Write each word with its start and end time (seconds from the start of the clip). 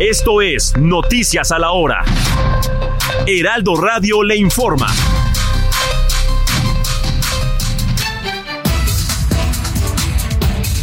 Esto 0.00 0.40
es 0.40 0.74
Noticias 0.78 1.52
a 1.52 1.58
la 1.58 1.72
Hora. 1.72 2.02
Heraldo 3.26 3.76
Radio 3.76 4.22
le 4.22 4.34
informa. 4.34 4.86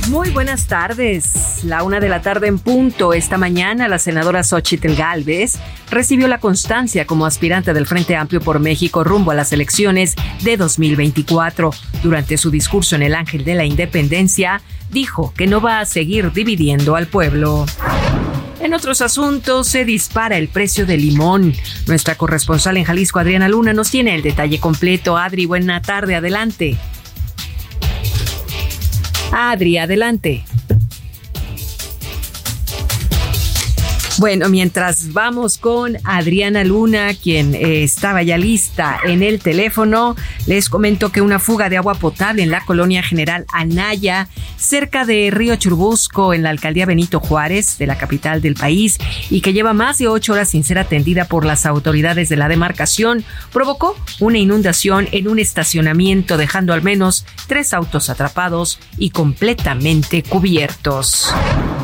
Muy 0.09 0.29
buenas 0.29 0.67
tardes. 0.67 1.63
La 1.63 1.81
una 1.81 1.99
de 1.99 2.09
la 2.09 2.21
tarde 2.21 2.45
en 2.45 2.59
punto. 2.59 3.13
Esta 3.13 3.39
mañana 3.39 3.87
la 3.87 3.97
senadora 3.97 4.43
Xochitl 4.43 4.93
Galvez 4.93 5.57
recibió 5.89 6.27
la 6.27 6.39
constancia 6.39 7.07
como 7.07 7.25
aspirante 7.25 7.73
del 7.73 7.87
Frente 7.87 8.15
Amplio 8.15 8.39
por 8.39 8.59
México 8.59 9.03
rumbo 9.03 9.31
a 9.31 9.35
las 9.35 9.51
elecciones 9.51 10.13
de 10.43 10.57
2024. 10.57 11.71
Durante 12.03 12.37
su 12.37 12.51
discurso 12.51 12.95
en 12.95 13.01
el 13.01 13.15
Ángel 13.15 13.43
de 13.43 13.55
la 13.55 13.65
Independencia, 13.65 14.61
dijo 14.91 15.33
que 15.35 15.47
no 15.47 15.59
va 15.59 15.79
a 15.79 15.85
seguir 15.85 16.31
dividiendo 16.33 16.95
al 16.95 17.07
pueblo. 17.07 17.65
En 18.59 18.73
otros 18.73 19.01
asuntos, 19.01 19.67
se 19.67 19.85
dispara 19.85 20.37
el 20.37 20.47
precio 20.47 20.85
del 20.85 21.01
limón. 21.01 21.53
Nuestra 21.87 22.15
corresponsal 22.15 22.77
en 22.77 22.83
Jalisco, 22.85 23.19
Adriana 23.19 23.47
Luna, 23.47 23.73
nos 23.73 23.91
tiene 23.91 24.15
el 24.15 24.23
detalle 24.23 24.59
completo. 24.59 25.17
Adri, 25.17 25.45
buena 25.45 25.81
tarde, 25.81 26.15
adelante. 26.15 26.75
Adri, 29.31 29.77
adelante. 29.77 30.43
Bueno, 34.19 34.49
mientras 34.49 35.13
vamos 35.13 35.59
con 35.59 35.95
Adriana 36.03 36.63
Luna, 36.63 37.13
quien 37.13 37.53
eh, 37.53 37.83
estaba 37.83 38.23
ya 38.23 38.35
lista 38.39 38.97
en 39.05 39.21
el 39.21 39.39
teléfono, 39.39 40.15
les 40.47 40.69
comento 40.69 41.11
que 41.11 41.21
una 41.21 41.37
fuga 41.37 41.69
de 41.69 41.77
agua 41.77 41.93
potable 41.93 42.41
en 42.41 42.49
la 42.49 42.65
colonia 42.65 43.03
general 43.03 43.45
Anaya, 43.53 44.27
cerca 44.57 45.05
de 45.05 45.29
Río 45.31 45.55
Churbusco, 45.55 46.33
en 46.33 46.41
la 46.41 46.49
alcaldía 46.49 46.87
Benito 46.87 47.19
Juárez, 47.19 47.77
de 47.77 47.85
la 47.85 47.99
capital 47.99 48.41
del 48.41 48.55
país, 48.55 48.97
y 49.29 49.41
que 49.41 49.53
lleva 49.53 49.73
más 49.73 49.99
de 49.99 50.07
ocho 50.07 50.33
horas 50.33 50.49
sin 50.49 50.63
ser 50.63 50.79
atendida 50.79 51.25
por 51.25 51.45
las 51.45 51.67
autoridades 51.67 52.27
de 52.27 52.37
la 52.37 52.47
demarcación, 52.47 53.23
provocó 53.53 53.95
una 54.19 54.39
inundación 54.39 55.07
en 55.11 55.27
un 55.27 55.37
estacionamiento, 55.37 56.37
dejando 56.37 56.73
al 56.73 56.81
menos 56.81 57.23
tres 57.45 57.71
autos 57.71 58.09
atrapados 58.09 58.79
y 58.97 59.11
completamente 59.11 60.23
cubiertos. 60.23 61.31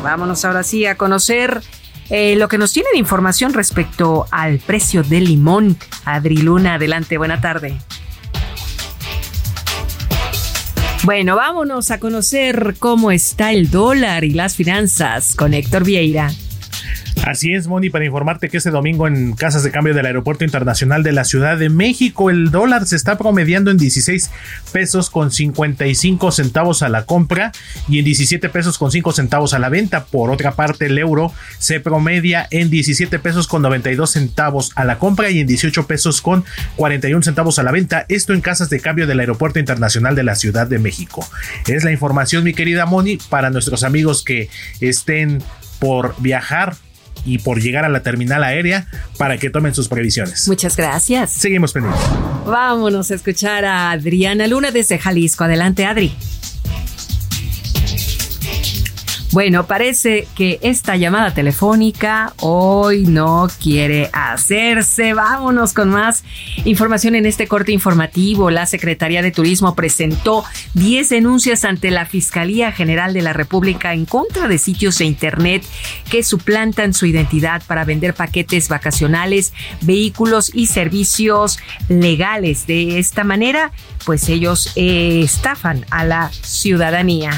Vámonos 0.02 0.44
ahora 0.44 0.64
sí 0.64 0.84
a 0.84 0.96
conocer 0.96 1.62
eh, 2.10 2.36
lo 2.36 2.48
que 2.48 2.58
nos 2.58 2.72
tiene 2.72 2.88
de 2.92 2.98
información 2.98 3.52
respecto 3.52 4.26
al 4.30 4.58
precio 4.58 5.02
del 5.02 5.24
limón. 5.24 5.76
Adri 6.04 6.36
Luna, 6.36 6.74
adelante, 6.74 7.18
buena 7.18 7.40
tarde. 7.40 7.78
Bueno, 11.04 11.36
vámonos 11.36 11.90
a 11.90 12.00
conocer 12.00 12.76
cómo 12.78 13.10
está 13.10 13.52
el 13.52 13.70
dólar 13.70 14.24
y 14.24 14.30
las 14.30 14.56
finanzas 14.56 15.34
con 15.34 15.52
Héctor 15.52 15.84
Vieira. 15.84 16.30
Así 17.24 17.54
es, 17.54 17.68
Moni, 17.68 17.88
para 17.88 18.04
informarte 18.04 18.50
que 18.50 18.58
este 18.58 18.68
domingo 18.68 19.06
en 19.06 19.32
casas 19.32 19.62
de 19.62 19.70
cambio 19.70 19.94
del 19.94 20.04
Aeropuerto 20.04 20.44
Internacional 20.44 21.02
de 21.02 21.12
la 21.12 21.24
Ciudad 21.24 21.56
de 21.56 21.70
México, 21.70 22.28
el 22.28 22.50
dólar 22.50 22.84
se 22.84 22.96
está 22.96 23.16
promediando 23.16 23.70
en 23.70 23.78
16 23.78 24.30
pesos 24.74 25.08
con 25.08 25.30
55 25.30 26.30
centavos 26.32 26.82
a 26.82 26.90
la 26.90 27.06
compra 27.06 27.52
y 27.88 27.98
en 27.98 28.04
17 28.04 28.50
pesos 28.50 28.76
con 28.76 28.90
5 28.90 29.12
centavos 29.12 29.54
a 29.54 29.58
la 29.58 29.70
venta. 29.70 30.04
Por 30.04 30.30
otra 30.30 30.52
parte, 30.52 30.84
el 30.84 30.98
euro 30.98 31.32
se 31.58 31.80
promedia 31.80 32.46
en 32.50 32.68
17 32.68 33.18
pesos 33.18 33.48
con 33.48 33.62
92 33.62 34.10
centavos 34.10 34.72
a 34.74 34.84
la 34.84 34.98
compra 34.98 35.30
y 35.30 35.40
en 35.40 35.46
18 35.46 35.86
pesos 35.86 36.20
con 36.20 36.44
41 36.76 37.22
centavos 37.22 37.58
a 37.58 37.62
la 37.62 37.72
venta. 37.72 38.04
Esto 38.10 38.34
en 38.34 38.42
casas 38.42 38.68
de 38.68 38.80
cambio 38.80 39.06
del 39.06 39.20
Aeropuerto 39.20 39.58
Internacional 39.58 40.14
de 40.14 40.24
la 40.24 40.34
Ciudad 40.34 40.66
de 40.66 40.78
México. 40.78 41.26
Es 41.68 41.84
la 41.84 41.90
información, 41.90 42.44
mi 42.44 42.52
querida 42.52 42.84
Moni, 42.84 43.16
para 43.30 43.48
nuestros 43.48 43.82
amigos 43.82 44.22
que 44.22 44.50
estén 44.82 45.42
por 45.78 46.14
viajar 46.18 46.76
y 47.24 47.38
por 47.38 47.60
llegar 47.60 47.84
a 47.84 47.88
la 47.88 48.02
terminal 48.02 48.42
aérea 48.44 48.86
para 49.18 49.38
que 49.38 49.50
tomen 49.50 49.74
sus 49.74 49.88
previsiones. 49.88 50.46
Muchas 50.48 50.76
gracias. 50.76 51.30
Seguimos 51.30 51.72
pendientes. 51.72 52.02
Vámonos 52.46 53.10
a 53.10 53.14
escuchar 53.14 53.64
a 53.64 53.90
Adriana 53.90 54.46
Luna 54.46 54.70
desde 54.70 54.98
Jalisco. 54.98 55.44
Adelante, 55.44 55.86
Adri. 55.86 56.14
Bueno, 59.34 59.66
parece 59.66 60.28
que 60.36 60.60
esta 60.62 60.94
llamada 60.94 61.34
telefónica 61.34 62.32
hoy 62.38 63.02
no 63.02 63.48
quiere 63.60 64.08
hacerse. 64.12 65.12
Vámonos 65.12 65.72
con 65.72 65.90
más 65.90 66.22
información 66.64 67.16
en 67.16 67.26
este 67.26 67.48
corte 67.48 67.72
informativo. 67.72 68.52
La 68.52 68.64
Secretaría 68.64 69.22
de 69.22 69.32
Turismo 69.32 69.74
presentó 69.74 70.44
10 70.74 71.08
denuncias 71.08 71.64
ante 71.64 71.90
la 71.90 72.06
Fiscalía 72.06 72.70
General 72.70 73.12
de 73.12 73.22
la 73.22 73.32
República 73.32 73.92
en 73.92 74.04
contra 74.04 74.46
de 74.46 74.56
sitios 74.56 74.98
de 74.98 75.06
Internet 75.06 75.64
que 76.08 76.22
suplantan 76.22 76.94
su 76.94 77.04
identidad 77.04 77.60
para 77.66 77.84
vender 77.84 78.14
paquetes 78.14 78.68
vacacionales, 78.68 79.52
vehículos 79.80 80.52
y 80.54 80.68
servicios 80.68 81.58
legales. 81.88 82.68
De 82.68 83.00
esta 83.00 83.24
manera, 83.24 83.72
pues 84.06 84.28
ellos 84.28 84.70
eh, 84.76 85.22
estafan 85.24 85.84
a 85.90 86.04
la 86.04 86.30
ciudadanía. 86.30 87.32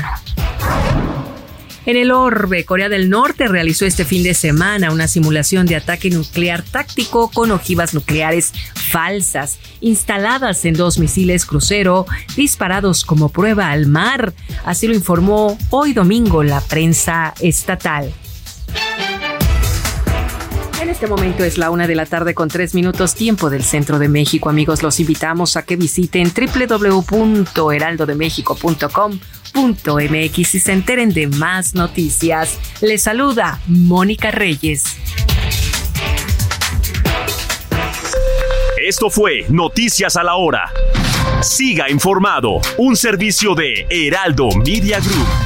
En 1.86 1.96
el 1.96 2.10
orbe, 2.10 2.64
Corea 2.64 2.88
del 2.88 3.08
Norte 3.08 3.46
realizó 3.46 3.86
este 3.86 4.04
fin 4.04 4.24
de 4.24 4.34
semana 4.34 4.90
una 4.90 5.06
simulación 5.06 5.66
de 5.66 5.76
ataque 5.76 6.10
nuclear 6.10 6.62
táctico 6.62 7.30
con 7.30 7.52
ojivas 7.52 7.94
nucleares 7.94 8.52
falsas 8.74 9.60
instaladas 9.80 10.64
en 10.64 10.74
dos 10.74 10.98
misiles 10.98 11.46
crucero 11.46 12.06
disparados 12.36 13.04
como 13.04 13.28
prueba 13.28 13.70
al 13.70 13.86
mar. 13.86 14.34
Así 14.64 14.88
lo 14.88 14.94
informó 14.94 15.56
hoy 15.70 15.92
domingo 15.92 16.42
la 16.42 16.60
prensa 16.60 17.34
estatal. 17.40 18.12
Este 20.96 21.08
momento 21.08 21.44
es 21.44 21.58
la 21.58 21.70
una 21.70 21.86
de 21.86 21.94
la 21.94 22.06
tarde 22.06 22.32
con 22.32 22.48
tres 22.48 22.74
minutos 22.74 23.14
tiempo 23.14 23.50
del 23.50 23.64
centro 23.64 23.98
de 23.98 24.08
México. 24.08 24.48
Amigos, 24.48 24.82
los 24.82 24.98
invitamos 24.98 25.58
a 25.58 25.62
que 25.62 25.76
visiten 25.76 26.32
www.heraldodemexico.com 26.32 29.20
mx 29.54 30.38
y 30.38 30.44
se 30.58 30.72
enteren 30.72 31.12
de 31.12 31.26
más 31.26 31.74
noticias. 31.74 32.58
Les 32.80 33.02
saluda 33.02 33.60
Mónica 33.66 34.30
Reyes. 34.30 34.84
Esto 38.82 39.10
fue 39.10 39.44
Noticias 39.50 40.16
a 40.16 40.22
la 40.22 40.36
Hora. 40.36 40.72
Siga 41.42 41.90
informado, 41.90 42.62
un 42.78 42.96
servicio 42.96 43.54
de 43.54 43.86
Heraldo 43.90 44.48
Media 44.64 44.98
Group. 45.00 45.45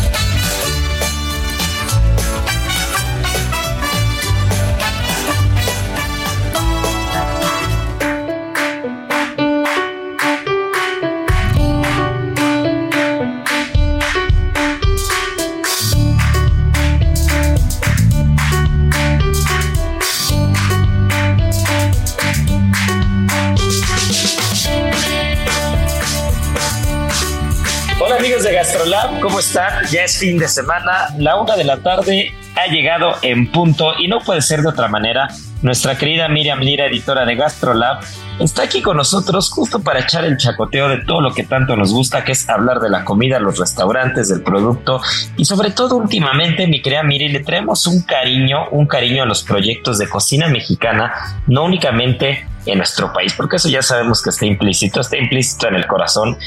GastroLab, 28.71 29.19
¿cómo 29.19 29.39
están? 29.39 29.85
Ya 29.91 30.05
es 30.05 30.17
fin 30.17 30.37
de 30.37 30.47
semana, 30.47 31.09
la 31.17 31.35
una 31.35 31.57
de 31.57 31.65
la 31.65 31.77
tarde 31.83 32.31
ha 32.55 32.71
llegado 32.71 33.15
en 33.21 33.51
punto 33.51 33.93
y 33.99 34.07
no 34.07 34.21
puede 34.21 34.41
ser 34.41 34.61
de 34.61 34.69
otra 34.69 34.87
manera. 34.87 35.27
Nuestra 35.61 35.97
querida 35.97 36.29
Miriam 36.29 36.59
Lira, 36.59 36.85
editora 36.85 37.25
de 37.25 37.35
GastroLab, 37.35 37.99
está 38.39 38.63
aquí 38.63 38.81
con 38.81 38.95
nosotros 38.95 39.49
justo 39.49 39.81
para 39.81 39.99
echar 39.99 40.23
el 40.23 40.37
chacoteo 40.37 40.87
de 40.87 40.99
todo 40.99 41.19
lo 41.19 41.33
que 41.33 41.43
tanto 41.43 41.75
nos 41.75 41.93
gusta, 41.93 42.23
que 42.23 42.31
es 42.31 42.47
hablar 42.47 42.79
de 42.79 42.89
la 42.89 43.03
comida, 43.03 43.41
los 43.41 43.59
restaurantes, 43.59 44.29
del 44.29 44.41
producto 44.41 45.01
y 45.35 45.43
sobre 45.43 45.71
todo 45.71 45.97
últimamente, 45.97 46.65
mi 46.65 46.81
querida 46.81 47.03
Miri, 47.03 47.27
le 47.27 47.41
traemos 47.41 47.85
un 47.87 48.01
cariño, 48.03 48.69
un 48.71 48.87
cariño 48.87 49.23
a 49.23 49.25
los 49.25 49.43
proyectos 49.43 49.97
de 49.97 50.07
cocina 50.07 50.47
mexicana, 50.47 51.41
no 51.45 51.65
únicamente 51.65 52.47
en 52.65 52.77
nuestro 52.77 53.11
país, 53.11 53.33
porque 53.33 53.57
eso 53.57 53.67
ya 53.67 53.81
sabemos 53.81 54.21
que 54.21 54.29
está 54.29 54.45
implícito, 54.45 55.01
está 55.01 55.17
implícito 55.17 55.67
en 55.67 55.75
el 55.75 55.87
corazón, 55.87 56.37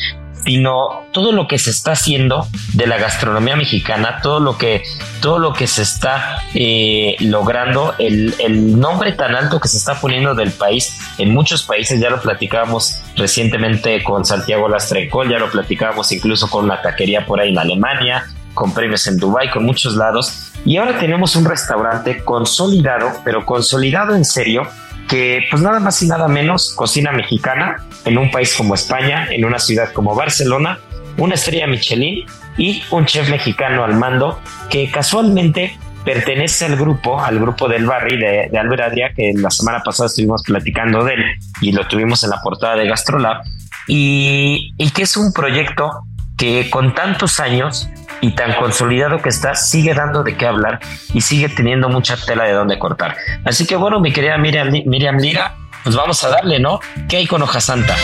sino 0.44 1.04
todo 1.12 1.32
lo 1.32 1.48
que 1.48 1.58
se 1.58 1.70
está 1.70 1.92
haciendo 1.92 2.46
de 2.74 2.86
la 2.86 2.98
gastronomía 2.98 3.56
mexicana, 3.56 4.20
todo 4.22 4.40
lo 4.40 4.58
que, 4.58 4.82
todo 5.20 5.38
lo 5.38 5.52
que 5.52 5.66
se 5.66 5.82
está 5.82 6.42
eh, 6.54 7.16
logrando, 7.20 7.94
el, 7.98 8.34
el, 8.38 8.78
nombre 8.78 9.12
tan 9.12 9.34
alto 9.34 9.60
que 9.60 9.68
se 9.68 9.78
está 9.78 10.00
poniendo 10.00 10.34
del 10.34 10.50
país 10.50 10.98
en 11.18 11.32
muchos 11.32 11.62
países, 11.62 12.00
ya 12.00 12.10
lo 12.10 12.20
platicábamos 12.20 13.00
recientemente 13.16 14.02
con 14.02 14.24
Santiago 14.24 14.68
Lastrecol, 14.68 15.30
ya 15.30 15.38
lo 15.38 15.50
platicábamos 15.50 16.12
incluso 16.12 16.50
con 16.50 16.64
una 16.64 16.82
taquería 16.82 17.24
por 17.24 17.40
ahí 17.40 17.50
en 17.50 17.58
Alemania, 17.58 18.26
con 18.52 18.72
premios 18.74 19.06
en 19.06 19.16
Dubai, 19.16 19.50
con 19.50 19.64
muchos 19.64 19.96
lados, 19.96 20.52
y 20.64 20.76
ahora 20.76 20.98
tenemos 20.98 21.36
un 21.36 21.44
restaurante 21.44 22.24
consolidado, 22.24 23.12
pero 23.24 23.44
consolidado 23.44 24.14
en 24.14 24.24
serio, 24.24 24.62
que 25.08 25.44
pues 25.50 25.62
nada 25.62 25.80
más 25.80 26.02
y 26.02 26.06
nada 26.06 26.28
menos 26.28 26.72
cocina 26.74 27.12
mexicana 27.12 27.76
en 28.04 28.18
un 28.18 28.30
país 28.30 28.54
como 28.54 28.74
España, 28.74 29.28
en 29.30 29.44
una 29.44 29.58
ciudad 29.58 29.92
como 29.92 30.14
Barcelona, 30.14 30.78
una 31.16 31.34
estrella 31.34 31.66
Michelin 31.66 32.26
y 32.56 32.82
un 32.90 33.06
chef 33.06 33.28
mexicano 33.30 33.84
al 33.84 33.94
mando 33.94 34.40
que 34.70 34.90
casualmente 34.90 35.76
pertenece 36.04 36.66
al 36.66 36.76
grupo, 36.76 37.20
al 37.20 37.38
grupo 37.38 37.68
del 37.68 37.86
Barry 37.86 38.18
de, 38.18 38.48
de 38.50 38.58
Albert 38.58 38.82
Adria, 38.82 39.12
que 39.14 39.32
la 39.34 39.50
semana 39.50 39.82
pasada 39.82 40.08
estuvimos 40.08 40.42
platicando 40.42 41.02
de 41.04 41.14
él 41.14 41.24
y 41.60 41.72
lo 41.72 41.86
tuvimos 41.88 42.22
en 42.24 42.30
la 42.30 42.40
portada 42.42 42.76
de 42.76 42.86
Gastrolab, 42.86 43.42
y, 43.86 44.74
y 44.76 44.90
que 44.90 45.02
es 45.02 45.16
un 45.16 45.32
proyecto 45.32 45.90
que 46.36 46.68
con 46.70 46.94
tantos 46.94 47.40
años 47.40 47.88
y 48.24 48.30
tan 48.30 48.54
consolidado 48.54 49.20
que 49.20 49.28
está, 49.28 49.54
sigue 49.54 49.92
dando 49.92 50.22
de 50.22 50.34
qué 50.34 50.46
hablar 50.46 50.80
y 51.12 51.20
sigue 51.20 51.50
teniendo 51.50 51.90
mucha 51.90 52.16
tela 52.16 52.44
de 52.44 52.52
dónde 52.52 52.78
cortar. 52.78 53.16
Así 53.44 53.66
que 53.66 53.76
bueno, 53.76 54.00
mi 54.00 54.12
querida 54.12 54.38
Miriam, 54.38 54.70
Miriam 54.86 55.18
Lira, 55.18 55.56
pues 55.82 55.94
vamos 55.94 56.24
a 56.24 56.30
darle, 56.30 56.58
¿no? 56.58 56.80
¿Qué 57.06 57.18
hay 57.18 57.26
con 57.26 57.42
Hoja 57.42 57.60
Santa? 57.60 57.94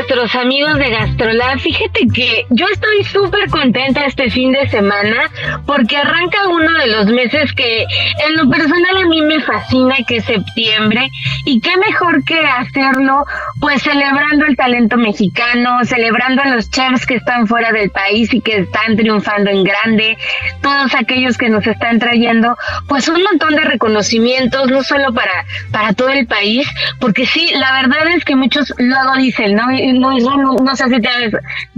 Nuestros 0.00 0.34
amigos 0.34 0.78
de 0.78 0.88
Gastrolab. 0.88 1.58
Fíjate 1.58 2.06
que 2.14 2.46
yo 2.48 2.64
estoy 2.72 3.04
súper 3.04 3.50
contenta 3.50 4.06
este 4.06 4.30
fin 4.30 4.50
de 4.52 4.66
semana 4.70 5.30
porque 5.66 5.98
arranca 5.98 6.48
uno 6.48 6.72
de 6.78 6.86
los 6.86 7.06
meses 7.06 7.52
que 7.52 7.82
en 7.82 8.36
lo 8.36 8.48
personal 8.48 8.96
a 8.96 9.06
mí 9.06 9.20
me 9.20 9.40
fascina, 9.40 9.96
que 10.08 10.16
es 10.16 10.24
septiembre. 10.24 11.10
Y 11.44 11.60
qué 11.60 11.76
mejor 11.76 12.24
que 12.24 12.38
hacerlo 12.38 13.24
pues 13.60 13.82
celebrando 13.82 14.46
el 14.46 14.56
talento 14.56 14.96
mexicano, 14.96 15.84
celebrando 15.84 16.42
a 16.42 16.46
los 16.46 16.70
chefs 16.70 17.04
que 17.04 17.16
están 17.16 17.46
fuera 17.46 17.70
del 17.70 17.90
país 17.90 18.32
y 18.32 18.40
que 18.40 18.60
están 18.60 18.96
triunfando 18.96 19.50
en 19.50 19.64
grande, 19.64 20.16
todos 20.62 20.94
aquellos 20.94 21.36
que 21.36 21.50
nos 21.50 21.66
están 21.66 21.98
trayendo 21.98 22.56
pues 22.88 23.06
un 23.08 23.22
montón 23.22 23.54
de 23.54 23.64
reconocimientos, 23.64 24.70
no 24.70 24.82
solo 24.82 25.12
para, 25.12 25.44
para 25.70 25.92
todo 25.92 26.08
el 26.08 26.26
país, 26.26 26.66
porque 27.00 27.26
sí, 27.26 27.50
la 27.54 27.72
verdad 27.82 28.08
es 28.16 28.24
que 28.24 28.34
muchos 28.34 28.72
luego 28.78 29.16
dicen, 29.18 29.56
¿no? 29.56 29.70
No, 29.92 30.76
sé 30.76 30.84
si 30.88 31.00
te, 31.00 31.08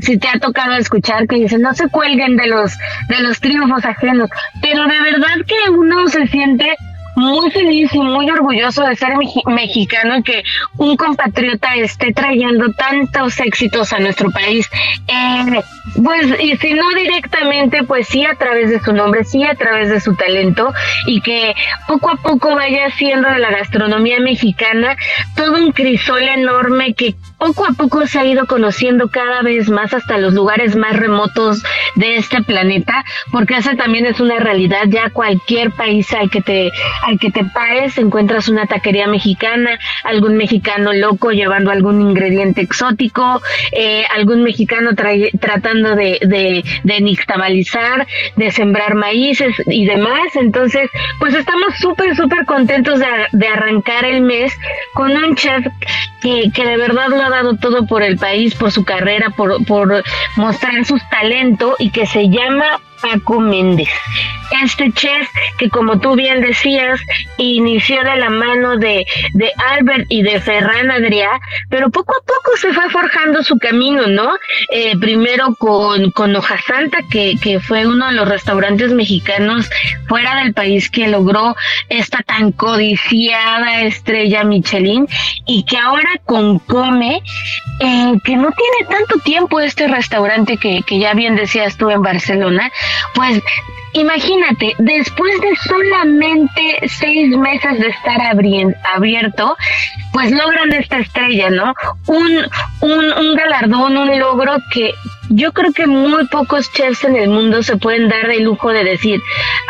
si 0.01 0.19
te 0.19 0.29
ha 0.29 0.39
tocado 0.39 0.75
escuchar 0.75 1.27
que 1.27 1.37
dicen, 1.37 1.63
no 1.63 1.75
se 1.75 1.89
cuelguen 1.89 2.37
de 2.37 2.47
los, 2.47 2.77
de 3.09 3.21
los 3.21 3.41
triunfos 3.41 3.85
ajenos, 3.85 4.31
pero 4.61 4.85
de 4.85 5.01
verdad 5.01 5.37
que 5.47 5.71
uno 5.71 6.07
se 6.09 6.27
siente 6.27 6.77
muy 7.15 7.51
feliz 7.51 7.93
y 7.93 7.99
muy 7.99 8.31
orgulloso 8.31 8.85
de 8.85 8.97
ser 8.97 9.15
mexicano 9.47 10.19
y 10.19 10.23
que 10.23 10.43
un 10.79 10.97
compatriota 10.97 11.75
esté 11.75 12.13
trayendo 12.13 12.73
tantos 12.73 13.39
éxitos 13.41 13.93
a 13.93 13.99
nuestro 13.99 14.31
país. 14.31 14.69
Eh, 15.09 15.63
pues, 16.03 16.41
y 16.41 16.57
si 16.57 16.75
no 16.75 16.89
directamente, 16.91 17.83
pues 17.85 18.09
sí 18.09 18.25
a 18.25 18.35
través 18.35 18.71
de 18.71 18.81
su 18.81 18.93
nombre, 18.93 19.25
sí 19.25 19.45
a 19.45 19.55
través 19.55 19.91
de 19.91 20.01
su 20.01 20.15
talento 20.15 20.73
y 21.07 21.21
que 21.21 21.55
poco 21.87 22.11
a 22.11 22.17
poco 22.17 22.55
vaya 22.55 22.87
haciendo 22.87 23.29
de 23.29 23.39
la 23.39 23.51
gastronomía 23.51 24.21
mexicana 24.21 24.97
todo 25.37 25.57
un 25.57 25.73
crisol 25.73 26.23
enorme 26.23 26.95
que 26.95 27.15
poco 27.39 27.67
a 27.67 27.73
poco 27.73 28.07
se 28.07 28.21
ha 28.21 28.25
ido 28.25 28.47
conociendo 28.47 29.09
cada 29.09 29.43
vez 29.43 29.69
más 29.69 29.93
hasta 29.93 30.17
los 30.19 30.33
lugares 30.33 30.77
más 30.77 30.97
remotos 30.97 31.63
de 31.97 32.17
este 32.17 32.43
planeta, 32.43 33.05
porque 33.33 33.57
esa 33.57 33.75
también 33.75 34.07
es 34.07 34.21
una 34.21 34.39
realidad. 34.39 34.85
Ya 34.87 35.11
cualquier 35.11 35.73
país 35.73 36.13
al 36.15 36.31
que 36.31 36.41
te 36.41 36.71
al 37.03 37.19
que 37.19 37.31
te 37.31 37.45
pares 37.45 37.99
encuentras 37.99 38.49
una 38.49 38.67
taquería 38.67 39.07
mexicana, 39.07 39.79
algún 40.05 40.37
mexicano 40.37 40.93
loco 40.93 41.31
llevando 41.31 41.71
algún 41.71 42.01
ingrediente 42.01 42.61
exótico, 42.61 43.43
eh, 43.73 44.05
algún 44.15 44.43
mexicano 44.43 44.91
tratando 44.95 45.97
de, 45.97 46.19
de, 46.23 46.65
de 46.85 47.01
nixtamalizar, 47.01 48.07
de 48.37 48.51
sembrar 48.51 48.95
maíces 48.95 49.55
y 49.67 49.85
demás. 49.85 50.35
Entonces, 50.35 50.91
pues 51.19 51.35
estamos 51.35 51.75
súper, 51.79 52.17
súper 52.17 52.45
contentos 52.47 52.99
de, 52.99 53.07
de, 53.33 53.49
arrancar 53.49 54.05
el 54.05 54.23
mes 54.23 54.53
con 54.95 55.11
un 55.11 55.35
chef 55.37 55.67
que, 56.21 56.51
que 56.55 56.65
de 56.65 56.77
verdad 56.77 57.09
lo 57.09 57.23
ha 57.23 57.31
dado 57.31 57.57
todo 57.57 57.87
por 57.87 58.03
el 58.03 58.17
país, 58.17 58.55
por 58.55 58.71
su 58.71 58.85
carrera, 58.85 59.31
por, 59.31 59.65
por 59.67 60.03
mostrar 60.37 60.85
sus 60.85 61.01
talentos 61.11 61.75
y 61.79 61.91
que 61.91 62.07
se 62.07 62.29
llama 62.29 62.81
Paco 63.03 63.41
Méndez. 63.41 63.89
Este 64.63 64.93
chef 64.93 65.29
que 65.59 65.69
como 65.69 65.99
tú 65.99 66.15
bien 66.15 66.41
decías, 66.41 67.01
inició 67.39 68.03
de 68.05 68.17
la 68.17 68.31
mano 68.31 68.77
de, 68.77 69.07
de 69.33 69.53
Albert 69.71 70.07
y 70.09 70.23
de 70.23 70.41
Ferran 70.41 70.91
Adrià, 70.91 71.41
pero 71.69 71.91
poco 71.91 72.15
a 72.15 72.25
poco 72.25 72.57
se 72.57 72.73
fue 72.73 72.89
forjando 72.91 73.43
su 73.43 73.59
camino, 73.59 74.07
¿no? 74.07 74.35
Eh, 74.71 74.97
primero 74.99 75.55
con, 75.57 76.11
con 76.13 76.35
Hoja 76.37 76.59
Santa, 76.67 76.99
que, 77.11 77.37
que 77.43 77.61
fue 77.61 77.87
uno 77.87 78.09
de 78.09 78.13
los 78.15 78.29
restaurantes 78.29 78.93
mexicanos 78.93 79.71
fuera 80.07 80.37
del 80.37 80.53
país 80.53 80.91
que 80.91 81.09
logró 81.09 81.57
esta 81.89 82.19
tan 82.23 82.53
codiciada 82.53 83.83
estrella 83.83 84.45
Michelin 84.45 85.07
y 85.47 85.65
que 85.65 85.79
ahora 85.79 86.11
con 86.25 86.59
Come, 86.61 87.23
eh, 87.81 88.13
que 88.25 88.37
no 88.37 88.51
tiene 88.53 88.91
tanto 88.91 89.19
tiempo 89.25 89.61
este 89.61 89.89
restaurante 89.89 90.57
que, 90.57 90.83
que 90.87 90.99
ya 90.99 91.15
bien 91.15 91.37
decías 91.37 91.77
tú 91.77 91.91
en 91.91 92.03
Barcelona, 92.03 92.71
pues 93.15 93.43
imagínate, 93.95 94.75
después 94.79 95.41
de 95.41 95.57
solamente 95.69 96.79
seis 96.89 97.37
meses 97.37 97.79
de 97.79 97.89
estar 97.89 98.21
abierto, 98.95 99.57
pues 100.13 100.31
logran 100.31 100.73
esta 100.73 100.99
estrella, 100.99 101.51
¿no? 101.51 101.75
Un, 102.07 102.39
un, 102.81 103.13
un 103.13 103.35
galardón, 103.37 103.97
un 103.97 104.19
logro 104.19 104.57
que 104.73 104.95
yo 105.31 105.53
creo 105.53 105.73
que 105.73 105.87
muy 105.87 106.27
pocos 106.29 106.71
chefs 106.73 107.05
en 107.05 107.17
el 107.17 107.31
mundo 107.31 107.63
se 107.63 107.77
pueden 107.77 108.09
dar 108.09 108.31
el 108.31 108.45
lujo 108.45 108.71
de 108.71 108.85
decir, 108.85 109.21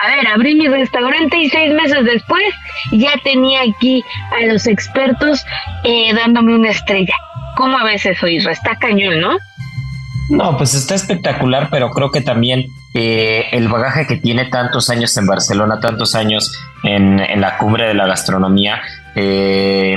a 0.03 0.09
ver, 0.09 0.27
abrí 0.27 0.55
mi 0.55 0.69
restaurante 0.69 1.37
y 1.37 1.49
seis 1.51 1.73
meses 1.73 2.05
después 2.05 2.43
ya 2.93 3.13
tenía 3.23 3.61
aquí 3.63 4.05
a 4.33 4.47
los 4.47 4.67
expertos 4.67 5.45
eh, 5.85 6.13
dándome 6.15 6.55
una 6.55 6.71
estrella. 6.71 7.15
¿Cómo 7.57 7.79
a 7.79 7.85
veces 7.85 8.19
soy? 8.19 8.37
Está 8.37 8.77
cañón, 8.77 9.21
¿no? 9.21 9.37
No, 10.31 10.57
pues 10.57 10.75
está 10.75 10.95
espectacular, 10.95 11.69
pero 11.71 11.91
creo 11.91 12.11
que 12.11 12.23
también 12.23 12.65
eh, 12.95 13.47
el 13.53 13.69
bagaje 13.69 14.07
que 14.07 14.17
tiene 14.17 14.47
tantos 14.47 14.91
años 14.91 15.17
en 15.17 15.27
Barcelona, 15.27 15.81
tantos 15.81 16.15
años 16.15 16.53
en, 16.83 17.41
la 17.41 17.57
cumbre 17.57 17.89
de 17.89 17.95
la 17.95 18.07
gastronomía, 18.07 18.83
eh, 19.15 19.97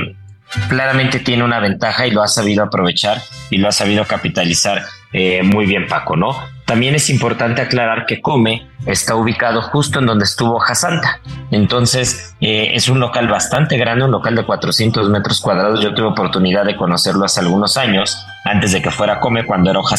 claramente 0.69 1.19
tiene 1.19 1.43
una 1.43 1.59
ventaja 1.59 2.07
y 2.07 2.11
lo 2.11 2.21
ha 2.21 2.27
sabido 2.27 2.63
aprovechar 2.63 3.21
y 3.49 3.57
lo 3.57 3.67
ha 3.67 3.71
sabido 3.71 4.05
capitalizar 4.05 4.81
eh, 5.11 5.43
muy 5.43 5.65
bien 5.65 5.87
Paco, 5.87 6.15
¿no? 6.15 6.37
También 6.65 6.95
es 6.95 7.09
importante 7.09 7.61
aclarar 7.61 8.05
que 8.05 8.21
Come 8.21 8.67
está 8.85 9.15
ubicado 9.15 9.61
justo 9.61 9.99
en 9.99 10.07
donde 10.07 10.25
estuvo 10.25 10.57
Jasanta. 10.59 11.19
Entonces 11.51 12.35
es 12.39 12.89
un 12.89 12.99
local 12.99 13.27
bastante 13.27 13.77
grande, 13.77 14.05
un 14.05 14.11
local 14.11 14.35
de 14.35 14.45
400 14.45 15.09
metros 15.09 15.41
cuadrados. 15.41 15.81
Yo 15.81 15.93
tuve 15.93 16.07
oportunidad 16.07 16.65
de 16.65 16.75
conocerlo 16.75 17.25
hace 17.25 17.41
algunos 17.41 17.77
años, 17.77 18.25
antes 18.45 18.71
de 18.71 18.81
que 18.81 18.89
fuera 18.89 19.19
Come, 19.19 19.45
cuando 19.45 19.69
era 19.69 19.79
Hoja 19.79 19.95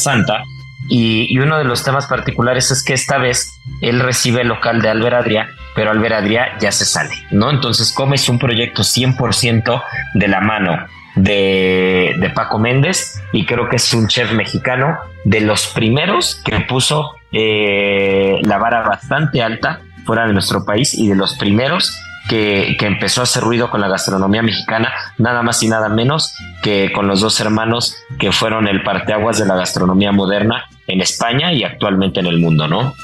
Y, 0.88 1.38
uno 1.38 1.58
de 1.58 1.64
los 1.64 1.82
temas 1.84 2.06
particulares 2.06 2.70
es 2.70 2.82
que 2.82 2.92
esta 2.92 3.18
vez 3.18 3.60
él 3.80 4.00
recibe 4.00 4.42
el 4.42 4.48
local 4.48 4.80
de 4.80 4.88
Albert 4.88 5.16
Adria, 5.16 5.48
pero 5.74 5.90
Albert 5.90 6.14
Adria 6.14 6.58
ya 6.58 6.72
se 6.72 6.84
sale, 6.84 7.14
¿no? 7.30 7.50
Entonces 7.50 7.92
Come 7.92 8.16
es 8.16 8.28
un 8.28 8.38
proyecto 8.38 8.82
100% 8.82 9.82
de 10.14 10.28
la 10.28 10.40
mano 10.40 10.86
de, 11.16 12.14
de, 12.18 12.30
Paco 12.30 12.58
Méndez 12.58 13.20
y 13.32 13.46
creo 13.46 13.68
que 13.68 13.76
es 13.76 13.94
un 13.94 14.06
chef 14.06 14.32
mexicano 14.32 14.98
de 15.24 15.40
los 15.40 15.66
primeros 15.68 16.40
que 16.44 16.60
puso 16.60 17.14
eh, 17.32 18.38
la 18.42 18.58
vara 18.58 18.82
bastante 18.82 19.42
alta 19.42 19.80
fuera 20.04 20.26
de 20.26 20.32
nuestro 20.32 20.64
país 20.64 20.94
y 20.94 21.08
de 21.08 21.16
los 21.16 21.34
primeros 21.36 21.98
que, 22.28 22.76
que, 22.78 22.86
empezó 22.86 23.20
a 23.20 23.24
hacer 23.24 23.42
ruido 23.42 23.70
con 23.70 23.80
la 23.80 23.88
gastronomía 23.88 24.42
mexicana, 24.42 24.92
nada 25.18 25.42
más 25.42 25.62
y 25.62 25.68
nada 25.68 25.88
menos 25.88 26.34
que 26.62 26.90
con 26.92 27.06
los 27.06 27.20
dos 27.20 27.40
hermanos 27.40 27.96
que 28.18 28.32
fueron 28.32 28.68
el 28.68 28.82
parteaguas 28.82 29.38
de 29.38 29.46
la 29.46 29.56
gastronomía 29.56 30.12
moderna 30.12 30.64
en 30.86 31.00
España 31.00 31.52
y 31.52 31.64
actualmente 31.64 32.20
en 32.20 32.26
el 32.26 32.38
mundo, 32.38 32.68
¿no? 32.68 32.94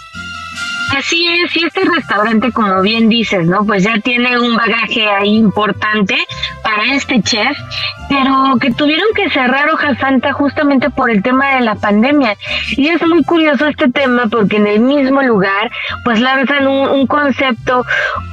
Así 0.97 1.27
es, 1.27 1.57
y 1.57 1.65
este 1.65 1.81
restaurante, 1.85 2.53
como 2.53 2.83
bien 2.83 3.09
dices, 3.09 3.47
¿no? 3.47 3.65
Pues 3.65 3.83
ya 3.83 3.99
tiene 4.01 4.39
un 4.39 4.55
bagaje 4.55 5.09
ahí 5.09 5.37
importante 5.37 6.17
para 6.63 6.95
este 6.95 7.23
chef, 7.23 7.57
pero 8.11 8.59
que 8.61 8.71
tuvieron 8.73 9.09
que 9.15 9.31
cerrar 9.31 9.71
Hoja 9.71 9.97
Santa 9.97 10.35
justamente 10.35 10.91
por 10.91 11.11
el 11.11 11.23
tema 11.23 11.55
de 11.55 11.63
la 11.63 11.77
pandemia. 11.77 12.37
Y 12.77 12.89
es 12.89 13.01
muy 13.07 13.25
curioso 13.25 13.69
este 13.69 13.91
tema 13.91 14.27
porque 14.31 14.57
en 14.57 14.67
el 14.67 14.81
mismo 14.81 15.23
lugar, 15.23 15.71
pues 16.05 16.21
lanzan 16.21 16.67
un, 16.67 17.07
concepto, 17.07 17.85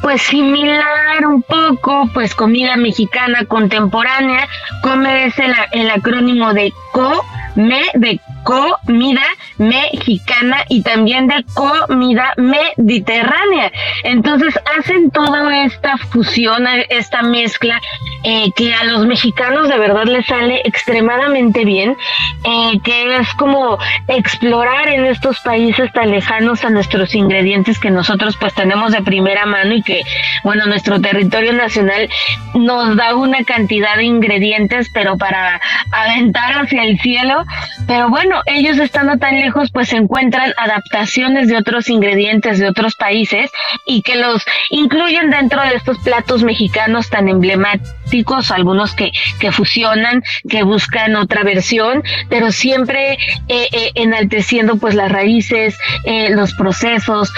pues 0.02 0.22
similar 0.22 1.26
un 1.26 1.42
poco, 1.42 2.10
pues 2.14 2.36
comida 2.36 2.76
mexicana 2.76 3.46
contemporánea, 3.46 4.48
come 4.84 5.26
es 5.28 5.40
el, 5.40 5.54
el 5.72 5.90
acrónimo 5.90 6.54
de 6.54 6.74
CO 6.92 7.24
me 7.56 7.82
de 7.96 8.20
comida 8.44 9.24
mexicana 9.58 10.66
y 10.70 10.82
también 10.82 11.28
de 11.28 11.44
comida 11.54 12.34
mediterránea. 12.38 13.72
Entonces 14.04 14.58
hacen 14.78 15.12
toda 15.12 15.66
esta 15.66 15.98
fusión, 15.98 16.66
esta 16.90 17.22
mezcla 17.22 17.82
eh, 18.24 18.52
que 18.56 18.74
a 18.74 18.84
los 18.86 19.06
mexicanos 19.06 19.68
de 19.68 19.78
verdad 19.78 20.06
les 20.06 20.26
sale 20.26 20.62
extremadamente 20.64 21.66
bien, 21.66 21.96
eh, 22.44 22.80
que 22.84 23.18
es 23.18 23.34
como 23.36 23.78
explorar 24.08 24.90
en 24.90 25.06
estos 25.06 25.40
países 25.40 25.92
tan 25.94 26.12
lejanos 26.12 26.64
a 26.64 26.70
nuestros 26.70 27.16
ingredientes 27.16 27.80
que 27.80 27.92
nosotros 27.92 28.38
pues 28.40 28.54
tenemos 28.54 28.92
de 28.92 29.02
primera 29.02 29.46
mano 29.46 29.74
y 29.74 29.82
que 29.82 30.02
bueno 30.44 30.66
nuestro 30.66 31.00
territorio 31.02 31.54
nacional 31.54 32.10
nos 32.54 32.96
da 32.96 33.16
una 33.16 33.44
cantidad 33.44 33.96
de 33.98 34.06
ingredientes 34.06 34.90
pero 34.94 35.18
para 35.18 35.60
aventar 35.92 36.54
hacia 36.54 36.84
el 36.84 37.00
cielo 37.00 37.46
pero 37.88 38.10
bueno, 38.10 38.29
ellos 38.46 38.78
estando 38.78 39.18
tan 39.18 39.40
lejos, 39.40 39.72
pues 39.72 39.94
encuentran 39.94 40.54
adaptaciones 40.58 41.48
de 41.48 41.58
otros 41.58 41.90
ingredientes 41.90 42.60
de 42.60 42.70
otros 42.70 42.96
países 42.96 43.52
y 43.86 44.02
que 44.02 44.16
los 44.16 44.44
incluyen 44.70 45.30
dentro 45.30 45.62
de 45.62 45.76
estos 45.76 45.98
platos 46.00 46.44
mexicanos 46.44 47.10
tan 47.10 47.30
emblemáticos, 47.30 48.52
algunos 48.52 48.94
que, 48.94 49.12
que 49.40 49.52
fusionan, 49.52 50.24
que 50.48 50.64
buscan 50.64 51.16
otra 51.16 51.44
versión, 51.44 52.04
pero 52.30 52.52
siempre 52.52 53.14
eh, 53.48 53.68
eh, 53.72 53.92
enalteciendo 53.96 54.78
pues 54.78 54.96
las 54.96 55.12
raíces, 55.12 55.78
eh, 56.06 56.30
los 56.30 56.54
procesos, 56.54 57.32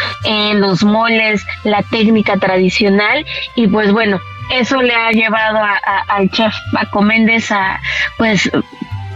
los 0.54 0.84
moles, 0.84 1.46
la 1.64 1.84
técnica 1.84 2.38
tradicional. 2.38 3.26
Y 3.56 3.68
pues 3.68 3.92
bueno, 3.92 4.20
eso 4.52 4.82
le 4.82 4.94
ha 4.94 5.12
llevado 5.12 5.58
a, 5.58 5.78
al 6.08 6.30
chef 6.30 6.54
Paco 6.74 7.02
Méndez 7.02 7.52
a 7.52 7.80
pues 8.18 8.50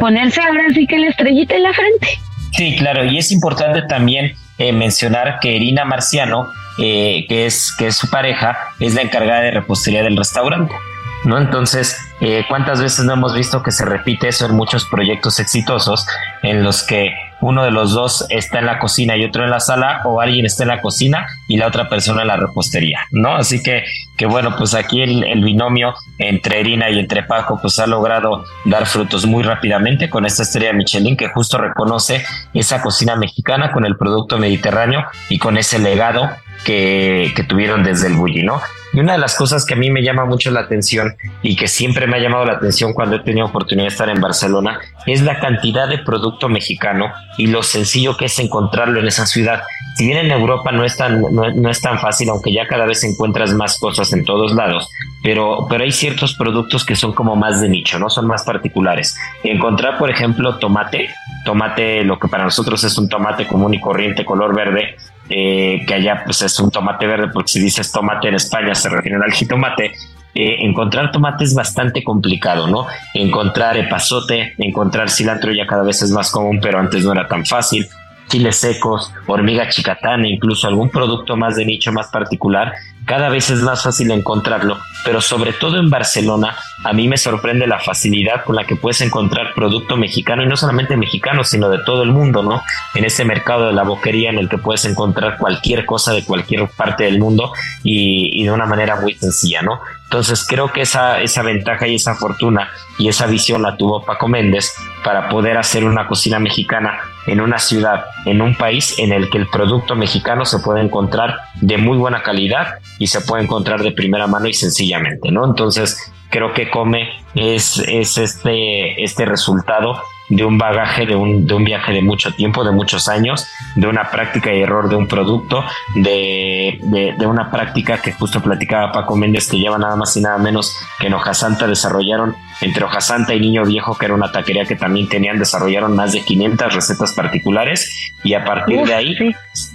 ponerse 0.05 0.39
ahora 0.39 0.65
sí 0.71 0.85
que 0.85 1.00
la 1.00 1.07
estrellita 1.07 1.55
en 1.55 1.63
la 1.63 1.74
frente. 1.74 2.19
Sí, 2.51 2.75
claro, 2.77 3.05
y 3.05 3.17
es 3.17 3.31
importante 3.31 3.81
también 3.81 4.35
eh, 4.59 4.71
mencionar 4.71 5.39
que 5.39 5.53
Irina 5.53 5.83
Marciano, 5.83 6.51
eh, 6.77 7.25
que, 7.27 7.47
es, 7.47 7.74
que 7.75 7.88
es 7.88 7.97
su 7.97 8.07
pareja, 8.12 8.55
es 8.79 8.93
la 8.93 9.01
encargada 9.01 9.41
de 9.41 9.50
repostería 9.50 10.03
del 10.03 10.15
restaurante. 10.15 10.75
¿No? 11.24 11.39
Entonces, 11.39 11.97
eh, 12.21 12.45
¿cuántas 12.47 12.83
veces 12.83 13.03
no 13.03 13.13
hemos 13.13 13.33
visto 13.33 13.63
que 13.63 13.71
se 13.71 13.83
repite 13.83 14.27
eso 14.27 14.45
en 14.45 14.53
muchos 14.55 14.85
proyectos 14.85 15.39
exitosos 15.39 16.05
en 16.43 16.63
los 16.63 16.83
que 16.83 17.12
uno 17.41 17.63
de 17.63 17.71
los 17.71 17.93
dos 17.93 18.25
está 18.29 18.59
en 18.59 18.65
la 18.65 18.79
cocina 18.79 19.15
y 19.17 19.23
otro 19.23 19.43
en 19.43 19.49
la 19.49 19.59
sala 19.59 20.01
o 20.05 20.21
alguien 20.21 20.45
está 20.45 20.63
en 20.63 20.69
la 20.69 20.81
cocina 20.81 21.27
y 21.47 21.57
la 21.57 21.67
otra 21.67 21.89
persona 21.89 22.21
en 22.21 22.27
la 22.27 22.37
repostería, 22.37 23.01
¿no? 23.11 23.35
Así 23.35 23.61
que, 23.61 23.83
que 24.17 24.25
bueno, 24.25 24.55
pues 24.57 24.73
aquí 24.73 25.01
el, 25.01 25.43
binomio 25.43 25.93
entre 26.17 26.61
Irina 26.61 26.89
y 26.89 26.99
entre 26.99 27.23
Paco 27.23 27.59
pues 27.61 27.77
ha 27.79 27.87
logrado 27.87 28.45
dar 28.65 28.85
frutos 28.85 29.25
muy 29.25 29.43
rápidamente 29.43 30.09
con 30.09 30.25
esta 30.25 30.43
estrella 30.43 30.73
Michelin 30.73 31.17
que 31.17 31.29
justo 31.29 31.57
reconoce 31.57 32.23
esa 32.53 32.81
cocina 32.81 33.15
mexicana 33.15 33.71
con 33.71 33.85
el 33.85 33.97
producto 33.97 34.37
mediterráneo 34.37 35.05
y 35.29 35.37
con 35.37 35.57
ese 35.57 35.77
legado 35.77 36.29
que, 36.63 37.31
que 37.35 37.43
tuvieron 37.43 37.83
desde 37.83 38.07
el 38.07 38.13
Bulli, 38.13 38.43
¿no? 38.43 38.61
Y 38.95 38.99
una 39.01 39.11
de 39.11 39.19
las 39.19 39.35
cosas 39.35 39.65
que 39.65 39.73
a 39.73 39.77
mí 39.77 39.91
me 39.91 40.01
llama 40.01 40.23
mucho 40.23 40.49
la 40.51 40.61
atención 40.61 41.17
y 41.41 41.57
que 41.57 41.67
siempre 41.67 42.07
me 42.07 42.15
ha 42.15 42.21
llamado 42.21 42.45
la 42.45 42.53
atención 42.53 42.93
cuando 42.93 43.17
he 43.17 43.19
tenido 43.19 43.47
oportunidad 43.47 43.87
de 43.87 43.91
estar 43.91 44.07
en 44.07 44.21
Barcelona 44.21 44.79
es 45.05 45.21
la 45.21 45.41
cantidad 45.41 45.89
de 45.89 45.97
producto 45.97 46.47
mexicano 46.47 47.11
y 47.37 47.47
lo 47.47 47.61
sencillo 47.61 48.15
que 48.15 48.25
es 48.25 48.39
encontrarlo 48.39 49.01
en 49.01 49.07
esa 49.07 49.25
ciudad. 49.25 49.63
Si 49.97 50.05
bien 50.05 50.19
en 50.19 50.31
Europa 50.31 50.71
no 50.71 50.85
es 50.85 50.95
tan, 50.95 51.21
no, 51.21 51.69
es 51.69 51.81
tan 51.81 51.99
fácil, 51.99 52.29
aunque 52.29 52.53
ya 52.53 52.67
cada 52.67 52.85
vez 52.85 53.03
encuentras 53.03 53.53
más 53.53 53.77
cosas 53.79 54.13
en 54.13 54.23
todos 54.23 54.53
lados, 54.53 54.89
pero, 55.21 55.67
pero 55.69 55.83
hay 55.83 55.91
ciertos 55.91 56.33
productos 56.35 56.85
que 56.85 56.95
son 56.95 57.11
como 57.11 57.35
más 57.35 57.59
de 57.59 57.67
nicho, 57.67 57.99
¿no? 57.99 58.09
Son 58.09 58.25
más 58.25 58.43
particulares. 58.43 59.17
Encontrar, 59.43 59.97
por 59.97 60.09
ejemplo, 60.09 60.57
tomate, 60.57 61.09
tomate, 61.43 62.05
lo 62.05 62.17
que 62.17 62.29
para 62.29 62.45
nosotros 62.45 62.81
es 62.85 62.97
un 62.97 63.09
tomate 63.09 63.45
común 63.45 63.73
y 63.73 63.81
corriente, 63.81 64.23
color 64.23 64.55
verde, 64.55 64.95
eh, 65.29 65.84
que 65.88 65.94
allá 65.94 66.24
pues 66.25 66.41
es 66.41 66.60
un 66.60 66.72
tomate 66.72 67.08
verde, 67.08 67.29
porque 67.34 67.53
si 67.53 67.60
dices 67.60 67.91
tomate 67.91 68.27
en 68.27 68.36
España 68.36 68.75
se 68.75 68.89
refiere 68.89 69.17
al 69.24 69.32
jitomate. 69.32 69.94
Eh, 70.38 70.65
encontrar 70.65 71.12
tomate 71.13 71.46
es 71.46 71.53
bastante 71.53 72.03
complicado, 72.03 72.67
¿no? 72.67 72.88
Encontrar 73.13 73.77
epazote, 73.77 74.53
encontrar 74.58 75.10
cilantro 75.10 75.53
ya 75.53 75.65
cada 75.65 75.84
vez 75.84 76.01
es 76.01 76.12
más 76.12 76.29
común, 76.29 76.60
pero 76.62 76.77
antes 76.77 77.05
no 77.05 77.13
era 77.13 77.27
tan 77.27 77.46
fácil. 77.46 77.88
Chiles 78.27 78.58
secos, 78.58 79.13
hormiga 79.27 79.70
chicatana, 79.70 80.27
incluso 80.27 80.67
algún 80.67 80.89
producto 80.89 81.38
más 81.38 81.55
de 81.55 81.63
nicho 81.65 81.94
más 81.94 82.08
particular, 82.08 82.74
cada 83.05 83.29
vez 83.29 83.50
es 83.50 83.62
más 83.62 83.83
fácil 83.83 84.12
encontrarlo, 84.12 84.79
pero 85.03 85.21
sobre 85.21 85.53
todo 85.53 85.77
en 85.77 85.89
Barcelona, 85.89 86.57
a 86.83 86.93
mí 86.93 87.07
me 87.07 87.17
sorprende 87.17 87.67
la 87.67 87.79
facilidad 87.79 88.43
con 88.43 88.55
la 88.55 88.65
que 88.65 88.75
puedes 88.75 89.01
encontrar 89.01 89.53
producto 89.53 89.95
mexicano 89.95 90.43
y 90.43 90.47
no 90.47 90.57
solamente 90.57 90.97
mexicano, 90.97 91.43
sino 91.43 91.69
de 91.69 91.79
todo 91.83 92.03
el 92.03 92.12
mundo, 92.12 92.41
¿no? 92.43 92.63
En 92.95 93.05
ese 93.05 93.24
mercado 93.24 93.67
de 93.67 93.74
la 93.74 93.83
boquería 93.83 94.29
en 94.29 94.39
el 94.39 94.50
que 94.50 94.57
puedes 94.57 94.85
encontrar 94.85 95.38
cualquier 95.38 95.85
cosa 95.85 96.13
de 96.13 96.25
cualquier 96.25 96.67
parte 96.67 97.03
del 97.03 97.19
mundo 97.19 97.53
y, 97.83 98.41
y 98.41 98.43
de 98.43 98.51
una 98.51 98.65
manera 98.65 99.00
muy 99.00 99.13
sencilla, 99.13 99.62
¿no? 99.62 99.79
Entonces 100.15 100.48
creo 100.48 100.72
que 100.72 100.79
esa, 100.79 101.19
esa 101.19 101.43
ventaja 101.43 101.88
y 101.88 101.95
esa 101.95 102.15
fortuna 102.15 102.69
y 102.98 103.10
esa 103.10 103.25
visión 103.27 103.62
la 103.62 103.75
tuvo 103.75 104.05
Paco 104.05 104.29
Méndez 104.29 104.74
para 105.03 105.27
poder 105.27 105.57
hacer 105.57 105.84
una 105.84 106.07
cocina 106.07 106.39
mexicana 106.39 107.01
en 107.27 107.41
una 107.41 107.60
ciudad, 107.60 108.05
en 108.25 108.41
un 108.41 108.55
país 108.55 108.98
en 108.98 109.12
el 109.12 109.29
que 109.29 109.39
el 109.39 109.48
producto 109.48 109.93
mexicano 109.93 110.45
se 110.45 110.60
puede 110.60 110.79
encontrar 110.79 111.36
de 111.55 111.77
muy 111.77 111.98
buena 111.98 112.24
calidad 112.24 112.75
y 112.98 113.07
se 113.07 113.19
puede 113.19 113.43
encontrar 113.43 113.84
de 113.84 113.91
primera 113.91 114.25
mano 114.25 114.48
y 114.48 114.53
sencillamente, 114.53 115.31
¿no? 115.31 115.45
Entonces 115.45 116.13
creo 116.29 116.53
que 116.53 116.69
Come 116.69 117.10
es, 117.34 117.79
es 117.79 118.17
este, 118.17 119.03
este 119.03 119.25
resultado 119.25 120.01
de 120.29 120.44
un 120.44 120.58
bagaje, 120.58 121.05
de 121.05 121.15
un, 121.15 121.46
de 121.46 121.53
un 121.53 121.63
viaje 121.63 121.94
de 121.94 122.01
mucho 122.01 122.32
tiempo, 122.34 122.63
de 122.63 122.72
muchos 122.72 123.08
años, 123.08 123.48
de 123.75 123.88
una 123.88 124.10
práctica 124.10 124.53
y 124.53 124.62
error 124.62 124.89
de 124.89 124.96
un 124.96 125.08
producto, 125.08 125.63
de, 125.96 126.79
de, 127.17 127.25
una 127.25 127.51
práctica 127.51 128.01
que 128.01 128.12
justo 128.12 128.41
platicaba 128.41 128.91
Paco 128.91 129.15
Méndez, 129.15 129.50
que 129.50 129.58
lleva 129.58 129.77
nada 129.77 129.96
más 129.96 130.15
y 130.17 130.22
nada 130.22 130.38
menos 130.38 130.75
que 131.00 131.08
en 131.08 131.13
Hojasanta 131.13 131.67
desarrollaron, 131.67 132.36
entre 132.62 132.86
Hojasanta 132.86 133.34
y 133.34 133.39
Niño 133.39 133.65
Viejo, 133.65 133.98
que 133.98 134.05
era 134.05 134.15
una 134.15 134.32
taquería 134.32 134.65
que 134.65 134.75
también 134.75 135.10
tenían, 135.10 135.38
desarrollaron 135.38 135.96
más 135.96 136.13
de 136.13 136.22
500 136.22 136.74
recetas 136.74 137.13
particulares 137.13 137.89
y 138.24 138.34
a 138.34 138.44
partir 138.44 138.84
de 138.86 138.94
ahí, 138.94 139.15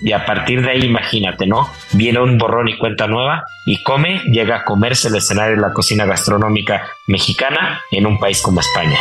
y 0.03 0.13
a 0.13 0.25
partir 0.25 0.63
de 0.63 0.71
ahí, 0.71 0.85
imagínate, 0.85 1.47
¿no? 1.47 1.71
Viene 1.93 2.21
un 2.21 2.39
borrón 2.39 2.69
y 2.69 2.79
cuenta 2.79 3.07
nueva 3.07 3.45
y 3.67 3.83
come, 3.83 4.23
llega 4.33 4.57
a 4.57 4.65
comerse 4.65 5.09
el 5.09 5.17
escenario 5.17 5.57
de 5.57 5.63
la 5.63 5.73
cocina 5.73 6.05
gastronómica 6.05 6.87
mexicana 7.07 7.81
en 7.91 8.07
un 8.07 8.19
país 8.19 8.43
como 8.43 8.61
España. 8.61 8.99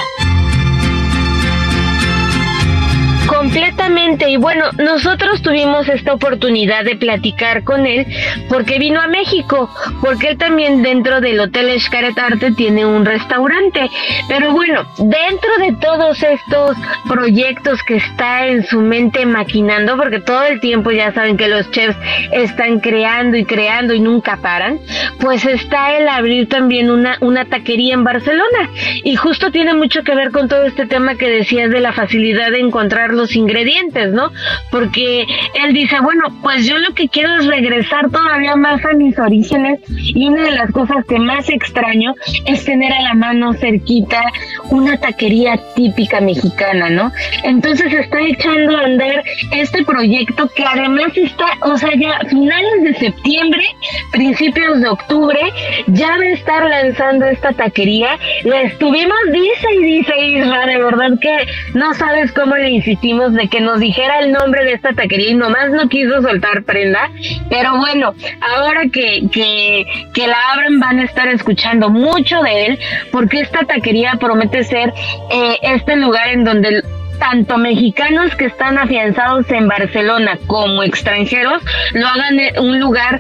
México. 3.30 3.39
Completamente. 3.40 4.30
Y 4.30 4.36
bueno, 4.36 4.66
nosotros 4.78 5.42
tuvimos 5.42 5.88
esta 5.88 6.14
oportunidad 6.14 6.84
de 6.84 6.98
platicar 6.98 7.64
con 7.64 7.86
él 7.86 8.06
porque 8.50 8.80
vino 8.80 9.00
a 9.00 9.08
México, 9.08 9.70
porque 10.02 10.28
él 10.28 10.38
también 10.38 10.82
dentro 10.82 11.22
del 11.22 11.40
Hotel 11.40 11.70
Arte 12.18 12.52
tiene 12.52 12.86
un 12.86 13.06
restaurante. 13.06 13.90
Pero 14.28 14.52
bueno, 14.52 14.86
dentro 14.98 15.50
de 15.58 15.74
todos 15.80 16.22
estos 16.22 16.76
proyectos 17.08 17.82
que 17.84 17.96
está 17.96 18.46
en 18.46 18.66
su 18.66 18.82
mente 18.82 19.26
maquinando, 19.26 19.96
porque 19.96 20.20
todo 20.20 20.44
el 20.44 20.60
tiempo 20.60 20.92
ya 20.92 21.14
saben 21.14 21.38
que 21.38 21.48
los 21.48 21.72
chefs 21.72 21.98
están 22.34 22.82
creando 22.82 23.38
y 23.38 23.46
creando 23.46 23.94
y 23.94 24.02
nunca 24.02 24.36
paran, 24.36 24.82
pues 25.22 25.46
está 25.46 25.98
el 25.98 26.10
abrir 26.10 26.50
también 26.50 26.92
una, 26.92 27.16
una 27.22 27.46
taquería 27.46 27.94
en 27.94 28.04
Barcelona. 28.04 28.70
Y 29.06 29.16
justo 29.16 29.50
tiene 29.50 29.74
mucho 29.76 30.04
que 30.04 30.14
ver 30.14 30.32
con 30.32 30.50
todo 30.50 30.66
este 30.66 30.88
tema 30.88 31.16
que 31.16 31.30
decías 31.30 31.72
de 31.72 31.80
la 31.80 31.94
facilidad 31.94 32.52
de 32.52 32.60
encontrar 32.60 33.14
los 33.14 33.30
ingredientes, 33.40 34.12
¿no? 34.12 34.32
Porque 34.72 35.26
él 35.64 35.74
dice, 35.74 36.00
bueno, 36.02 36.24
pues 36.42 36.66
yo 36.66 36.78
lo 36.78 36.94
que 36.94 37.08
quiero 37.08 37.36
es 37.36 37.48
regresar 37.48 38.10
todavía 38.10 38.56
más 38.56 38.84
a 38.86 38.94
mis 38.94 39.18
orígenes 39.18 39.80
y 39.88 40.28
una 40.28 40.44
de 40.44 40.52
las 40.52 40.72
cosas 40.72 41.06
que 41.08 41.20
más 41.20 41.50
extraño 41.50 42.14
es 42.46 42.66
tener 42.66 42.92
a 42.94 43.02
la 43.02 43.14
mano 43.14 43.54
cerquita 43.54 44.22
una 44.70 45.00
taquería 45.00 45.60
típica 45.76 46.22
mexicana, 46.22 46.90
¿no? 46.90 47.12
Entonces 47.44 47.94
está 47.94 48.20
echando 48.22 48.78
a 48.78 48.82
andar 48.82 49.24
este 49.52 49.84
proyecto 49.84 50.50
que 50.56 50.64
además 50.64 51.16
está, 51.16 51.46
o 51.62 51.78
sea, 51.78 51.92
ya 51.96 52.20
finales 52.30 52.84
de 52.84 52.94
septiembre, 52.96 53.64
principios 54.12 54.82
de 54.82 54.90
octubre, 54.90 55.40
ya 55.88 56.10
va 56.10 56.24
a 56.24 56.30
estar 56.30 56.70
lanzando 56.70 57.26
esta 57.26 57.54
taquería. 57.54 58.18
La 58.44 58.62
estuvimos, 58.62 59.18
dice 59.32 59.68
y 59.80 59.84
dice 59.84 60.14
Isra, 60.20 60.66
de 60.66 60.78
verdad 60.78 61.12
que 61.22 61.38
no 61.74 61.94
sabes 61.94 62.32
cómo 62.32 62.56
le 62.56 62.70
insistimos 62.70 63.19
de 63.28 63.48
que 63.50 63.60
nos 63.60 63.80
dijera 63.80 64.20
el 64.20 64.32
nombre 64.32 64.64
de 64.64 64.74
esta 64.74 64.94
taquería 64.94 65.32
y 65.32 65.36
nomás 65.36 65.70
no 65.72 65.90
quiso 65.90 66.22
soltar 66.22 66.64
prenda. 66.64 67.10
Pero 67.50 67.78
bueno, 67.78 68.14
ahora 68.42 68.84
que, 68.92 69.24
que, 69.32 69.86
que 70.14 70.28
la 70.28 70.38
abren 70.54 70.80
van 70.80 71.00
a 71.00 71.04
estar 71.04 71.28
escuchando 71.28 71.90
mucho 71.90 72.42
de 72.42 72.66
él 72.68 72.80
porque 73.12 73.42
esta 73.42 73.66
taquería 73.66 74.14
promete 74.20 74.64
ser 74.64 74.94
eh, 75.32 75.58
este 75.62 75.96
lugar 75.98 76.30
en 76.30 76.44
donde 76.44 76.84
tanto 77.20 77.58
mexicanos 77.58 78.36
que 78.36 78.46
están 78.46 78.78
afianzados 78.78 79.50
en 79.52 79.68
Barcelona 79.68 80.40
como 80.48 80.84
extranjeros 80.84 81.62
lo 81.94 82.08
hagan 82.08 82.38
un 82.60 82.80
lugar 82.80 83.20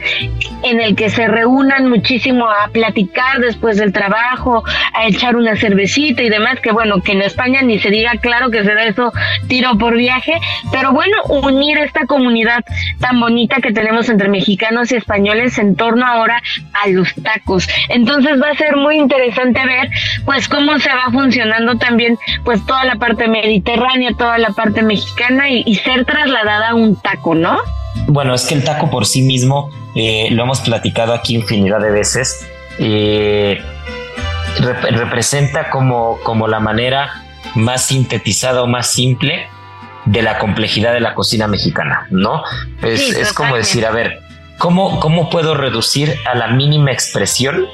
en 0.63 0.79
el 0.79 0.95
que 0.95 1.09
se 1.09 1.27
reúnan 1.27 1.89
muchísimo 1.89 2.47
a 2.49 2.69
platicar 2.69 3.39
después 3.39 3.77
del 3.77 3.93
trabajo, 3.93 4.63
a 4.93 5.07
echar 5.07 5.35
una 5.35 5.55
cervecita 5.55 6.23
y 6.23 6.29
demás, 6.29 6.59
que 6.61 6.71
bueno, 6.71 7.01
que 7.01 7.13
en 7.13 7.21
España 7.21 7.61
ni 7.61 7.79
se 7.79 7.89
diga 7.89 8.13
claro 8.21 8.49
que 8.49 8.63
se 8.63 8.73
da 8.73 8.83
eso 8.83 9.11
tiro 9.47 9.77
por 9.77 9.95
viaje, 9.95 10.33
pero 10.71 10.91
bueno, 10.91 11.17
unir 11.27 11.77
esta 11.79 12.05
comunidad 12.05 12.63
tan 12.99 13.19
bonita 13.19 13.57
que 13.61 13.71
tenemos 13.71 14.09
entre 14.09 14.29
mexicanos 14.29 14.91
y 14.91 14.95
españoles 14.95 15.57
en 15.57 15.75
torno 15.75 16.05
ahora 16.05 16.41
a 16.73 16.89
los 16.89 17.13
tacos. 17.15 17.67
Entonces 17.89 18.41
va 18.41 18.49
a 18.49 18.55
ser 18.55 18.75
muy 18.75 18.97
interesante 18.97 19.65
ver 19.65 19.89
pues 20.25 20.47
cómo 20.47 20.79
se 20.79 20.89
va 20.89 21.11
funcionando 21.11 21.77
también 21.77 22.17
pues 22.43 22.65
toda 22.65 22.85
la 22.85 22.95
parte 22.95 23.27
mediterránea 23.27 23.88
toda 24.17 24.37
la 24.37 24.49
parte 24.51 24.81
mexicana 24.81 25.49
y, 25.49 25.75
ser 25.75 26.05
trasladada 26.05 26.69
a 26.69 26.75
un 26.75 26.95
taco, 26.95 27.35
¿no? 27.35 27.57
Bueno, 28.07 28.33
es 28.33 28.45
que 28.45 28.55
el 28.55 28.63
taco 28.63 28.89
por 28.89 29.05
sí 29.05 29.21
mismo, 29.21 29.69
eh, 29.95 30.27
lo 30.31 30.43
hemos 30.43 30.61
platicado 30.61 31.13
aquí 31.13 31.35
infinidad 31.35 31.79
de 31.79 31.91
veces, 31.91 32.47
eh, 32.79 33.59
representa 34.91 35.69
como, 35.69 36.19
como 36.23 36.47
la 36.47 36.59
manera 36.59 37.23
más 37.55 37.85
sintetizada 37.85 38.63
o 38.63 38.67
más 38.67 38.91
simple 38.91 39.47
de 40.05 40.21
la 40.21 40.37
complejidad 40.37 40.93
de 40.93 40.99
la 40.99 41.13
cocina 41.13 41.47
mexicana, 41.47 42.07
¿no? 42.09 42.43
Es, 42.81 43.09
es 43.09 43.33
como 43.33 43.55
decir, 43.55 43.85
a 43.85 43.91
ver, 43.91 44.19
¿cómo, 44.57 44.99
¿cómo 44.99 45.29
puedo 45.29 45.55
reducir 45.55 46.15
a 46.25 46.35
la 46.35 46.47
mínima 46.47 46.91
expresión 46.91 47.65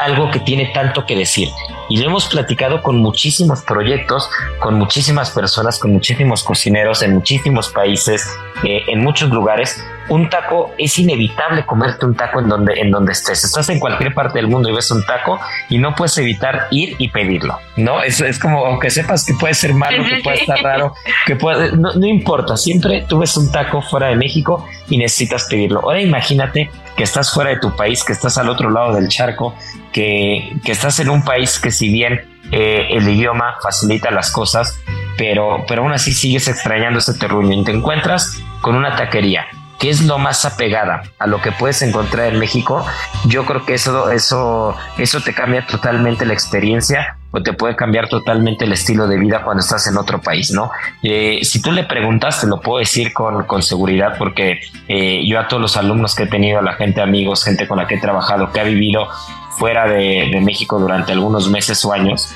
algo 0.00 0.30
que 0.30 0.40
tiene 0.40 0.66
tanto 0.72 1.06
que 1.06 1.16
decir? 1.16 1.48
Y 1.90 1.96
lo 1.96 2.06
hemos 2.06 2.28
platicado 2.28 2.82
con 2.82 2.98
muchísimos 2.98 3.62
proyectos, 3.62 4.30
con 4.60 4.76
muchísimas 4.76 5.30
personas, 5.30 5.78
con 5.78 5.92
muchísimos 5.92 6.44
cocineros 6.44 7.02
en 7.02 7.14
muchísimos 7.14 7.68
países, 7.68 8.26
eh, 8.62 8.84
en 8.86 9.00
muchos 9.00 9.30
lugares. 9.30 9.84
Un 10.08 10.28
taco 10.28 10.72
es 10.78 10.98
inevitable 10.98 11.66
comerte 11.66 12.06
un 12.06 12.14
taco 12.14 12.40
en 12.40 12.48
donde, 12.48 12.74
en 12.80 12.90
donde 12.90 13.12
estés. 13.12 13.44
Estás 13.44 13.68
en 13.68 13.80
cualquier 13.80 14.14
parte 14.14 14.38
del 14.38 14.48
mundo 14.48 14.68
y 14.68 14.74
ves 14.74 14.90
un 14.90 15.04
taco 15.04 15.40
y 15.68 15.78
no 15.78 15.94
puedes 15.94 16.16
evitar 16.18 16.68
ir 16.70 16.94
y 16.98 17.08
pedirlo. 17.08 17.58
No 17.76 18.02
es, 18.02 18.20
es 18.20 18.38
como, 18.38 18.64
aunque 18.66 18.90
sepas 18.90 19.24
que 19.24 19.34
puede 19.34 19.54
ser 19.54 19.74
malo, 19.74 20.04
que 20.04 20.22
puede 20.22 20.38
estar 20.38 20.60
raro, 20.62 20.94
que 21.26 21.36
puede, 21.36 21.76
no, 21.76 21.92
no 21.94 22.06
importa. 22.06 22.56
Siempre 22.56 23.04
tú 23.08 23.18
ves 23.18 23.36
un 23.36 23.50
taco 23.50 23.82
fuera 23.82 24.08
de 24.08 24.16
México 24.16 24.64
y 24.88 24.96
necesitas 24.96 25.46
pedirlo. 25.48 25.80
Ahora 25.80 26.00
imagínate 26.00 26.70
que 27.00 27.04
estás 27.04 27.32
fuera 27.32 27.48
de 27.48 27.56
tu 27.56 27.74
país, 27.74 28.04
que 28.04 28.12
estás 28.12 28.36
al 28.36 28.50
otro 28.50 28.68
lado 28.68 28.92
del 28.92 29.08
charco, 29.08 29.54
que, 29.90 30.52
estás 30.66 31.00
en 31.00 31.08
un 31.08 31.24
país 31.24 31.58
que 31.58 31.70
si 31.70 31.90
bien 31.90 32.28
eh, 32.52 32.88
el 32.90 33.08
idioma 33.08 33.54
facilita 33.62 34.10
las 34.10 34.30
cosas, 34.30 34.78
pero, 35.16 35.64
pero 35.66 35.80
aún 35.80 35.92
así 35.92 36.12
sigues 36.12 36.46
extrañando 36.46 36.98
ese 36.98 37.14
terruño 37.14 37.58
y 37.58 37.64
te 37.64 37.72
encuentras 37.72 38.36
con 38.60 38.76
una 38.76 38.96
taquería 38.96 39.46
que 39.78 39.88
es 39.88 40.02
lo 40.02 40.18
más 40.18 40.44
apegada 40.44 41.04
a 41.18 41.26
lo 41.26 41.40
que 41.40 41.52
puedes 41.52 41.80
encontrar 41.80 42.34
en 42.34 42.38
México, 42.38 42.84
yo 43.24 43.46
creo 43.46 43.64
que 43.64 43.72
eso, 43.72 44.10
eso, 44.10 44.76
eso 44.98 45.22
te 45.22 45.32
cambia 45.32 45.66
totalmente 45.66 46.26
la 46.26 46.34
experiencia 46.34 47.16
o 47.30 47.42
te 47.42 47.52
puede 47.52 47.76
cambiar 47.76 48.08
totalmente 48.08 48.64
el 48.64 48.72
estilo 48.72 49.06
de 49.06 49.18
vida 49.18 49.42
cuando 49.42 49.62
estás 49.62 49.86
en 49.86 49.96
otro 49.96 50.20
país, 50.20 50.50
¿no? 50.50 50.70
Eh, 51.02 51.40
si 51.42 51.62
tú 51.62 51.72
le 51.72 51.84
preguntas, 51.84 52.40
te 52.40 52.46
lo 52.46 52.60
puedo 52.60 52.78
decir 52.78 53.12
con, 53.12 53.44
con 53.44 53.62
seguridad 53.62 54.16
porque 54.18 54.60
eh, 54.88 55.22
yo 55.26 55.38
a 55.38 55.48
todos 55.48 55.60
los 55.60 55.76
alumnos 55.76 56.14
que 56.14 56.24
he 56.24 56.26
tenido, 56.26 56.58
a 56.58 56.62
la 56.62 56.74
gente, 56.74 57.00
amigos, 57.00 57.44
gente 57.44 57.68
con 57.68 57.78
la 57.78 57.86
que 57.86 57.96
he 57.96 58.00
trabajado, 58.00 58.52
que 58.52 58.60
ha 58.60 58.64
vivido 58.64 59.08
fuera 59.58 59.86
de, 59.86 60.28
de 60.32 60.40
México 60.40 60.78
durante 60.78 61.12
algunos 61.12 61.48
meses 61.48 61.84
o 61.84 61.92
años, 61.92 62.34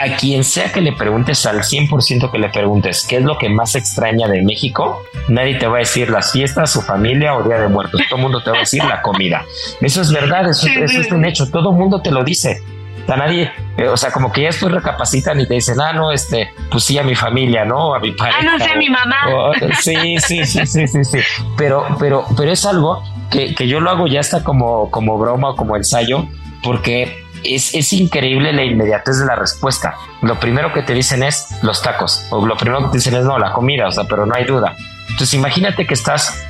a 0.00 0.16
quien 0.16 0.44
sea 0.44 0.72
que 0.72 0.80
le 0.80 0.92
preguntes, 0.92 1.46
al 1.46 1.60
100% 1.60 2.30
que 2.30 2.38
le 2.38 2.48
preguntes 2.50 3.06
qué 3.08 3.16
es 3.16 3.22
lo 3.22 3.38
que 3.38 3.48
más 3.48 3.74
extraña 3.74 4.28
de 4.28 4.42
México, 4.42 5.02
nadie 5.28 5.58
te 5.58 5.66
va 5.66 5.76
a 5.76 5.80
decir 5.80 6.10
las 6.10 6.32
fiestas, 6.32 6.70
su 6.70 6.82
familia 6.82 7.34
o 7.34 7.42
Día 7.42 7.58
de 7.58 7.68
Muertos. 7.68 8.00
Todo 8.08 8.18
el 8.18 8.22
mundo 8.22 8.42
te 8.42 8.50
va 8.50 8.58
a 8.58 8.60
decir 8.60 8.84
la 8.84 9.00
comida. 9.00 9.44
Eso 9.80 10.02
es 10.02 10.12
verdad, 10.12 10.48
eso, 10.48 10.66
es 10.68 11.12
un 11.12 11.24
hecho. 11.24 11.50
Todo 11.50 11.70
el 11.70 11.76
mundo 11.76 12.02
te 12.02 12.10
lo 12.10 12.24
dice. 12.24 12.62
O 13.08 13.16
nadie, 13.16 13.52
eh, 13.76 13.88
o 13.88 13.96
sea, 13.96 14.10
como 14.10 14.32
que 14.32 14.42
ya 14.42 14.48
después 14.48 14.72
recapacitan 14.72 15.40
y 15.40 15.46
te 15.46 15.54
dicen, 15.54 15.80
ah, 15.80 15.92
no, 15.92 16.10
este, 16.10 16.52
pues 16.70 16.84
sí 16.84 16.98
a 16.98 17.04
mi 17.04 17.14
familia, 17.14 17.64
¿no? 17.64 17.94
A 17.94 18.00
mi 18.00 18.12
pareja. 18.12 18.38
Ah, 18.40 18.42
no 18.42 18.58
sé, 18.58 18.70
a 18.70 18.76
mi 18.76 18.90
mamá. 18.90 19.16
sí, 19.80 20.16
sí, 20.18 20.44
sí, 20.44 20.66
sí, 20.66 20.86
sí, 20.86 21.04
sí. 21.04 21.18
Pero, 21.56 21.86
pero, 22.00 22.26
pero 22.36 22.50
es 22.50 22.66
algo 22.66 23.02
que, 23.30 23.54
que 23.54 23.68
yo 23.68 23.80
lo 23.80 23.90
hago 23.90 24.06
ya 24.06 24.20
hasta 24.20 24.42
como, 24.42 24.90
como 24.90 25.18
broma 25.18 25.50
o 25.50 25.56
como 25.56 25.76
ensayo, 25.76 26.26
porque 26.62 27.26
es, 27.54 27.92
increíble 27.92 28.52
la 28.52 28.64
inmediatez 28.64 29.18
de 29.18 29.26
la 29.26 29.36
respuesta. 29.36 29.94
Lo 30.22 30.38
primero 30.40 30.72
que 30.72 30.82
te 30.82 30.94
dicen 30.94 31.22
es 31.22 31.48
los 31.62 31.82
tacos, 31.82 32.26
o 32.30 32.44
lo 32.44 32.56
primero 32.56 32.84
que 32.84 32.88
te 32.88 32.96
dicen 32.98 33.14
es 33.14 33.24
no, 33.24 33.38
la 33.38 33.52
comida, 33.52 33.88
o 33.88 33.92
sea, 33.92 34.04
pero 34.04 34.26
no 34.26 34.34
hay 34.34 34.44
duda. 34.44 34.76
Entonces 35.02 35.34
imagínate 35.34 35.86
que 35.86 35.94
estás 35.94 36.44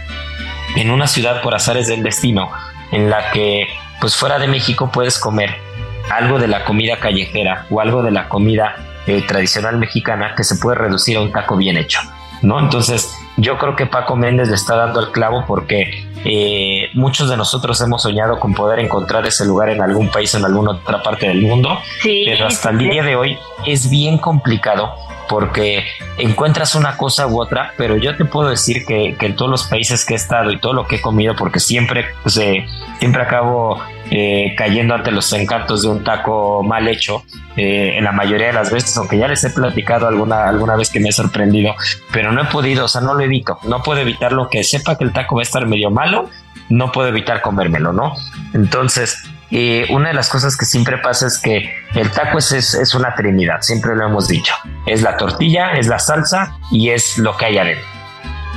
en 0.76 0.90
una 0.90 1.06
ciudad 1.06 1.42
por 1.42 1.54
azares 1.54 1.86
del 1.88 2.02
destino, 2.02 2.50
en 2.92 3.10
la 3.10 3.30
que 3.30 3.68
pues 4.00 4.16
fuera 4.16 4.38
de 4.38 4.48
México 4.48 4.90
puedes 4.92 5.18
comer 5.18 5.65
algo 6.10 6.38
de 6.38 6.48
la 6.48 6.64
comida 6.64 6.98
callejera 6.98 7.66
o 7.70 7.80
algo 7.80 8.02
de 8.02 8.10
la 8.10 8.28
comida 8.28 8.76
eh, 9.06 9.22
tradicional 9.22 9.78
mexicana 9.78 10.34
que 10.36 10.44
se 10.44 10.56
puede 10.56 10.76
reducir 10.76 11.16
a 11.16 11.20
un 11.20 11.32
taco 11.32 11.56
bien 11.56 11.76
hecho. 11.76 12.00
¿no? 12.42 12.60
Entonces, 12.60 13.14
yo 13.36 13.58
creo 13.58 13.76
que 13.76 13.86
Paco 13.86 14.16
Méndez 14.16 14.48
le 14.48 14.54
está 14.54 14.76
dando 14.76 15.00
el 15.00 15.10
clavo 15.10 15.44
porque 15.46 16.06
eh, 16.24 16.90
muchos 16.94 17.28
de 17.30 17.36
nosotros 17.36 17.80
hemos 17.80 18.02
soñado 18.02 18.38
con 18.38 18.54
poder 18.54 18.78
encontrar 18.78 19.26
ese 19.26 19.44
lugar 19.44 19.70
en 19.70 19.80
algún 19.80 20.10
país, 20.10 20.34
en 20.34 20.44
alguna 20.44 20.72
otra 20.72 21.02
parte 21.02 21.28
del 21.28 21.42
mundo, 21.42 21.78
pero 22.02 22.46
hasta 22.46 22.70
el 22.70 22.78
día 22.78 23.02
de 23.02 23.16
hoy 23.16 23.38
es 23.64 23.90
bien 23.90 24.18
complicado 24.18 24.94
porque 25.28 25.84
encuentras 26.18 26.74
una 26.74 26.96
cosa 26.96 27.26
u 27.26 27.40
otra, 27.40 27.74
pero 27.76 27.96
yo 27.96 28.16
te 28.16 28.24
puedo 28.24 28.48
decir 28.48 28.84
que, 28.86 29.16
en 29.18 29.36
todos 29.36 29.50
los 29.50 29.64
países 29.64 30.04
que 30.04 30.14
he 30.14 30.16
estado 30.16 30.52
y 30.52 30.58
todo 30.58 30.72
lo 30.72 30.86
que 30.86 30.96
he 30.96 31.00
comido, 31.00 31.34
porque 31.34 31.58
siempre, 31.58 32.06
pues, 32.22 32.36
eh, 32.36 32.64
siempre 33.00 33.22
acabo 33.22 33.80
eh, 34.10 34.54
cayendo 34.56 34.94
ante 34.94 35.10
los 35.10 35.32
encantos 35.32 35.82
de 35.82 35.88
un 35.88 36.04
taco 36.04 36.62
mal 36.62 36.86
hecho, 36.88 37.24
eh, 37.56 37.94
en 37.96 38.04
la 38.04 38.12
mayoría 38.12 38.48
de 38.48 38.52
las 38.52 38.70
veces, 38.70 38.96
aunque 38.96 39.18
ya 39.18 39.28
les 39.28 39.42
he 39.44 39.50
platicado 39.50 40.06
alguna, 40.06 40.48
alguna 40.48 40.76
vez 40.76 40.90
que 40.90 41.00
me 41.00 41.08
he 41.08 41.12
sorprendido, 41.12 41.74
pero 42.12 42.32
no 42.32 42.42
he 42.42 42.44
podido, 42.46 42.84
o 42.84 42.88
sea, 42.88 43.00
no 43.00 43.14
lo 43.14 43.20
evito, 43.24 43.58
no 43.64 43.82
puedo 43.82 44.00
evitar 44.00 44.32
lo 44.32 44.48
que 44.48 44.62
sepa 44.62 44.96
que 44.96 45.04
el 45.04 45.12
taco 45.12 45.36
va 45.36 45.42
a 45.42 45.44
estar 45.44 45.66
medio 45.66 45.90
malo, 45.90 46.30
no 46.68 46.92
puedo 46.92 47.08
evitar 47.08 47.40
comérmelo, 47.40 47.92
¿no? 47.92 48.14
Entonces, 48.52 49.24
y 49.50 49.90
una 49.92 50.08
de 50.08 50.14
las 50.14 50.28
cosas 50.28 50.56
que 50.56 50.64
siempre 50.64 50.98
pasa 50.98 51.26
es 51.26 51.38
que 51.38 51.70
el 51.94 52.10
taco 52.10 52.38
es, 52.38 52.52
es, 52.52 52.94
una 52.94 53.14
trinidad, 53.14 53.60
siempre 53.60 53.94
lo 53.94 54.06
hemos 54.06 54.26
dicho. 54.26 54.54
Es 54.86 55.02
la 55.02 55.16
tortilla, 55.16 55.72
es 55.72 55.86
la 55.86 55.98
salsa 55.98 56.58
y 56.70 56.90
es 56.90 57.18
lo 57.18 57.36
que 57.36 57.46
hay 57.46 57.58
adentro. 57.58 57.84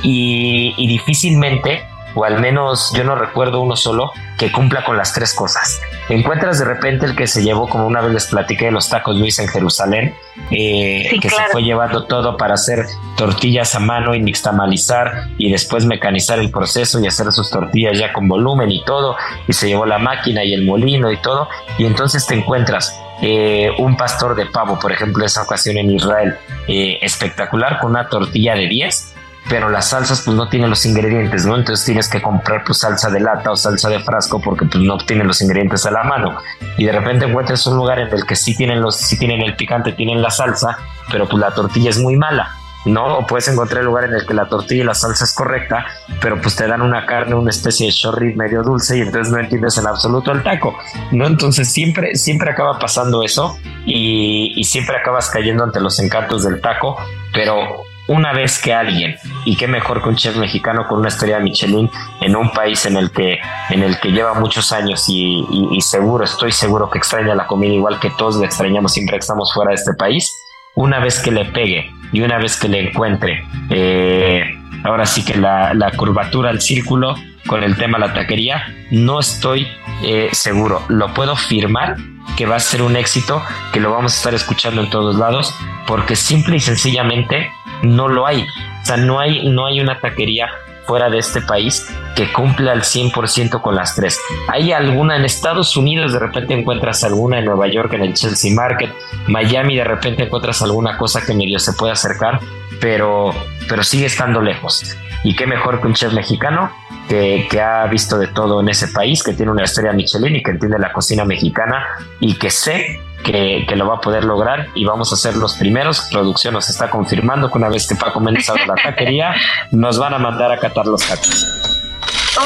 Y, 0.02 0.74
y 0.76 0.88
difícilmente, 0.88 1.84
o 2.14 2.24
al 2.24 2.40
menos 2.40 2.92
yo 2.94 3.04
no 3.04 3.14
recuerdo 3.14 3.60
uno 3.60 3.76
solo, 3.76 4.12
que 4.38 4.50
cumpla 4.50 4.84
con 4.84 4.96
las 4.96 5.12
tres 5.12 5.34
cosas. 5.34 5.80
Encuentras 6.08 6.58
de 6.58 6.64
repente 6.64 7.06
el 7.06 7.14
que 7.14 7.26
se 7.26 7.42
llevó, 7.42 7.68
como 7.68 7.86
una 7.86 8.00
vez 8.00 8.12
les 8.12 8.26
platiqué 8.26 8.66
de 8.66 8.70
los 8.70 8.88
tacos 8.88 9.16
Luis 9.16 9.38
en 9.38 9.48
Jerusalén, 9.48 10.14
eh, 10.50 11.10
que 11.20 11.28
se 11.28 11.42
fue 11.52 11.62
llevando 11.62 12.06
todo 12.06 12.36
para 12.36 12.54
hacer 12.54 12.86
tortillas 13.16 13.74
a 13.74 13.80
mano 13.80 14.14
y 14.14 14.20
nixtamalizar 14.20 15.28
y 15.36 15.50
después 15.50 15.84
mecanizar 15.84 16.38
el 16.38 16.50
proceso 16.50 16.98
y 17.00 17.06
hacer 17.06 17.30
sus 17.32 17.50
tortillas 17.50 17.98
ya 17.98 18.12
con 18.12 18.28
volumen 18.28 18.70
y 18.70 18.82
todo, 18.84 19.16
y 19.46 19.52
se 19.52 19.68
llevó 19.68 19.84
la 19.84 19.98
máquina 19.98 20.42
y 20.42 20.54
el 20.54 20.64
molino 20.64 21.12
y 21.12 21.18
todo, 21.18 21.48
y 21.78 21.84
entonces 21.84 22.26
te 22.26 22.34
encuentras 22.34 22.98
eh, 23.22 23.70
un 23.78 23.96
pastor 23.96 24.34
de 24.34 24.46
pavo, 24.46 24.78
por 24.78 24.92
ejemplo, 24.92 25.24
esa 25.24 25.42
ocasión 25.42 25.76
en 25.76 25.90
Israel, 25.90 26.36
eh, 26.66 26.98
espectacular, 27.02 27.78
con 27.78 27.90
una 27.90 28.08
tortilla 28.08 28.54
de 28.54 28.66
10 28.66 29.14
pero 29.48 29.68
las 29.68 29.88
salsas 29.88 30.22
pues 30.22 30.36
no 30.36 30.48
tienen 30.48 30.70
los 30.70 30.84
ingredientes, 30.86 31.46
¿no? 31.46 31.56
Entonces 31.56 31.84
tienes 31.84 32.08
que 32.08 32.20
comprar 32.20 32.62
pues 32.64 32.78
salsa 32.78 33.10
de 33.10 33.20
lata 33.20 33.50
o 33.50 33.56
salsa 33.56 33.88
de 33.88 34.00
frasco 34.00 34.40
porque 34.40 34.66
pues 34.66 34.82
no 34.82 34.98
tienen 34.98 35.26
los 35.26 35.40
ingredientes 35.40 35.86
a 35.86 35.90
la 35.90 36.04
mano. 36.04 36.36
Y 36.76 36.84
de 36.84 36.92
repente 36.92 37.26
encuentras 37.26 37.66
un 37.66 37.76
lugar 37.76 37.98
en 37.98 38.08
el 38.12 38.26
que 38.26 38.36
sí 38.36 38.56
tienen 38.56 38.80
los 38.80 38.96
sí 38.96 39.18
tienen 39.18 39.40
el 39.40 39.56
picante, 39.56 39.92
tienen 39.92 40.22
la 40.22 40.30
salsa, 40.30 40.78
pero 41.10 41.28
pues 41.28 41.40
la 41.40 41.52
tortilla 41.52 41.90
es 41.90 41.98
muy 41.98 42.16
mala. 42.16 42.56
¿no? 42.84 43.18
O 43.18 43.26
puedes 43.26 43.46
encontrar 43.48 43.80
el 43.80 43.86
lugar 43.86 44.04
en 44.04 44.14
el 44.14 44.24
que 44.24 44.32
la 44.32 44.48
tortilla 44.48 44.82
y 44.82 44.86
la 44.86 44.94
salsa 44.94 45.24
es 45.24 45.34
correcta, 45.34 45.84
pero 46.20 46.40
pues 46.40 46.56
te 46.56 46.66
dan 46.66 46.80
una 46.80 47.04
carne, 47.04 47.34
una 47.34 47.50
especie 47.50 47.86
de 47.86 47.92
chorri 47.92 48.34
medio 48.34 48.62
dulce 48.62 48.96
y 48.96 49.00
entonces 49.02 49.30
no 49.30 49.38
entiendes 49.38 49.76
en 49.76 49.86
absoluto 49.86 50.32
el 50.32 50.42
taco, 50.42 50.78
¿no? 51.12 51.26
Entonces 51.26 51.70
siempre, 51.70 52.16
siempre 52.16 52.50
acaba 52.50 52.78
pasando 52.78 53.22
eso 53.22 53.58
y, 53.84 54.54
y 54.56 54.64
siempre 54.64 54.96
acabas 54.96 55.28
cayendo 55.28 55.64
ante 55.64 55.80
los 55.80 55.98
encantos 56.00 56.44
del 56.44 56.60
taco, 56.60 56.96
pero 57.34 57.84
una 58.10 58.32
vez 58.32 58.58
que 58.58 58.74
alguien, 58.74 59.14
y 59.44 59.54
qué 59.54 59.68
mejor 59.68 60.02
que 60.02 60.08
un 60.08 60.16
chef 60.16 60.36
mexicano 60.36 60.88
con 60.88 60.98
una 60.98 61.10
de 61.10 61.38
Michelin 61.38 61.88
en 62.20 62.34
un 62.34 62.50
país 62.50 62.84
en 62.84 62.96
el 62.96 63.12
que, 63.12 63.38
en 63.68 63.84
el 63.84 64.00
que 64.00 64.10
lleva 64.10 64.34
muchos 64.34 64.72
años 64.72 65.04
y, 65.08 65.78
seguro, 65.80 66.24
estoy 66.24 66.50
seguro 66.50 66.90
que 66.90 66.98
extraña 66.98 67.36
la 67.36 67.46
comida 67.46 67.72
igual 67.72 68.00
que 68.00 68.10
todos 68.10 68.34
la 68.34 68.46
extrañamos 68.46 68.94
siempre 68.94 69.14
que 69.14 69.20
estamos 69.20 69.54
fuera 69.54 69.70
de 69.70 69.76
este 69.76 69.94
país, 69.94 70.36
una 70.74 70.98
vez 70.98 71.20
que 71.20 71.30
le 71.30 71.44
pegue 71.44 71.88
y 72.12 72.22
una 72.22 72.38
vez 72.38 72.58
que 72.58 72.66
le 72.66 72.88
encuentre, 72.88 73.44
eh, 73.70 74.58
ahora 74.82 75.06
sí 75.06 75.24
que 75.24 75.36
la, 75.36 75.92
curvatura 75.96 76.50
al 76.50 76.60
círculo 76.60 77.14
con 77.46 77.62
el 77.62 77.76
tema 77.76 77.98
de 77.98 78.08
la 78.08 78.12
taquería, 78.12 78.74
no 78.90 79.20
estoy 79.20 79.68
eh, 80.02 80.30
seguro, 80.32 80.82
lo 80.88 81.14
puedo 81.14 81.36
firmar 81.36 81.96
que 82.36 82.46
va 82.46 82.56
a 82.56 82.60
ser 82.60 82.82
un 82.82 82.96
éxito, 82.96 83.40
que 83.72 83.78
lo 83.78 83.92
vamos 83.92 84.14
a 84.14 84.16
estar 84.16 84.34
escuchando 84.34 84.82
en 84.82 84.90
todos 84.90 85.14
lados, 85.16 85.54
porque 85.86 86.16
simple 86.16 86.56
y 86.56 86.60
sencillamente 86.60 87.50
no 87.82 88.08
lo 88.08 88.26
hay. 88.26 88.42
O 88.82 88.84
sea, 88.84 88.96
no 88.96 89.20
hay, 89.20 89.48
no 89.48 89.66
hay 89.66 89.80
una 89.80 90.00
taquería 90.00 90.48
fuera 90.90 91.08
de 91.08 91.18
este 91.18 91.40
país 91.40 91.86
que 92.16 92.32
cumpla 92.32 92.72
al 92.72 92.82
100% 92.82 93.60
con 93.60 93.76
las 93.76 93.94
tres. 93.94 94.18
Hay 94.48 94.72
alguna 94.72 95.16
en 95.16 95.24
Estados 95.24 95.76
Unidos, 95.76 96.12
de 96.12 96.18
repente 96.18 96.52
encuentras 96.52 97.04
alguna 97.04 97.38
en 97.38 97.44
Nueva 97.44 97.68
York, 97.68 97.92
en 97.92 98.02
el 98.02 98.14
Chelsea 98.14 98.52
Market, 98.52 98.92
Miami, 99.28 99.76
de 99.76 99.84
repente 99.84 100.24
encuentras 100.24 100.62
alguna 100.62 100.98
cosa 100.98 101.24
que 101.24 101.32
medio 101.32 101.60
se 101.60 101.74
puede 101.74 101.92
acercar, 101.92 102.40
pero, 102.80 103.32
pero 103.68 103.84
sigue 103.84 104.06
estando 104.06 104.40
lejos. 104.40 104.96
Y 105.22 105.36
qué 105.36 105.46
mejor 105.46 105.80
que 105.80 105.86
un 105.86 105.94
chef 105.94 106.12
mexicano 106.12 106.72
que, 107.08 107.46
que, 107.48 107.60
ha 107.60 107.86
visto 107.86 108.18
de 108.18 108.26
todo 108.26 108.60
en 108.60 108.68
ese 108.68 108.88
país, 108.88 109.22
que 109.22 109.32
tiene 109.32 109.52
una 109.52 109.62
historia 109.62 109.92
Michelin 109.92 110.36
y 110.36 110.42
que 110.42 110.50
entiende 110.50 110.78
la 110.78 110.92
cocina 110.92 111.24
mexicana 111.24 111.86
y 112.18 112.34
que 112.34 112.50
sé 112.50 113.00
que, 113.24 113.66
lo 113.76 113.86
va 113.86 113.96
a 113.96 114.00
poder 114.00 114.24
lograr 114.24 114.68
y 114.74 114.84
vamos 114.84 115.12
a 115.12 115.16
ser 115.16 115.36
los 115.36 115.54
primeros. 115.54 116.08
Producción 116.10 116.54
nos 116.54 116.68
está 116.68 116.90
confirmando 116.90 117.50
que 117.50 117.58
una 117.58 117.68
vez 117.68 117.86
que 117.86 117.94
Paco 117.94 118.20
Méndez 118.20 118.48
abra 118.50 118.66
la 118.66 118.74
taquería, 118.74 119.34
nos 119.70 119.98
van 119.98 120.14
a 120.14 120.18
mandar 120.18 120.52
a 120.52 120.58
catar 120.58 120.86
los 120.86 121.06
tacos. 121.06 121.79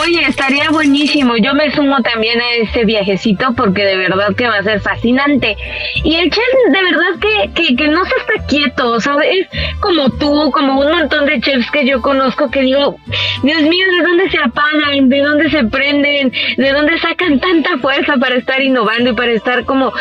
Oye, 0.02 0.22
estaría 0.26 0.70
buenísimo. 0.70 1.36
Yo 1.36 1.54
me 1.54 1.70
sumo 1.70 2.02
también 2.02 2.40
a 2.40 2.54
este 2.54 2.84
viajecito 2.84 3.54
porque 3.54 3.84
de 3.84 3.96
verdad 3.96 4.34
que 4.34 4.46
va 4.46 4.58
a 4.58 4.62
ser 4.62 4.80
fascinante. 4.80 5.56
Y 6.02 6.16
el 6.16 6.30
chef 6.30 6.44
de 6.70 6.82
verdad 6.82 7.52
que, 7.54 7.76
que, 7.76 7.88
no 7.88 8.04
se 8.04 8.14
está 8.16 8.46
quieto, 8.46 9.00
¿sabes? 9.00 9.46
Como 9.80 10.10
tú, 10.10 10.50
como 10.52 10.80
un 10.80 10.90
montón 10.90 11.26
de 11.26 11.40
chefs 11.40 11.70
que 11.70 11.86
yo 11.86 12.00
conozco 12.00 12.50
que 12.50 12.62
digo, 12.62 12.96
Dios 13.42 13.62
mío, 13.62 13.86
¿de 13.98 14.02
dónde 14.02 14.30
se 14.30 14.38
apagan? 14.38 15.08
¿De 15.08 15.20
dónde 15.20 15.50
se 15.50 15.64
prenden? 15.64 16.32
¿De 16.56 16.72
dónde 16.72 16.98
sacan 16.98 17.38
tanta 17.38 17.78
fuerza 17.78 18.16
para 18.16 18.36
estar 18.36 18.60
innovando 18.60 19.10
y 19.10 19.14
para 19.14 19.32
estar 19.32 19.64
como 19.64 19.92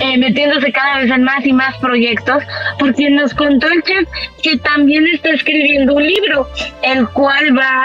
eh, 0.00 0.18
metiéndose 0.18 0.72
cada 0.72 0.98
vez 0.98 1.10
en 1.10 1.22
más 1.22 1.46
y 1.46 1.52
más 1.52 1.76
proyectos? 1.78 2.42
Porque 2.78 3.08
nos 3.10 3.32
contó 3.32 3.68
el 3.68 3.82
chef 3.82 4.08
que 4.42 4.58
también 4.58 5.06
está 5.06 5.30
escribiendo 5.30 5.94
un 5.94 6.06
libro, 6.06 6.48
el 6.82 7.08
cual 7.08 7.56
va 7.56 7.84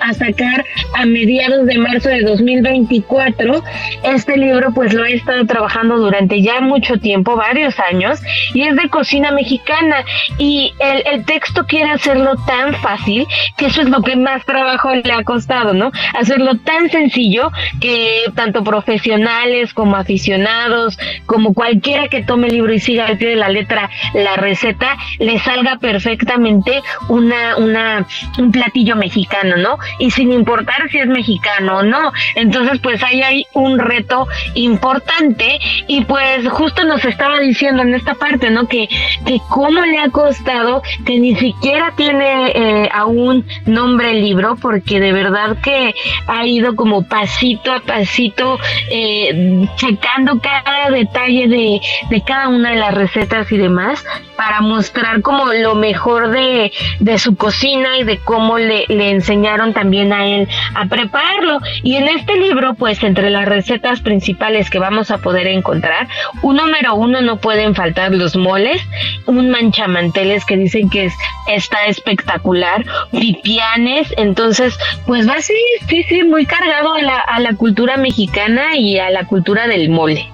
a 0.00 0.12
sacar 0.14 0.64
a 0.92 1.06
mediados 1.06 1.66
de 1.66 1.78
marzo 1.78 2.08
de 2.08 2.22
2024. 2.22 3.62
Este 4.02 4.36
libro 4.36 4.72
pues 4.72 4.92
lo 4.92 5.04
he 5.04 5.14
estado 5.14 5.46
trabajando 5.46 5.98
durante 5.98 6.42
ya 6.42 6.60
mucho 6.60 6.98
tiempo, 6.98 7.36
varios 7.36 7.78
años, 7.80 8.20
y 8.52 8.62
es 8.62 8.76
de 8.76 8.88
cocina 8.88 9.30
mexicana. 9.30 10.04
Y 10.38 10.74
el, 10.78 11.24
texto 11.24 11.64
quiere 11.66 11.90
hacerlo 11.90 12.34
tan 12.46 12.74
fácil, 12.74 13.26
que 13.56 13.66
eso 13.66 13.80
es 13.80 13.88
lo 13.88 14.02
que 14.02 14.16
más 14.16 14.44
trabajo 14.44 14.94
le 14.94 15.12
ha 15.12 15.22
costado, 15.24 15.72
¿no? 15.72 15.90
Hacerlo 16.14 16.56
tan 16.58 16.90
sencillo 16.90 17.50
que 17.80 18.24
tanto 18.34 18.62
profesionales 18.62 19.72
como 19.72 19.96
aficionados, 19.96 20.98
como 21.26 21.54
cualquiera 21.54 22.08
que 22.08 22.22
tome 22.22 22.48
el 22.48 22.54
libro 22.54 22.74
y 22.74 22.80
siga 22.80 23.06
al 23.06 23.16
pie 23.16 23.30
de 23.30 23.36
la 23.36 23.48
letra 23.48 23.88
la 24.12 24.36
receta, 24.36 24.96
le 25.18 25.38
salga 25.38 25.78
perfectamente 25.78 26.82
una, 27.08 27.56
una, 27.56 28.06
un 28.38 28.52
platillo 28.52 28.96
mexicano, 28.96 29.56
¿no? 29.56 29.78
Y 29.98 30.10
sin 30.10 30.32
importar 30.32 30.73
si 30.90 30.98
es 30.98 31.06
mexicano 31.06 31.78
o 31.78 31.82
no. 31.82 32.12
Entonces, 32.34 32.80
pues 32.82 33.02
ahí 33.02 33.22
hay 33.22 33.46
un 33.52 33.78
reto 33.78 34.26
importante 34.54 35.58
y 35.86 36.04
pues 36.04 36.48
justo 36.48 36.84
nos 36.84 37.04
estaba 37.04 37.40
diciendo 37.40 37.82
en 37.82 37.94
esta 37.94 38.14
parte, 38.14 38.50
¿no? 38.50 38.66
Que, 38.66 38.88
que 39.24 39.40
cómo 39.48 39.80
le 39.80 39.98
ha 39.98 40.08
costado, 40.10 40.82
que 41.04 41.18
ni 41.18 41.34
siquiera 41.36 41.92
tiene 41.96 42.52
eh, 42.54 42.88
aún 42.92 43.46
nombre 43.66 44.14
libro, 44.14 44.56
porque 44.56 45.00
de 45.00 45.12
verdad 45.12 45.56
que 45.62 45.94
ha 46.26 46.46
ido 46.46 46.76
como 46.76 47.06
pasito 47.06 47.72
a 47.72 47.80
pasito, 47.80 48.58
eh, 48.90 49.66
checando 49.76 50.40
cada 50.40 50.90
detalle 50.90 51.48
de, 51.48 51.80
de 52.10 52.22
cada 52.22 52.48
una 52.48 52.70
de 52.70 52.76
las 52.76 52.94
recetas 52.94 53.50
y 53.52 53.56
demás, 53.56 54.04
para 54.36 54.60
mostrar 54.60 55.22
como 55.22 55.52
lo 55.52 55.74
mejor 55.74 56.30
de, 56.30 56.72
de 56.98 57.18
su 57.18 57.36
cocina 57.36 57.98
y 57.98 58.04
de 58.04 58.18
cómo 58.18 58.58
le, 58.58 58.84
le 58.88 59.10
enseñaron 59.10 59.72
también 59.72 60.12
a 60.12 60.26
él 60.26 60.48
a 60.74 60.86
prepararlo. 60.86 61.60
Y 61.82 61.96
en 61.96 62.08
este 62.08 62.36
libro, 62.36 62.74
pues 62.74 63.02
entre 63.02 63.30
las 63.30 63.46
recetas 63.46 64.00
principales 64.00 64.70
que 64.70 64.78
vamos 64.78 65.10
a 65.10 65.18
poder 65.18 65.46
encontrar, 65.46 66.08
un 66.42 66.56
número 66.56 66.94
uno 66.94 67.20
no 67.20 67.38
pueden 67.38 67.74
faltar 67.74 68.12
los 68.12 68.36
moles, 68.36 68.80
un 69.26 69.50
manchamanteles 69.50 70.44
que 70.44 70.56
dicen 70.56 70.88
que 70.90 71.06
es, 71.06 71.14
está 71.48 71.86
espectacular, 71.86 72.84
pipianes, 73.10 74.12
entonces 74.16 74.78
pues 75.06 75.28
va 75.28 75.34
a 75.34 75.42
ser 75.42 75.56
sí, 75.88 76.02
sí, 76.04 76.22
muy 76.22 76.46
cargado 76.46 76.94
a 76.94 77.02
la, 77.02 77.18
a 77.18 77.40
la 77.40 77.54
cultura 77.54 77.96
mexicana 77.96 78.76
y 78.76 78.98
a 78.98 79.10
la 79.10 79.26
cultura 79.26 79.66
del 79.66 79.88
mole. 79.90 80.28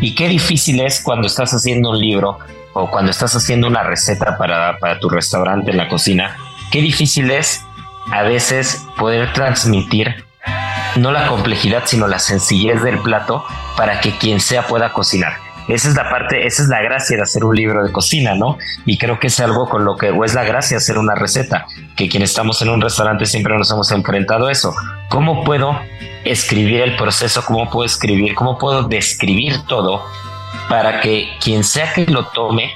Y 0.00 0.14
qué 0.14 0.28
difícil 0.28 0.80
es 0.80 1.02
cuando 1.02 1.26
estás 1.26 1.52
haciendo 1.54 1.90
un 1.90 1.98
libro 1.98 2.38
o 2.74 2.90
cuando 2.90 3.10
estás 3.10 3.34
haciendo 3.34 3.68
una 3.68 3.82
receta 3.82 4.36
para, 4.36 4.78
para 4.78 4.98
tu 4.98 5.08
restaurante 5.08 5.70
en 5.70 5.76
la 5.76 5.88
cocina, 5.88 6.36
qué 6.70 6.82
difícil 6.82 7.30
es 7.30 7.64
a 8.12 8.22
veces 8.22 8.84
poder 8.96 9.32
transmitir 9.32 10.24
no 10.96 11.10
la 11.10 11.26
complejidad, 11.26 11.82
sino 11.86 12.06
la 12.06 12.18
sencillez 12.18 12.82
del 12.82 12.98
plato 12.98 13.44
para 13.76 14.00
que 14.00 14.16
quien 14.16 14.40
sea 14.40 14.66
pueda 14.66 14.92
cocinar. 14.92 15.34
Esa 15.66 15.88
es 15.88 15.94
la 15.94 16.10
parte, 16.10 16.46
esa 16.46 16.62
es 16.62 16.68
la 16.68 16.82
gracia 16.82 17.16
de 17.16 17.22
hacer 17.22 17.42
un 17.44 17.56
libro 17.56 17.82
de 17.82 17.90
cocina, 17.90 18.34
¿no? 18.34 18.58
Y 18.84 18.98
creo 18.98 19.18
que 19.18 19.28
es 19.28 19.40
algo 19.40 19.68
con 19.68 19.84
lo 19.84 19.96
que, 19.96 20.10
o 20.10 20.24
es 20.24 20.34
la 20.34 20.44
gracia 20.44 20.76
de 20.76 20.78
hacer 20.78 20.98
una 20.98 21.14
receta, 21.14 21.66
que 21.96 22.08
quienes 22.08 22.30
estamos 22.30 22.60
en 22.60 22.68
un 22.68 22.82
restaurante 22.82 23.24
siempre 23.24 23.56
nos 23.56 23.70
hemos 23.70 23.90
enfrentado 23.90 24.48
a 24.48 24.52
eso. 24.52 24.74
¿Cómo 25.08 25.42
puedo 25.42 25.80
escribir 26.24 26.82
el 26.82 26.96
proceso? 26.96 27.42
¿Cómo 27.46 27.70
puedo 27.70 27.86
escribir? 27.86 28.34
¿Cómo 28.34 28.58
puedo 28.58 28.82
describir 28.82 29.62
todo 29.66 30.04
para 30.68 31.00
que 31.00 31.30
quien 31.42 31.64
sea 31.64 31.92
que 31.94 32.06
lo 32.06 32.26
tome 32.26 32.72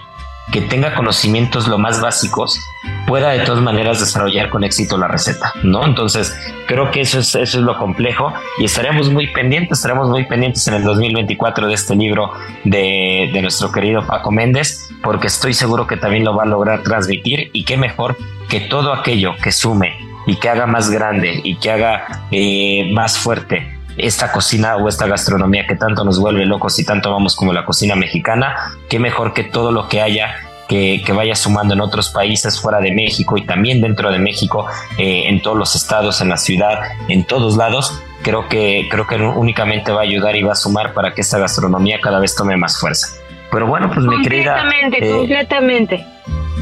que 0.52 0.62
tenga 0.62 0.94
conocimientos 0.94 1.68
lo 1.68 1.78
más 1.78 2.00
básicos, 2.00 2.58
pueda 3.06 3.30
de 3.30 3.40
todas 3.40 3.62
maneras 3.62 4.00
desarrollar 4.00 4.48
con 4.50 4.64
éxito 4.64 4.96
la 4.96 5.08
receta, 5.08 5.52
¿no? 5.62 5.84
Entonces, 5.84 6.34
creo 6.66 6.90
que 6.90 7.00
eso 7.00 7.18
es, 7.18 7.34
eso 7.34 7.58
es 7.58 7.64
lo 7.64 7.76
complejo 7.76 8.32
y 8.58 8.64
estaremos 8.64 9.10
muy 9.10 9.26
pendientes, 9.28 9.78
estaremos 9.78 10.08
muy 10.08 10.24
pendientes 10.24 10.66
en 10.68 10.74
el 10.74 10.84
2024 10.84 11.66
de 11.66 11.74
este 11.74 11.96
libro 11.96 12.32
de, 12.64 13.30
de 13.32 13.42
nuestro 13.42 13.70
querido 13.70 14.06
Paco 14.06 14.30
Méndez, 14.30 14.88
porque 15.02 15.26
estoy 15.26 15.54
seguro 15.54 15.86
que 15.86 15.96
también 15.96 16.24
lo 16.24 16.34
va 16.34 16.44
a 16.44 16.46
lograr 16.46 16.82
transmitir 16.82 17.50
y 17.52 17.64
qué 17.64 17.76
mejor 17.76 18.16
que 18.48 18.60
todo 18.60 18.92
aquello 18.92 19.36
que 19.42 19.52
sume 19.52 19.96
y 20.26 20.36
que 20.36 20.48
haga 20.48 20.66
más 20.66 20.90
grande 20.90 21.40
y 21.42 21.56
que 21.56 21.70
haga 21.70 22.26
eh, 22.30 22.90
más 22.92 23.18
fuerte 23.18 23.77
esta 23.98 24.32
cocina 24.32 24.76
o 24.76 24.88
esta 24.88 25.06
gastronomía 25.06 25.66
que 25.66 25.76
tanto 25.76 26.04
nos 26.04 26.18
vuelve 26.18 26.46
locos 26.46 26.78
y 26.78 26.84
tanto 26.84 27.10
vamos 27.12 27.36
como 27.36 27.52
la 27.52 27.64
cocina 27.64 27.96
mexicana, 27.96 28.56
qué 28.88 28.98
mejor 28.98 29.32
que 29.32 29.44
todo 29.44 29.72
lo 29.72 29.88
que 29.88 30.00
haya 30.00 30.34
que, 30.68 31.02
vaya 31.14 31.34
sumando 31.34 31.74
en 31.74 31.80
otros 31.80 32.10
países 32.10 32.60
fuera 32.60 32.80
de 32.80 32.92
México 32.92 33.36
y 33.36 33.46
también 33.46 33.80
dentro 33.80 34.12
de 34.12 34.18
México, 34.18 34.66
eh, 34.98 35.24
en 35.26 35.40
todos 35.40 35.56
los 35.56 35.74
estados, 35.74 36.20
en 36.20 36.28
la 36.28 36.36
ciudad, 36.36 36.80
en 37.08 37.24
todos 37.24 37.56
lados, 37.56 37.98
creo 38.22 38.48
que, 38.48 38.86
creo 38.90 39.06
que 39.06 39.16
únicamente 39.16 39.92
va 39.92 40.00
a 40.00 40.04
ayudar 40.04 40.36
y 40.36 40.42
va 40.42 40.52
a 40.52 40.56
sumar 40.56 40.92
para 40.92 41.14
que 41.14 41.22
esta 41.22 41.38
gastronomía 41.38 42.00
cada 42.00 42.20
vez 42.20 42.34
tome 42.34 42.56
más 42.56 42.78
fuerza. 42.78 43.08
Pero 43.50 43.66
bueno, 43.66 43.90
pues 43.92 44.04
mi 44.06 44.20
querida... 44.22 44.58
Completamente, 44.58 45.08
eh, 45.08 45.12
completamente 45.12 46.06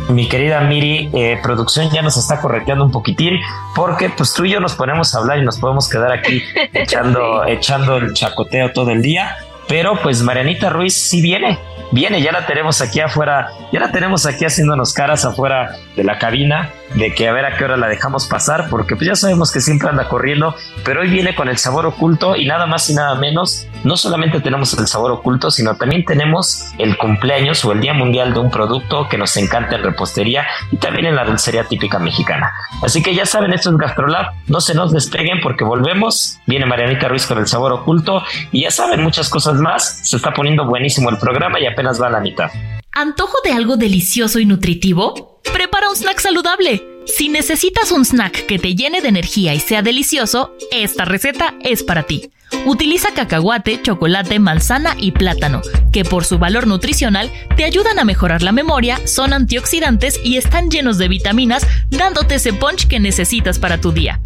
mi 0.09 0.29
querida 0.29 0.61
Miri, 0.61 1.11
eh, 1.15 1.39
producción 1.43 1.91
ya 1.91 2.03
nos 2.03 2.17
está 2.17 2.41
correteando 2.41 2.85
un 2.85 2.91
poquitín 2.91 3.41
porque 3.75 4.09
pues 4.11 4.33
tú 4.35 4.45
y 4.45 4.51
yo 4.51 4.61
nos 4.61 4.75
ponemos 4.75 5.15
a 5.15 5.19
hablar 5.19 5.39
y 5.39 5.43
nos 5.43 5.59
podemos 5.59 5.89
quedar 5.89 6.13
aquí 6.13 6.43
echando, 6.73 7.45
echando 7.45 7.97
el 7.97 8.13
chacoteo 8.13 8.73
todo 8.73 8.91
el 8.91 9.03
día. 9.03 9.37
Pero 9.69 10.01
pues 10.03 10.23
Marianita 10.23 10.71
Ruiz 10.71 10.95
sí 10.95 11.21
viene, 11.21 11.59
viene, 11.93 12.23
ya 12.23 12.33
la 12.33 12.47
tenemos 12.47 12.81
aquí 12.81 13.01
afuera, 13.01 13.49
ya 13.73 13.81
la 13.81 13.91
tenemos 13.91 14.27
aquí 14.27 14.45
haciéndonos 14.45 14.93
caras 14.93 15.25
afuera 15.25 15.77
de 15.97 16.05
la 16.05 16.19
cabina, 16.19 16.71
de 16.95 17.15
que 17.15 17.29
a 17.29 17.33
ver 17.33 17.45
a 17.45 17.57
qué 17.57 17.65
hora 17.65 17.77
la 17.77 17.89
dejamos 17.89 18.27
pasar, 18.27 18.69
porque 18.71 18.97
pues 18.97 19.09
ya 19.09 19.15
sabemos 19.15 19.51
que 19.53 19.61
siempre 19.61 19.89
anda 19.89 20.09
corriendo, 20.09 20.55
pero 20.85 21.01
hoy 21.01 21.09
viene 21.09 21.35
con 21.35 21.49
el 21.49 21.59
sabor 21.59 21.87
oculto 21.87 22.37
y 22.37 22.47
nada 22.47 22.67
más 22.67 22.89
y 22.91 22.95
nada 22.95 23.15
menos, 23.17 23.67
no 23.85 23.97
solamente 23.97 24.41
tenemos 24.41 24.73
el 24.79 24.87
sabor 24.87 25.11
oculto, 25.11 25.51
sino 25.51 25.77
también 25.77 26.05
tenemos 26.05 26.65
el 26.79 26.97
cumpleaños 26.97 27.65
o 27.65 27.73
el 27.73 27.81
Día 27.81 27.95
Mundial 27.95 28.33
de 28.33 28.41
un 28.41 28.51
producto 28.51 29.09
que 29.09 29.19
nos 29.19 29.37
encanta 29.37 29.77
en 29.77 29.83
repostería 29.83 30.47
y 30.71 30.77
también 30.77 31.07
en 31.07 31.17
la 31.17 31.25
dulcería 31.25 31.65
típica 31.65 31.99
mexicana. 31.99 32.53
Así 32.83 33.03
que 33.03 33.15
ya 33.15 33.27
saben, 33.27 33.53
esto 33.53 33.71
es 33.71 33.77
Gastrolab, 33.77 34.33
no 34.47 34.61
se 34.61 34.75
nos 34.75 34.93
despeguen 34.93 35.41
porque 35.43 35.65
volvemos, 35.65 36.39
viene 36.47 36.67
Marianita 36.67 37.09
Ruiz 37.09 37.27
con 37.27 37.39
el 37.39 37.47
sabor 37.47 37.73
oculto 37.73 38.23
y 38.53 38.63
ya 38.63 38.71
saben 38.71 39.03
muchas 39.03 39.29
cosas 39.29 39.56
más, 39.59 40.01
se 40.09 40.17
está 40.17 40.33
poniendo 40.33 40.67
buenísimo 40.67 41.11
el 41.11 41.19
programa 41.19 41.61
y 41.61 41.67
apenas 41.67 42.01
va 42.01 42.11
la 42.11 42.21
mitad. 42.21 42.51
¿Antojo 42.93 43.39
de 43.45 43.53
algo 43.53 43.77
delicioso 43.77 44.39
y 44.39 44.47
nutritivo? 44.47 45.41
Prepara 45.53 45.91
un 45.91 45.97
snack 45.97 46.19
saludable. 46.19 46.83
Si 47.07 47.29
necesitas 47.29 47.93
un 47.93 48.05
snack 48.05 48.47
que 48.47 48.59
te 48.59 48.75
llene 48.75 49.01
de 49.01 49.09
energía 49.09 49.55
y 49.55 49.61
sea 49.61 49.83
delicioso, 49.83 50.57
esta 50.73 51.05
receta 51.05 51.55
es 51.61 51.83
para 51.83 52.05
ti. 52.05 52.31
Utiliza 52.65 53.13
cacahuate, 53.13 53.83
chocolate, 53.83 54.39
manzana 54.39 54.95
y 54.99 55.13
plátano, 55.13 55.63
que 55.93 56.05
por 56.05 56.25
su 56.25 56.39
valor 56.39 56.67
nutricional 56.67 57.31
te 57.57 57.65
ayudan 57.65 57.99
a 57.99 58.05
mejorar 58.05 58.43
la 58.43 58.53
memoria, 58.53 58.99
son 59.07 59.33
antioxidantes 59.33 60.21
y 60.25 60.37
están 60.37 60.71
llenos 60.71 60.99
de 60.99 61.09
vitaminas, 61.09 61.67
dándote 61.91 62.37
ese 62.37 62.53
punch 62.53 62.87
que 62.89 63.01
necesitas 63.01 63.59
para 63.59 63.79
tu 63.79 63.93
día. 63.93 64.21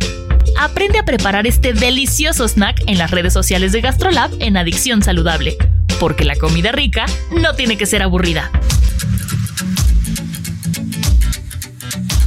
Aprende 0.60 0.98
a 0.98 1.04
preparar 1.06 1.46
este 1.46 1.72
delicioso 1.72 2.46
snack 2.46 2.82
en 2.86 2.98
las 2.98 3.10
redes 3.10 3.32
sociales 3.32 3.72
de 3.72 3.80
GastroLab 3.80 4.30
en 4.40 4.58
Adicción 4.58 5.02
Saludable, 5.02 5.56
porque 5.98 6.26
la 6.26 6.36
comida 6.36 6.70
rica 6.70 7.06
no 7.32 7.54
tiene 7.54 7.78
que 7.78 7.86
ser 7.86 8.02
aburrida. 8.02 8.50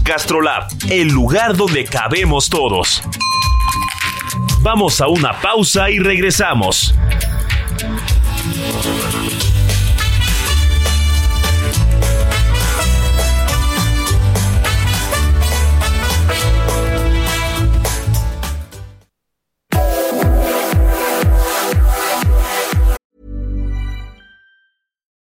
GastroLab, 0.03 0.63
el 0.89 1.09
lugar 1.09 1.55
donde 1.55 1.85
cabemos 1.85 2.49
todos. 2.49 3.03
Vamos 4.61 4.99
a 4.99 5.09
una 5.09 5.39
pausa 5.39 5.91
y 5.91 5.99
regresamos. 5.99 6.95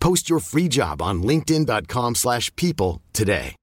Post 0.00 0.28
your 0.28 0.40
free 0.40 0.68
job 0.68 1.00
on 1.00 1.22
linkedin.com/people 1.22 2.14
slash 2.14 2.50
people 2.56 3.00
today. 3.12 3.54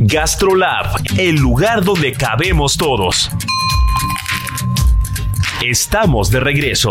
GastroLab, 0.00 0.96
el 1.18 1.36
lugar 1.36 1.84
donde 1.84 2.12
cabemos 2.12 2.76
todos. 2.76 3.30
Estamos 5.62 6.30
de 6.30 6.40
regreso. 6.40 6.90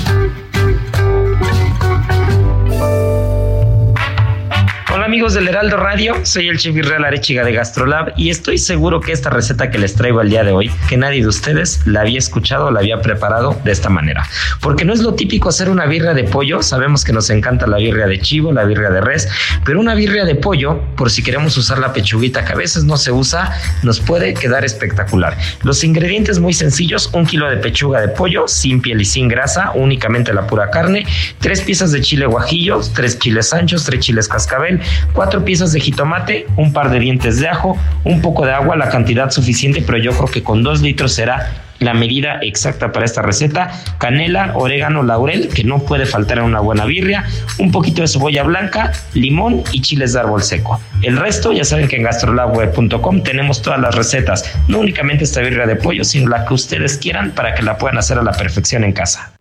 Hola 5.01 5.07
amigos 5.07 5.33
del 5.33 5.47
Heraldo 5.47 5.77
Radio, 5.77 6.23
soy 6.23 6.47
el 6.47 6.59
chef 6.59 6.77
Israel 6.77 7.03
Arechiga 7.03 7.43
de 7.43 7.53
Gastrolab 7.53 8.13
y 8.17 8.29
estoy 8.29 8.59
seguro 8.59 9.01
que 9.01 9.11
esta 9.11 9.31
receta 9.31 9.71
que 9.71 9.79
les 9.79 9.95
traigo 9.95 10.21
el 10.21 10.29
día 10.29 10.43
de 10.43 10.51
hoy, 10.51 10.69
que 10.87 10.95
nadie 10.95 11.21
de 11.21 11.27
ustedes 11.27 11.81
la 11.87 12.01
había 12.01 12.19
escuchado 12.19 12.67
o 12.67 12.71
la 12.71 12.81
había 12.81 13.01
preparado 13.01 13.59
de 13.63 13.71
esta 13.71 13.89
manera. 13.89 14.27
Porque 14.61 14.85
no 14.85 14.93
es 14.93 14.99
lo 14.99 15.15
típico 15.15 15.49
hacer 15.49 15.71
una 15.71 15.87
birria 15.87 16.13
de 16.13 16.25
pollo, 16.25 16.61
sabemos 16.61 17.03
que 17.03 17.13
nos 17.13 17.31
encanta 17.31 17.65
la 17.65 17.77
birria 17.77 18.05
de 18.05 18.19
chivo, 18.19 18.53
la 18.53 18.63
birria 18.63 18.91
de 18.91 19.01
res, 19.01 19.27
pero 19.65 19.79
una 19.79 19.95
birria 19.95 20.23
de 20.23 20.35
pollo, 20.35 20.79
por 20.95 21.09
si 21.09 21.23
queremos 21.23 21.57
usar 21.57 21.79
la 21.79 21.93
pechuguita 21.93 22.45
que 22.45 22.53
a 22.53 22.55
veces 22.55 22.83
no 22.83 22.95
se 22.95 23.11
usa, 23.11 23.57
nos 23.81 23.99
puede 24.01 24.35
quedar 24.35 24.63
espectacular. 24.63 25.35
Los 25.63 25.83
ingredientes 25.83 26.37
muy 26.37 26.53
sencillos, 26.53 27.09
un 27.13 27.25
kilo 27.25 27.49
de 27.49 27.57
pechuga 27.57 28.01
de 28.01 28.09
pollo, 28.09 28.47
sin 28.47 28.83
piel 28.83 29.01
y 29.01 29.05
sin 29.05 29.29
grasa, 29.29 29.71
únicamente 29.73 30.31
la 30.31 30.45
pura 30.45 30.69
carne, 30.69 31.07
tres 31.39 31.61
piezas 31.61 31.91
de 31.91 32.01
chile 32.01 32.27
guajillo, 32.27 32.81
tres 32.93 33.17
chiles 33.17 33.51
anchos, 33.51 33.83
tres 33.83 33.99
chiles 33.99 34.27
cascabel, 34.27 34.79
cuatro 35.13 35.43
piezas 35.43 35.71
de 35.73 35.79
jitomate, 35.79 36.47
un 36.57 36.73
par 36.73 36.89
de 36.89 36.99
dientes 36.99 37.39
de 37.39 37.47
ajo, 37.47 37.77
un 38.03 38.21
poco 38.21 38.45
de 38.45 38.53
agua, 38.53 38.75
la 38.75 38.89
cantidad 38.89 39.31
suficiente, 39.31 39.83
pero 39.85 39.97
yo 39.97 40.11
creo 40.11 40.27
que 40.27 40.43
con 40.43 40.63
dos 40.63 40.81
litros 40.81 41.13
será 41.13 41.51
la 41.81 41.93
medida 41.93 42.37
exacta 42.41 42.91
para 42.91 43.05
esta 43.05 43.21
receta, 43.21 43.71
canela, 43.97 44.51
orégano, 44.55 45.03
laurel, 45.03 45.49
que 45.49 45.63
no 45.63 45.79
puede 45.79 46.05
faltar 46.05 46.37
en 46.37 46.45
una 46.45 46.59
buena 46.59 46.85
birria, 46.85 47.25
un 47.57 47.71
poquito 47.71 48.03
de 48.03 48.07
cebolla 48.07 48.43
blanca, 48.43 48.91
limón 49.13 49.63
y 49.71 49.81
chiles 49.81 50.13
de 50.13 50.19
árbol 50.19 50.43
seco. 50.43 50.79
El 51.01 51.17
resto, 51.17 51.51
ya 51.51 51.65
saben 51.65 51.87
que 51.87 51.97
en 51.97 52.03
gastrolabweb.com 52.03 53.23
tenemos 53.23 53.61
todas 53.61 53.81
las 53.81 53.95
recetas, 53.95 54.45
no 54.67 54.79
únicamente 54.79 55.23
esta 55.23 55.41
birria 55.41 55.65
de 55.65 55.75
pollo, 55.75 56.03
sino 56.03 56.29
la 56.29 56.45
que 56.45 56.53
ustedes 56.53 56.97
quieran 56.97 57.31
para 57.31 57.55
que 57.55 57.63
la 57.63 57.77
puedan 57.77 57.97
hacer 57.97 58.19
a 58.19 58.23
la 58.23 58.31
perfección 58.31 58.83
en 58.83 58.93
casa. 58.93 59.33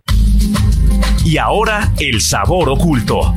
Y 1.25 1.37
ahora, 1.37 1.93
el 1.99 2.23
sabor 2.23 2.71
oculto. 2.71 3.35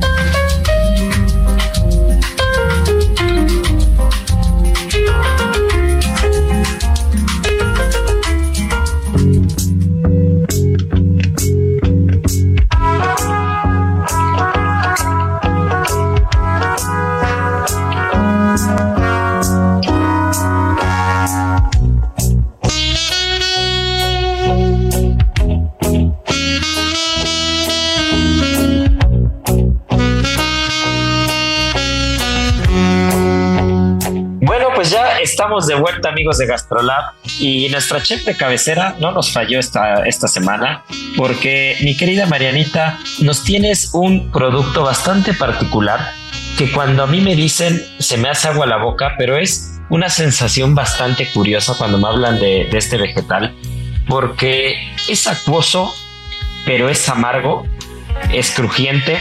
Estamos 35.44 35.66
de 35.66 35.74
vuelta, 35.74 36.08
amigos 36.08 36.38
de 36.38 36.46
Gastrolab, 36.46 37.12
y 37.38 37.68
nuestra 37.68 38.02
chef 38.02 38.24
de 38.24 38.34
cabecera 38.34 38.96
no 38.98 39.12
nos 39.12 39.30
falló 39.30 39.58
esta, 39.60 40.06
esta 40.06 40.26
semana, 40.26 40.84
porque 41.18 41.76
mi 41.82 41.94
querida 41.98 42.24
Marianita, 42.24 42.98
nos 43.20 43.44
tienes 43.44 43.90
un 43.92 44.32
producto 44.32 44.84
bastante 44.84 45.34
particular 45.34 46.12
que 46.56 46.72
cuando 46.72 47.02
a 47.02 47.06
mí 47.06 47.20
me 47.20 47.36
dicen 47.36 47.84
se 47.98 48.16
me 48.16 48.30
hace 48.30 48.48
agua 48.48 48.64
la 48.64 48.78
boca, 48.78 49.16
pero 49.18 49.36
es 49.36 49.78
una 49.90 50.08
sensación 50.08 50.74
bastante 50.74 51.30
curiosa 51.30 51.74
cuando 51.76 51.98
me 51.98 52.08
hablan 52.08 52.40
de, 52.40 52.66
de 52.70 52.78
este 52.78 52.96
vegetal, 52.96 53.54
porque 54.08 54.76
es 55.08 55.26
acuoso, 55.26 55.94
pero 56.64 56.88
es 56.88 57.06
amargo, 57.10 57.66
es 58.32 58.50
crujiente, 58.50 59.18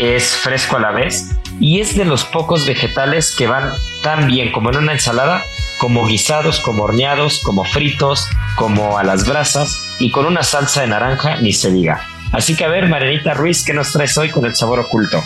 es 0.00 0.24
fresco 0.36 0.78
a 0.78 0.80
la 0.80 0.92
vez 0.92 1.32
y 1.60 1.80
es 1.80 1.94
de 1.96 2.06
los 2.06 2.24
pocos 2.24 2.64
vegetales 2.64 3.34
que 3.36 3.46
van 3.46 3.70
tan 4.04 4.28
bien 4.28 4.52
como 4.52 4.70
en 4.70 4.76
una 4.76 4.92
ensalada, 4.92 5.42
como 5.78 6.06
guisados, 6.06 6.60
como 6.60 6.84
horneados, 6.84 7.40
como 7.42 7.64
fritos, 7.64 8.28
como 8.54 8.98
a 8.98 9.02
las 9.02 9.26
brasas 9.26 9.96
y 9.98 10.10
con 10.10 10.26
una 10.26 10.42
salsa 10.42 10.82
de 10.82 10.88
naranja 10.88 11.40
ni 11.40 11.52
se 11.52 11.72
diga. 11.72 12.06
Así 12.32 12.54
que 12.54 12.64
a 12.64 12.68
ver, 12.68 12.88
Marianita 12.88 13.34
Ruiz, 13.34 13.64
¿qué 13.64 13.72
nos 13.72 13.92
traes 13.92 14.16
hoy 14.18 14.30
con 14.30 14.44
el 14.44 14.54
sabor 14.54 14.78
oculto? 14.78 15.24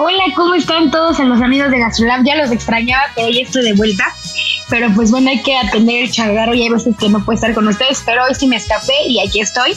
Hola, 0.00 0.24
¿cómo 0.34 0.54
están 0.54 0.90
todos 0.90 1.20
en 1.20 1.28
los 1.28 1.42
amigos 1.42 1.70
de 1.70 1.78
Gastrolab? 1.80 2.24
Ya 2.24 2.36
los 2.36 2.50
extrañaba, 2.50 3.02
pero 3.14 3.26
hoy 3.26 3.40
estoy 3.40 3.62
de 3.62 3.74
vuelta. 3.74 4.04
pero 4.70 4.88
pues 4.94 5.10
bueno, 5.10 5.28
hay 5.28 5.42
que 5.42 5.56
atender 5.56 6.04
el 6.04 6.10
changarro 6.10 6.54
y 6.54 6.62
hay 6.62 6.70
veces 6.70 6.94
que 6.98 7.08
no 7.08 7.22
puedo 7.24 7.34
estar 7.34 7.52
con 7.52 7.68
ustedes, 7.68 8.02
pero 8.06 8.24
hoy 8.24 8.34
sí 8.34 8.46
me 8.46 8.56
escapé 8.56 8.94
y 9.06 9.20
aquí 9.20 9.40
estoy. 9.40 9.72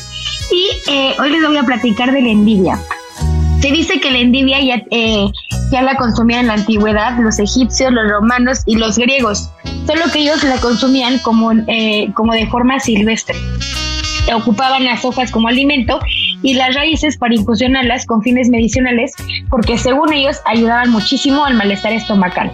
Y 0.51 0.91
eh, 0.91 1.15
hoy 1.19 1.29
les 1.31 1.45
voy 1.45 1.57
a 1.57 1.63
platicar 1.63 2.11
de 2.11 2.21
la 2.21 2.29
envidia. 2.29 2.79
Se 3.61 3.71
dice 3.71 3.99
que 3.99 4.11
la 4.11 4.19
envidia 4.19 4.59
ya, 4.61 4.83
eh, 4.91 5.27
ya 5.71 5.81
la 5.81 5.95
consumían 5.95 6.41
en 6.41 6.47
la 6.47 6.53
antigüedad 6.53 7.17
los 7.19 7.39
egipcios, 7.39 7.91
los 7.91 8.09
romanos 8.09 8.61
y 8.65 8.75
los 8.75 8.97
griegos, 8.97 9.49
solo 9.87 10.03
que 10.11 10.19
ellos 10.19 10.43
la 10.43 10.57
consumían 10.57 11.17
como, 11.19 11.51
eh, 11.67 12.11
como 12.13 12.33
de 12.33 12.45
forma 12.47 12.79
silvestre. 12.79 13.35
Ocupaban 14.33 14.85
las 14.85 15.03
hojas 15.03 15.31
como 15.31 15.47
alimento 15.47 15.99
y 16.43 16.53
las 16.53 16.75
raíces 16.75 17.17
para 17.17 17.35
infusionarlas 17.35 18.05
con 18.05 18.21
fines 18.21 18.49
medicinales 18.49 19.13
porque 19.49 19.77
según 19.77 20.13
ellos 20.13 20.39
ayudaban 20.45 20.89
muchísimo 20.89 21.45
al 21.45 21.55
malestar 21.55 21.93
estomacal. 21.93 22.51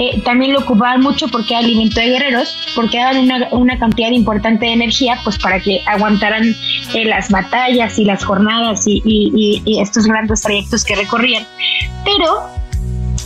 Eh, 0.00 0.22
también 0.24 0.52
lo 0.52 0.60
ocupaban 0.60 1.00
mucho 1.00 1.26
porque 1.26 1.54
era 1.54 1.58
alimento 1.58 2.00
de 2.00 2.10
guerreros, 2.10 2.56
porque 2.76 2.98
daban 2.98 3.18
una, 3.18 3.48
una 3.50 3.78
cantidad 3.80 4.10
importante 4.12 4.66
de 4.66 4.72
energía 4.72 5.18
pues 5.24 5.36
para 5.38 5.58
que 5.58 5.80
aguantaran 5.86 6.54
eh, 6.94 7.04
las 7.04 7.30
batallas 7.30 7.98
y 7.98 8.04
las 8.04 8.24
jornadas 8.24 8.86
y, 8.86 9.02
y, 9.04 9.60
y, 9.64 9.80
estos 9.80 10.06
grandes 10.06 10.42
trayectos 10.42 10.84
que 10.84 10.94
recorrían. 10.94 11.44
Pero 12.04 12.48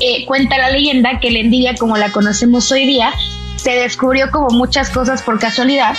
eh, 0.00 0.24
cuenta 0.24 0.56
la 0.56 0.70
leyenda 0.70 1.20
que 1.20 1.30
la 1.30 1.40
envidia 1.40 1.74
como 1.74 1.98
la 1.98 2.10
conocemos 2.10 2.72
hoy 2.72 2.86
día 2.86 3.12
se 3.56 3.72
descubrió 3.72 4.30
como 4.30 4.48
muchas 4.48 4.88
cosas 4.88 5.20
por 5.20 5.38
casualidad 5.38 5.94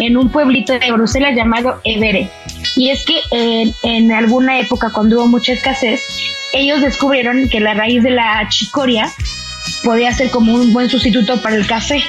en 0.00 0.16
un 0.16 0.30
pueblito 0.30 0.76
de 0.76 0.90
Bruselas 0.90 1.36
llamado 1.36 1.80
Evere. 1.84 2.28
Y 2.74 2.90
es 2.90 3.04
que 3.04 3.20
en, 3.30 3.72
en 3.84 4.10
alguna 4.10 4.58
época, 4.58 4.90
cuando 4.92 5.18
hubo 5.18 5.28
mucha 5.28 5.52
escasez, 5.52 6.02
ellos 6.52 6.80
descubrieron 6.80 7.48
que 7.48 7.60
la 7.60 7.74
raíz 7.74 8.02
de 8.02 8.10
la 8.10 8.44
chicoria 8.48 9.12
podía 9.84 10.12
ser 10.12 10.30
como 10.30 10.54
un 10.54 10.72
buen 10.72 10.88
sustituto 10.88 11.40
para 11.40 11.56
el 11.56 11.66
café. 11.66 12.02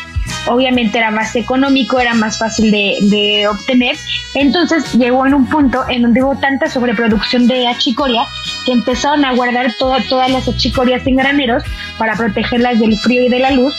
Obviamente 0.48 0.98
era 0.98 1.12
más 1.12 1.36
económico, 1.36 2.00
era 2.00 2.14
más 2.14 2.38
fácil 2.38 2.72
de, 2.72 2.98
de, 3.02 3.48
obtener. 3.48 3.96
Entonces 4.36 4.94
llegó 4.94 5.26
en 5.26 5.34
un 5.34 5.46
punto 5.48 5.84
en 5.90 6.04
donde 6.04 6.24
hubo 6.24 6.36
tanta 6.36 6.70
sobreproducción 6.70 7.48
de 7.48 7.68
achicoria 7.68 8.26
que 8.66 8.72
empezaron 8.72 9.26
a 9.26 9.34
guardar 9.34 9.74
toda, 9.78 10.02
todas 10.04 10.32
las 10.32 10.48
achicorias 10.48 11.06
en 11.08 11.16
graneros 11.16 11.64
para 11.98 12.16
protegerlas 12.16 12.80
del 12.80 12.98
frío 12.98 13.24
y 13.24 13.30
de 13.30 13.40
la 13.40 13.52
luz 13.52 13.74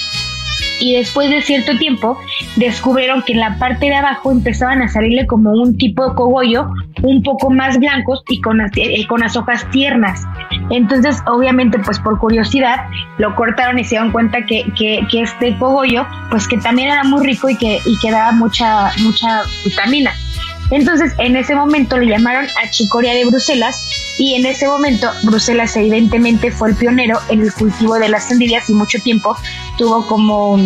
y 0.81 0.95
después 0.95 1.31
de 1.31 1.43
cierto 1.43 1.77
tiempo 1.79 2.19
descubrieron 2.57 3.23
que 3.23 3.35
en 3.35 3.41
la 3.41 3.59
parte 3.59 3.87
de 3.87 3.95
abajo 3.95 4.33
empezaban 4.33 4.83
a 4.83 4.89
salirle 4.89 5.27
como 5.27 5.53
un 5.53 5.77
tipo 5.77 6.09
de 6.09 6.15
cogollo 6.15 6.71
un 7.03 7.23
poco 7.23 7.51
más 7.51 7.79
blancos 7.79 8.23
y 8.29 8.41
con, 8.41 8.61
eh, 8.61 9.07
con 9.09 9.21
las 9.21 9.37
hojas 9.37 9.69
tiernas. 9.71 10.23
Entonces, 10.71 11.19
obviamente, 11.27 11.79
pues 11.79 11.99
por 11.99 12.19
curiosidad, 12.19 12.87
lo 13.19 13.35
cortaron 13.35 13.79
y 13.79 13.85
se 13.85 13.91
dieron 13.91 14.11
cuenta 14.11 14.45
que, 14.45 14.65
que, 14.77 15.07
este 15.21 15.57
cogollo, 15.59 16.07
pues 16.31 16.49
que 16.49 16.59
también 16.59 16.91
era 16.91 17.05
muy 17.05 17.25
rico 17.25 17.49
y 17.49 17.57
que, 17.57 17.81
y 17.85 17.99
que 17.99 18.11
daba 18.11 18.33
mucha, 18.33 18.91
mucha 19.03 19.43
vitamina. 19.65 20.13
Entonces, 20.71 21.13
en 21.19 21.37
ese 21.37 21.55
momento 21.55 21.99
le 21.99 22.07
llamaron 22.07 22.47
achicoria 22.63 23.13
de 23.13 23.25
Bruselas 23.25 24.15
y 24.19 24.35
en 24.35 24.47
ese 24.47 24.69
momento 24.69 25.11
Bruselas 25.25 25.77
evidentemente 25.77 26.53
fue 26.53 26.71
el 26.71 26.77
pionero 26.77 27.19
en 27.29 27.41
el 27.41 27.53
cultivo 27.53 27.95
de 27.99 28.09
las 28.09 28.31
endivias 28.31 28.71
y 28.71 28.75
mucho 28.75 28.99
tiempo 29.01 29.37
tuvo 29.81 30.07
como 30.07 30.59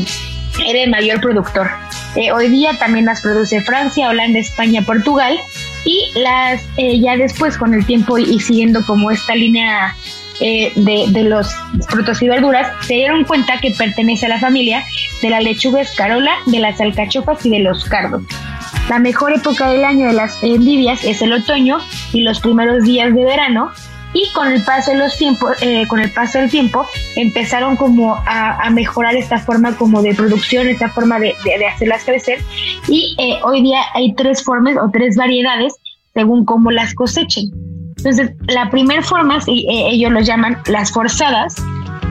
era 0.67 0.83
el 0.83 0.91
mayor 0.91 1.21
productor. 1.21 1.71
Eh, 2.17 2.33
hoy 2.33 2.49
día 2.49 2.77
también 2.79 3.07
las 3.07 3.21
produce 3.21 3.61
Francia, 3.63 4.09
Holanda, 4.09 4.41
España, 4.41 4.83
Portugal 4.83 5.39
y 5.85 6.11
las 6.17 6.61
eh, 6.77 7.01
ya 7.01 7.17
después 7.17 7.57
con 7.57 7.75
el 7.75 7.87
tiempo 7.87 8.19
y, 8.19 8.41
siguiendo 8.41 8.85
como 8.85 9.13
esta 9.13 9.37
línea 9.37 9.95
eh, 10.41 10.73
de, 10.75 11.07
de, 11.11 11.23
los 11.23 11.55
frutos 11.89 12.23
y 12.23 12.29
verduras, 12.29 12.67
se 12.85 12.95
dieron 12.95 13.23
cuenta 13.25 13.61
que 13.61 13.71
pertenece 13.71 14.27
a 14.27 14.31
la 14.31 14.41
familia 14.41 14.85
de 15.23 15.31
la 15.31 15.41
lechuga 15.41 15.81
escarola, 15.81 16.33
de 16.47 16.59
las 16.59 16.81
alcachofas 16.81 17.47
y 17.47 17.51
de 17.51 17.61
los 17.61 17.85
cardos. 17.85 18.23
La 18.89 18.99
mejor 18.99 19.33
época 19.33 19.71
del 19.71 19.85
año 19.85 20.09
de 20.09 20.13
las 20.13 20.43
endivias 20.43 21.05
es 21.05 21.23
el 21.23 21.33
otoño 21.33 21.79
y 22.13 22.23
los 22.23 22.41
primeros 22.41 22.83
días 22.83 23.15
de 23.15 23.25
verano. 23.25 23.71
Y 24.15 24.33
con 24.33 24.51
el 24.51 24.63
paso 24.63 24.93
de 24.93 24.99
los 24.99 25.19
tiempos, 25.19 25.61
eh, 25.61 25.87
con 25.89 26.01
el 26.01 26.11
paso 26.11 26.39
del 26.39 26.51
tiempo, 26.51 26.87
empezaron 27.17 27.77
como 27.77 28.15
a, 28.15 28.65
a, 28.65 28.71
mejorar 28.71 29.17
esta 29.17 29.39
forma 29.39 29.77
como 29.77 30.01
de 30.03 30.15
producción, 30.15 30.69
esta 30.69 30.89
forma 30.89 31.19
de, 31.19 31.35
de, 31.45 31.59
de 31.59 31.67
hacerlas 31.67 32.05
crecer. 32.05 32.39
Y 32.89 33.15
eh, 33.19 33.41
hoy 33.43 33.63
día 33.63 33.81
hay 33.95 34.15
tres 34.15 34.43
formas 34.43 34.77
o 34.77 34.89
tres 34.91 35.17
variedades 35.17 35.75
según 36.15 36.45
cómo 36.45 36.71
las 36.71 36.95
cosechen. 36.95 37.51
Entonces, 37.97 38.33
la 38.49 38.71
primera 38.71 39.03
forma, 39.03 39.39
eh, 39.47 39.65
ellos 39.91 40.13
lo 40.13 40.21
llaman 40.21 40.59
las 40.67 40.93
forzadas, 40.93 41.57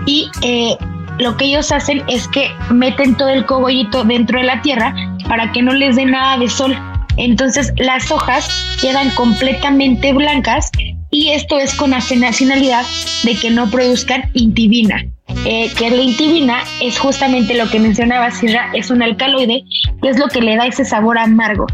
y 0.05 0.29
eh, 0.41 0.75
lo 1.19 1.37
que 1.37 1.45
ellos 1.45 1.71
hacen 1.71 2.03
es 2.07 2.27
que 2.27 2.49
meten 2.71 3.15
todo 3.15 3.29
el 3.29 3.45
cogollito 3.45 4.03
dentro 4.03 4.39
de 4.39 4.45
la 4.45 4.61
tierra 4.61 4.93
para 5.27 5.51
que 5.51 5.61
no 5.61 5.73
les 5.73 5.95
dé 5.95 6.05
nada 6.05 6.37
de 6.37 6.49
sol. 6.49 6.75
Entonces 7.17 7.71
las 7.77 8.09
hojas 8.11 8.49
quedan 8.81 9.11
completamente 9.11 10.13
blancas 10.13 10.71
y 11.13 11.29
esto 11.29 11.59
es 11.59 11.75
con 11.75 11.91
la 11.91 12.01
finalidad 12.01 12.85
de 13.23 13.35
que 13.35 13.51
no 13.51 13.69
produzcan 13.69 14.31
intibina. 14.33 15.05
Eh, 15.45 15.71
que 15.77 15.89
la 15.89 16.01
intibina 16.01 16.63
es 16.81 16.97
justamente 16.97 17.53
lo 17.53 17.69
que 17.69 17.79
mencionaba 17.79 18.31
Sierra, 18.31 18.71
es 18.73 18.89
un 18.89 19.01
alcaloide 19.03 19.63
que 20.01 20.09
es 20.09 20.19
lo 20.19 20.27
que 20.27 20.41
le 20.41 20.57
da 20.57 20.65
ese 20.65 20.83
sabor 20.83 21.19
amargo. 21.19 21.67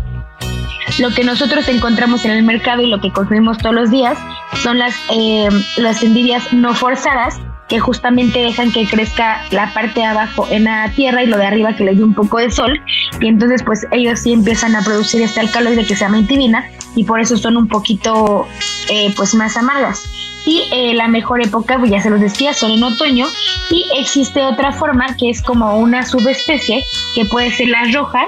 Lo 1.00 1.12
que 1.12 1.24
nosotros 1.24 1.68
encontramos 1.70 2.26
en 2.26 2.32
el 2.32 2.44
mercado 2.44 2.82
y 2.82 2.88
lo 2.88 3.00
que 3.00 3.12
consumimos 3.12 3.58
todos 3.60 3.74
los 3.74 3.90
días 3.90 4.18
son 4.62 4.78
las, 4.78 4.94
eh, 5.12 5.48
las 5.78 6.04
endivias 6.04 6.52
no 6.52 6.74
forzadas, 6.74 7.40
que 7.70 7.80
justamente 7.80 8.40
dejan 8.40 8.72
que 8.72 8.88
crezca 8.88 9.46
la 9.52 9.74
parte 9.74 10.02
de 10.02 10.08
abajo 10.08 10.48
en 10.52 10.66
la 10.66 10.92
tierra 10.96 11.24
y 11.24 11.28
lo 11.28 11.38
de 11.38 11.46
arriba 11.46 11.76
que 11.76 11.86
les 11.86 11.98
dé 11.98 12.04
un 12.04 12.16
poco 12.16 12.40
de 12.40 12.50
sol 12.50 12.82
y 13.22 13.28
entonces 13.28 13.62
pues 13.64 13.86
ellos 13.92 14.20
sí 14.20 14.34
empiezan 14.34 14.76
a 14.76 14.82
producir 14.82 15.22
este 15.22 15.40
alcaloide 15.40 15.86
que 15.86 15.96
se 15.96 16.04
llama 16.04 16.18
intivina 16.18 16.66
y 16.96 17.04
por 17.04 17.20
eso 17.20 17.38
son 17.38 17.58
un 17.58 17.68
poquito 17.68 18.48
eh, 18.90 19.14
pues 19.16 19.34
más 19.36 19.58
amargas. 19.58 20.04
Y 20.46 20.64
eh, 20.72 20.94
la 20.94 21.08
mejor 21.08 21.42
época 21.42 21.78
pues 21.78 21.92
ya 21.92 22.02
se 22.02 22.10
los 22.10 22.20
decía 22.20 22.54
son 22.54 22.72
en 22.72 22.84
otoño 22.84 23.28
y 23.70 23.86
existe 23.98 24.44
otra 24.44 24.72
forma 24.72 25.16
que 25.18 25.30
es 25.30 25.42
como 25.42 25.78
una 25.78 26.06
subespecie 26.06 26.84
que 27.14 27.26
puede 27.26 27.52
ser 27.52 27.68
las 27.68 27.94
rojas 27.94 28.28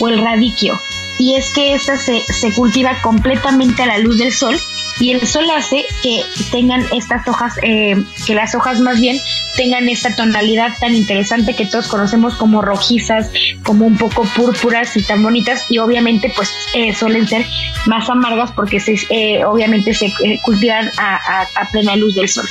o 0.00 0.08
el 0.08 0.20
radiquio 0.20 0.78
y 1.18 1.36
es 1.36 1.50
que 1.50 1.74
esta 1.74 1.96
se, 1.96 2.20
se 2.20 2.52
cultiva 2.52 3.00
completamente 3.00 3.82
a 3.82 3.86
la 3.86 3.98
luz 3.98 4.18
del 4.18 4.32
sol 4.32 4.56
y 5.00 5.12
el 5.12 5.26
sol 5.26 5.44
hace 5.50 5.84
que 6.02 6.22
tengan 6.50 6.84
estas 6.92 7.26
hojas, 7.26 7.54
eh, 7.62 7.96
que 8.26 8.34
las 8.34 8.54
hojas 8.54 8.80
más 8.80 9.00
bien 9.00 9.18
tengan 9.56 9.88
esta 9.88 10.14
tonalidad 10.14 10.70
tan 10.80 10.94
interesante 10.94 11.54
que 11.54 11.66
todos 11.66 11.88
conocemos 11.88 12.34
como 12.34 12.62
rojizas, 12.62 13.30
como 13.64 13.86
un 13.86 13.96
poco 13.96 14.24
púrpuras 14.36 14.96
y 14.96 15.02
tan 15.02 15.22
bonitas 15.22 15.64
y 15.70 15.78
obviamente 15.78 16.32
pues 16.34 16.52
eh, 16.74 16.94
suelen 16.94 17.26
ser 17.26 17.44
más 17.86 18.08
amargas 18.08 18.52
porque 18.52 18.80
se, 18.80 18.96
eh, 19.10 19.44
obviamente 19.44 19.94
se 19.94 20.12
cultivan 20.42 20.90
a, 20.98 21.16
a, 21.16 21.42
a 21.42 21.68
plena 21.70 21.96
luz 21.96 22.14
del 22.14 22.28
sol. 22.28 22.46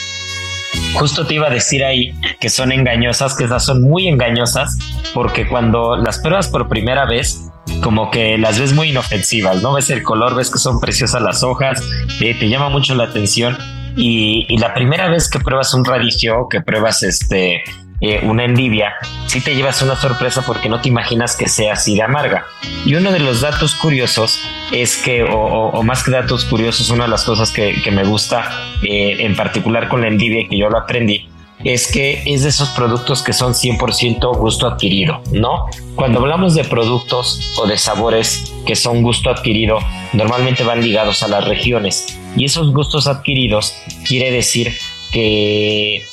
Justo 0.93 1.25
te 1.25 1.35
iba 1.35 1.47
a 1.47 1.49
decir 1.49 1.83
ahí 1.83 2.13
que 2.39 2.49
son 2.49 2.71
engañosas, 2.71 3.35
que 3.35 3.45
esas 3.45 3.65
son 3.65 3.81
muy 3.81 4.07
engañosas, 4.07 4.77
porque 5.13 5.47
cuando 5.47 5.95
las 5.95 6.19
pruebas 6.19 6.49
por 6.49 6.67
primera 6.67 7.05
vez, 7.05 7.50
como 7.81 8.11
que 8.11 8.37
las 8.37 8.59
ves 8.59 8.73
muy 8.73 8.89
inofensivas, 8.89 9.61
¿no? 9.61 9.73
Ves 9.73 9.89
el 9.89 10.03
color, 10.03 10.35
ves 10.35 10.49
que 10.49 10.59
son 10.59 10.79
preciosas 10.79 11.21
las 11.21 11.43
hojas, 11.43 11.81
eh, 12.19 12.35
te 12.39 12.49
llama 12.49 12.69
mucho 12.69 12.95
la 12.95 13.05
atención. 13.05 13.57
Y, 13.95 14.57
la 14.57 14.73
primera 14.73 15.09
vez 15.09 15.29
que 15.29 15.39
pruebas 15.39 15.73
un 15.73 15.83
radicio, 15.83 16.47
que 16.49 16.61
pruebas 16.61 17.03
este, 17.03 17.63
eh, 17.99 18.21
una 18.23 18.45
endivia, 18.45 18.93
sí 19.27 19.41
te 19.41 19.55
llevas 19.55 19.81
una 19.81 19.95
sorpresa 19.95 20.43
porque 20.45 20.69
no 20.69 20.79
te 20.79 20.89
imaginas 20.89 21.35
que 21.35 21.49
sea 21.49 21.73
así 21.73 21.95
de 21.95 22.03
amarga. 22.03 22.45
Y 22.85 22.95
uno 22.95 23.11
de 23.11 23.19
los 23.19 23.41
datos 23.41 23.75
curiosos 23.75 24.39
es 24.71 24.97
que, 24.97 25.23
o, 25.23 25.37
o, 25.37 25.83
más 25.83 26.03
que 26.03 26.11
datos 26.11 26.45
curiosos, 26.45 26.89
una 26.89 27.03
de 27.03 27.09
las 27.09 27.23
cosas 27.23 27.51
que, 27.51 27.81
que 27.81 27.91
me 27.91 28.03
gusta 28.03 28.49
eh, 28.83 29.17
en 29.19 29.35
particular 29.35 29.87
con 29.89 30.01
la 30.01 30.07
endivia, 30.07 30.47
que 30.49 30.57
yo 30.57 30.69
lo 30.69 30.77
aprendí, 30.77 31.27
es 31.63 31.91
que 31.91 32.21
es 32.25 32.43
de 32.43 32.49
esos 32.49 32.69
productos 32.69 33.21
que 33.21 33.33
son 33.33 33.53
100% 33.53 34.37
gusto 34.37 34.67
adquirido, 34.67 35.21
¿no? 35.31 35.65
Cuando 35.95 36.19
hablamos 36.19 36.55
de 36.55 36.63
productos 36.63 37.39
o 37.57 37.67
de 37.67 37.77
sabores 37.77 38.53
que 38.65 38.75
son 38.75 39.01
gusto 39.01 39.29
adquirido, 39.29 39.79
normalmente 40.13 40.63
van 40.63 40.81
ligados 40.81 41.23
a 41.23 41.27
las 41.27 41.47
regiones. 41.47 42.17
Y 42.35 42.45
esos 42.45 42.73
gustos 42.73 43.07
adquiridos 43.07 43.75
quiere 44.07 44.31
decir 44.31 44.73
que, 45.11 46.05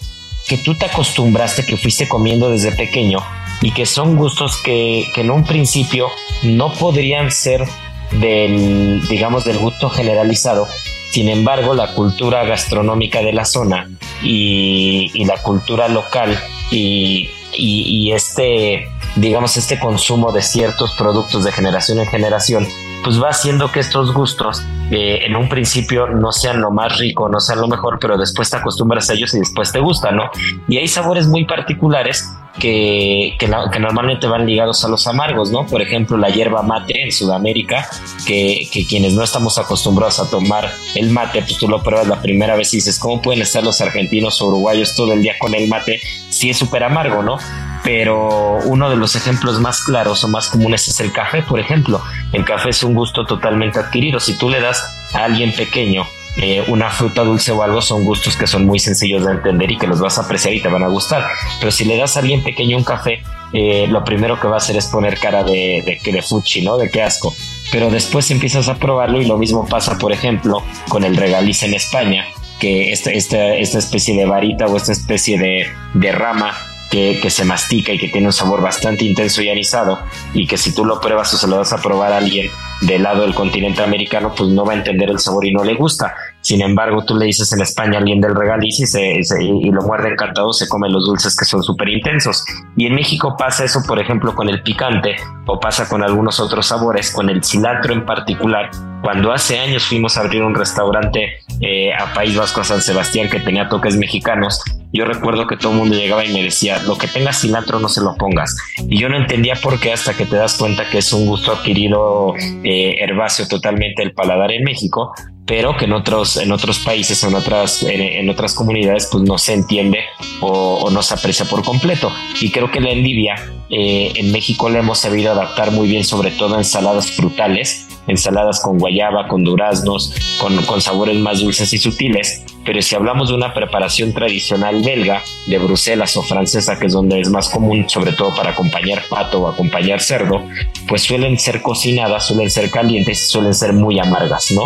que 0.46 0.58
tú 0.58 0.74
te 0.74 0.87
acostumbraste, 0.87 1.64
que 1.64 1.76
fuiste 1.76 2.08
comiendo 2.08 2.50
desde 2.50 2.72
pequeño 2.72 3.20
y 3.61 3.72
que 3.72 3.87
son 3.87 4.16
gustos 4.16 4.56
que, 4.58 5.06
que 5.14 5.22
en 5.22 5.30
un 5.30 5.44
principio 5.44 6.08
no 6.42 6.72
podrían 6.72 7.30
ser 7.30 7.64
del, 8.12 9.06
digamos, 9.08 9.44
del 9.44 9.58
gusto 9.58 9.90
generalizado, 9.90 10.66
sin 11.11 11.29
embargo, 11.29 11.75
la 11.75 11.94
cultura 11.94 12.44
gastronómica 12.44 13.21
de 13.21 13.33
la 13.33 13.44
zona 13.44 13.88
y, 14.23 15.25
la 15.25 15.42
cultura 15.42 15.88
local 15.88 16.38
y, 16.71 18.11
este, 18.12 18.88
digamos, 19.16 19.57
este 19.57 19.79
consumo 19.79 20.33
de 20.33 20.42
ciertos 20.42 20.92
productos 20.92 21.44
de 21.44 21.53
generación 21.53 21.99
en 21.99 22.07
generación, 22.07 22.66
pues 23.05 23.23
va 23.23 23.31
haciendo 23.31 23.71
que 23.73 23.81
estos 23.81 24.12
gustos 24.12 24.62
eh, 24.90 25.21
en 25.25 25.37
un 25.37 25.49
principio 25.49 26.09
no 26.09 26.33
sean 26.33 26.61
lo 26.61 26.71
más 26.71 26.99
rico, 26.99 27.29
no 27.29 27.40
sean 27.40 27.61
lo 27.61 27.68
mejor, 27.68 27.99
pero 28.01 28.18
después 28.18 28.51
te 28.51 28.57
acostumbras 28.57 29.09
a 29.09 29.14
ellos 29.14 29.33
y 29.35 29.38
después 29.38 29.73
te 29.73 29.81
gustan, 29.81 30.16
¿no? 30.16 30.31
Y 30.66 30.79
hay 30.79 30.89
sabores 30.89 31.26
muy 31.26 31.45
particulares 31.45 32.28
que, 32.59 33.36
que, 33.38 33.48
normalmente 33.48 34.26
van 34.26 34.46
ligados 34.46 34.84
a 34.84 34.88
los 34.88 35.06
amargos, 35.06 35.50
¿no? 35.50 35.66
Por 35.66 35.82
ejemplo, 35.82 36.16
la 36.16 36.28
hierba 36.28 36.62
mate 36.62 37.02
en 37.02 37.12
Sudamérica, 37.12 37.88
que, 38.26 38.68
que, 38.72 38.86
quienes 38.86 39.14
no 39.14 39.22
estamos 39.22 39.59
acostumbrados 39.59 40.18
a 40.20 40.28
tomar 40.30 40.70
el 40.94 41.11
mate, 41.11 41.42
pues 41.42 41.59
tú 41.59 41.68
lo 41.68 41.82
pruebas 41.82 42.09
la 42.09 42.20
primera 42.20 42.56
vez 42.56 42.72
y 42.74 42.78
dices, 42.78 42.98
¿cómo 42.98 43.22
pueden 43.22 43.42
estar 43.42 43.62
los 43.62 43.80
argentinos 43.80 44.40
o 44.42 44.48
uruguayos 44.48 44.94
todo 44.94 45.12
el 45.12 45.22
día 45.22 45.34
con 45.38 45.54
el 45.54 45.68
mate? 45.68 46.00
Sí 46.30 46.50
es 46.50 46.59
súper 46.59 46.84
amargo, 46.84 47.22
¿no? 47.22 47.38
Pero 47.84 48.59
uno 48.64 48.90
de 48.90 48.96
los 48.96 49.16
ejemplos 49.16 49.61
más 49.61 49.82
claros 49.82 50.24
o 50.24 50.28
más 50.28 50.48
comunes 50.48 50.88
es 50.88 51.00
el 51.00 51.12
café, 51.12 51.42
por 51.42 51.61
ejemplo. 51.61 52.02
El 52.32 52.44
café 52.44 52.70
es 52.70 52.82
un 52.82 52.94
gusto 52.94 53.24
totalmente 53.24 53.78
adquirido. 53.78 54.20
Si 54.20 54.36
tú 54.36 54.50
le 54.50 54.61
das 54.61 54.84
a 55.14 55.24
alguien 55.24 55.52
pequeño 55.54 56.06
eh, 56.39 56.64
una 56.68 56.91
fruta 56.91 57.24
dulce 57.24 57.51
o 57.51 57.62
algo 57.62 57.82
son 57.82 58.05
gustos 58.05 58.36
que 58.36 58.47
son 58.47 58.64
muy 58.64 58.78
sencillos 58.78 59.24
de 59.24 59.32
entender 59.32 59.72
y 59.72 59.76
que 59.76 59.89
los 59.89 60.01
vas 60.01 60.18
a 60.18 60.22
apreciar 60.22 60.55
y 60.55 60.61
te 60.61 60.68
van 60.68 60.84
a 60.84 60.89
gustar. 60.89 61.26
Pero 61.59 61.72
si 61.72 61.84
le 61.84 61.97
das 61.97 62.16
a 62.16 62.20
alguien 62.20 62.45
pequeño 62.45 62.76
un 62.76 62.84
café, 62.84 63.22
eh, 63.53 63.86
lo 63.89 64.05
primero 64.05 64.39
que 64.39 64.47
va 64.47 64.55
a 64.55 64.59
hacer 64.59 64.76
es 64.76 64.86
poner 64.86 65.18
cara 65.18 65.43
de, 65.43 65.99
de, 66.05 66.12
de 66.12 66.22
fuchi, 66.22 66.62
¿no? 66.62 66.76
De 66.76 66.91
qué 66.91 67.03
asco. 67.03 67.34
Pero 67.72 67.91
después 67.91 68.30
empiezas 68.30 68.68
a 68.68 68.76
probarlo 68.76 69.20
y 69.20 69.26
lo 69.26 69.36
mismo 69.36 69.66
pasa, 69.66 69.99
por 69.99 70.12
ejemplo, 70.12 70.62
con 70.89 71.05
el 71.05 71.16
regaliz 71.16 71.64
en 71.64 71.74
España, 71.74 72.24
que 72.61 72.93
esta, 72.93 73.11
esta, 73.11 73.55
esta 73.55 73.78
especie 73.78 74.16
de 74.16 74.24
varita 74.24 74.66
o 74.66 74.76
esta 74.76 74.93
especie 74.93 75.39
de, 75.39 75.66
de 75.95 76.12
rama 76.12 76.57
que, 76.91 77.18
que, 77.20 77.30
se 77.30 77.45
mastica 77.45 77.93
y 77.93 77.99
que 77.99 78.09
tiene 78.09 78.28
un 78.28 78.32
sabor 78.32 78.62
bastante 78.62 79.05
intenso 79.05 79.43
y 79.43 79.51
anisado 79.51 79.99
y 80.32 80.47
que 80.47 80.57
si 80.57 80.74
tú 80.74 80.84
lo 80.84 81.01
pruebas 81.01 81.32
o 81.34 81.36
se 81.36 81.47
lo 81.47 81.57
das 81.57 81.72
a 81.72 81.82
probar 81.82 82.12
a 82.12 82.18
alguien 82.18 82.51
del 82.80 83.03
lado 83.03 83.22
del 83.22 83.34
continente 83.34 83.82
americano, 83.82 84.34
pues 84.34 84.51
no 84.51 84.64
va 84.64 84.72
a 84.72 84.76
entender 84.76 85.11
el 85.11 85.18
sabor 85.18 85.47
y 85.47 85.53
no 85.53 85.64
le 85.64 85.74
gusta. 85.74 86.14
Sin 86.49 86.62
embargo, 86.62 87.05
tú 87.05 87.14
le 87.14 87.26
dices 87.26 87.53
en 87.53 87.61
España 87.61 87.96
a 87.96 87.99
alguien 87.99 88.22
del 88.22 88.34
regaliz 88.34 88.80
y, 88.80 88.86
se, 88.86 89.20
y 89.20 89.70
lo 89.70 89.82
muerde 89.82 90.09
encantado, 90.09 90.51
se 90.55 90.66
come 90.66 90.88
los 90.88 91.05
dulces 91.05 91.36
que 91.36 91.44
son 91.44 91.62
súper 91.62 91.90
intensos. 91.90 92.42
Y 92.74 92.86
en 92.86 92.94
México 92.94 93.36
pasa 93.38 93.66
eso, 93.66 93.82
por 93.86 93.99
ejemplo, 93.99 94.34
con 94.34 94.49
el 94.49 94.62
picante 94.62 95.16
o 95.46 95.61
pasa 95.61 95.86
con 95.86 96.03
algunos 96.03 96.40
otros 96.40 96.68
sabores, 96.68 97.12
con 97.12 97.28
el 97.28 97.44
cilantro 97.44 97.92
en 97.92 98.07
particular. 98.07 98.70
Cuando 99.03 99.30
hace 99.30 99.59
años 99.59 99.84
fuimos 99.84 100.16
a 100.16 100.22
abrir 100.22 100.42
un 100.42 100.55
restaurante 100.55 101.34
eh, 101.61 101.92
a 101.92 102.14
País 102.14 102.34
Vasco, 102.34 102.62
a 102.62 102.64
San 102.64 102.80
Sebastián, 102.80 103.28
que 103.28 103.40
tenía 103.40 103.68
toques 103.68 103.99
mexicanos, 103.99 104.62
yo 104.90 105.05
recuerdo 105.05 105.46
que 105.46 105.59
todo 105.59 105.72
el 105.72 105.78
mundo 105.78 105.96
llegaba 105.96 106.24
y 106.24 106.32
me 106.32 106.42
decía, 106.42 106.82
lo 106.84 106.96
que 106.96 107.09
tenga 107.09 107.34
cilantro 107.34 107.78
no 107.78 107.90
se 107.90 108.01
lo 108.01 108.14
pongas. 108.14 108.57
Y 108.88 108.99
yo 108.99 109.11
no 109.11 109.18
entendía 109.18 109.55
por 109.57 109.78
qué 109.78 109.92
hasta 109.92 110.14
que 110.14 110.24
te 110.24 110.36
das 110.36 110.57
cuenta 110.57 110.88
que 110.88 110.99
es 110.99 111.12
un 111.12 111.26
gusto 111.26 111.53
adquirido 111.53 112.32
eh, 112.64 112.96
herbáceo 113.01 113.46
totalmente 113.49 114.03
el 114.03 114.12
paladar 114.12 114.51
en 114.51 114.64
México, 114.64 115.12
pero 115.49 115.74
que 115.78 115.86
en 115.86 115.94
otros, 115.94 116.36
en 116.36 116.53
otros 116.53 116.78
países, 116.80 117.24
en 117.24 117.34
otras, 117.34 117.82
en, 117.82 118.28
otras 118.28 118.53
comunidades, 118.55 119.09
pues 119.11 119.24
no 119.24 119.38
se 119.38 119.55
entiende 119.55 120.01
o, 120.42 120.90
no 120.90 121.03
se 121.03 121.14
aprecia 121.14 121.46
por 121.46 121.64
completo. 121.64 122.12
Y 122.40 122.51
creo 122.51 122.70
que 122.70 122.80
la 122.80 122.90
endivia 122.90 123.34
eh, 123.70 124.12
en 124.14 124.30
México 124.30 124.68
la 124.68 124.80
hemos 124.80 124.99
sabido 124.99 125.32
adaptar 125.32 125.70
muy 125.72 125.88
bien, 125.88 126.05
sobre 126.05 126.32
todo 126.32 126.55
a 126.55 126.59
ensaladas 126.59 127.11
frutales, 127.12 127.88
ensaladas 128.07 128.61
con 128.61 128.78
guayaba, 128.78 129.26
con 129.26 129.42
duraznos, 129.42 130.14
con, 130.38 130.55
con 130.64 130.82
sabores 130.82 131.16
más 131.16 131.40
dulces 131.40 131.72
y 131.72 131.78
sutiles. 131.78 132.44
Pero 132.66 132.82
si 132.82 132.94
hablamos 132.94 133.30
de 133.30 133.34
una 133.34 133.55
preparación 133.55 134.12
tradicional 134.12 134.82
belga, 134.82 135.22
de 135.46 135.57
Bruselas 135.57 136.14
o 136.18 136.22
francesa, 136.22 136.78
que 136.78 136.88
es 136.88 136.92
donde 136.92 137.22
es 137.22 137.30
más 137.30 137.49
común, 137.49 137.88
sobre 137.88 138.12
todo 138.12 138.34
para 138.34 138.51
acompañar 138.51 139.03
pato 139.09 139.40
o 139.40 139.49
acompañar 139.49 140.03
cerdo, 140.03 140.46
pues 140.86 141.05
suelen 141.05 141.38
ser 141.38 141.62
cocinadas, 141.62 142.26
suelen 142.26 142.51
ser 142.51 142.70
calientes, 142.70 143.30
suelen 143.30 143.55
ser 143.55 143.72
muy 143.72 143.99
amargas, 143.99 144.51
¿no? 144.51 144.64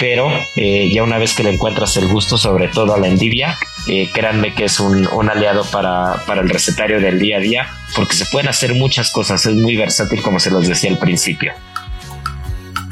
Pero 0.00 0.32
eh, 0.56 0.90
ya 0.90 1.04
una 1.04 1.18
vez 1.18 1.34
que 1.34 1.44
le 1.44 1.52
encuentras 1.52 1.94
el 1.98 2.08
gusto, 2.08 2.38
sobre 2.38 2.68
todo 2.68 2.94
a 2.94 2.98
la 2.98 3.06
endivia, 3.06 3.58
eh, 3.86 4.08
créanme 4.12 4.54
que 4.54 4.64
es 4.64 4.80
un, 4.80 5.06
aliado 5.28 5.64
para, 5.66 6.24
para, 6.26 6.40
el 6.40 6.48
recetario 6.48 7.00
del 7.00 7.18
día 7.18 7.36
a 7.36 7.40
día, 7.40 7.68
porque 7.94 8.14
se 8.14 8.24
pueden 8.24 8.48
hacer 8.48 8.74
muchas 8.74 9.12
cosas, 9.12 9.44
es 9.44 9.54
muy 9.54 9.76
versátil 9.76 10.22
como 10.22 10.40
se 10.40 10.50
los 10.50 10.66
decía 10.66 10.90
al 10.90 10.98
principio. 10.98 11.52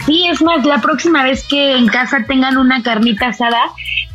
Sí, 0.04 0.26
es 0.30 0.42
más, 0.42 0.64
la 0.66 0.82
próxima 0.82 1.24
vez 1.24 1.46
que 1.48 1.76
en 1.76 1.86
casa 1.86 2.24
tengan 2.28 2.58
una 2.58 2.82
carnita 2.82 3.28
asada, 3.28 3.60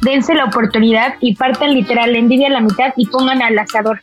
dense 0.02 0.36
la 0.36 0.46
oportunidad 0.46 1.16
y 1.20 1.36
partan 1.36 1.74
literal 1.74 2.14
la 2.14 2.20
endivia 2.20 2.48
a 2.48 2.52
la 2.52 2.62
mitad 2.62 2.94
y 2.96 3.08
pongan 3.08 3.41
al 3.41 3.58
asador 3.58 4.02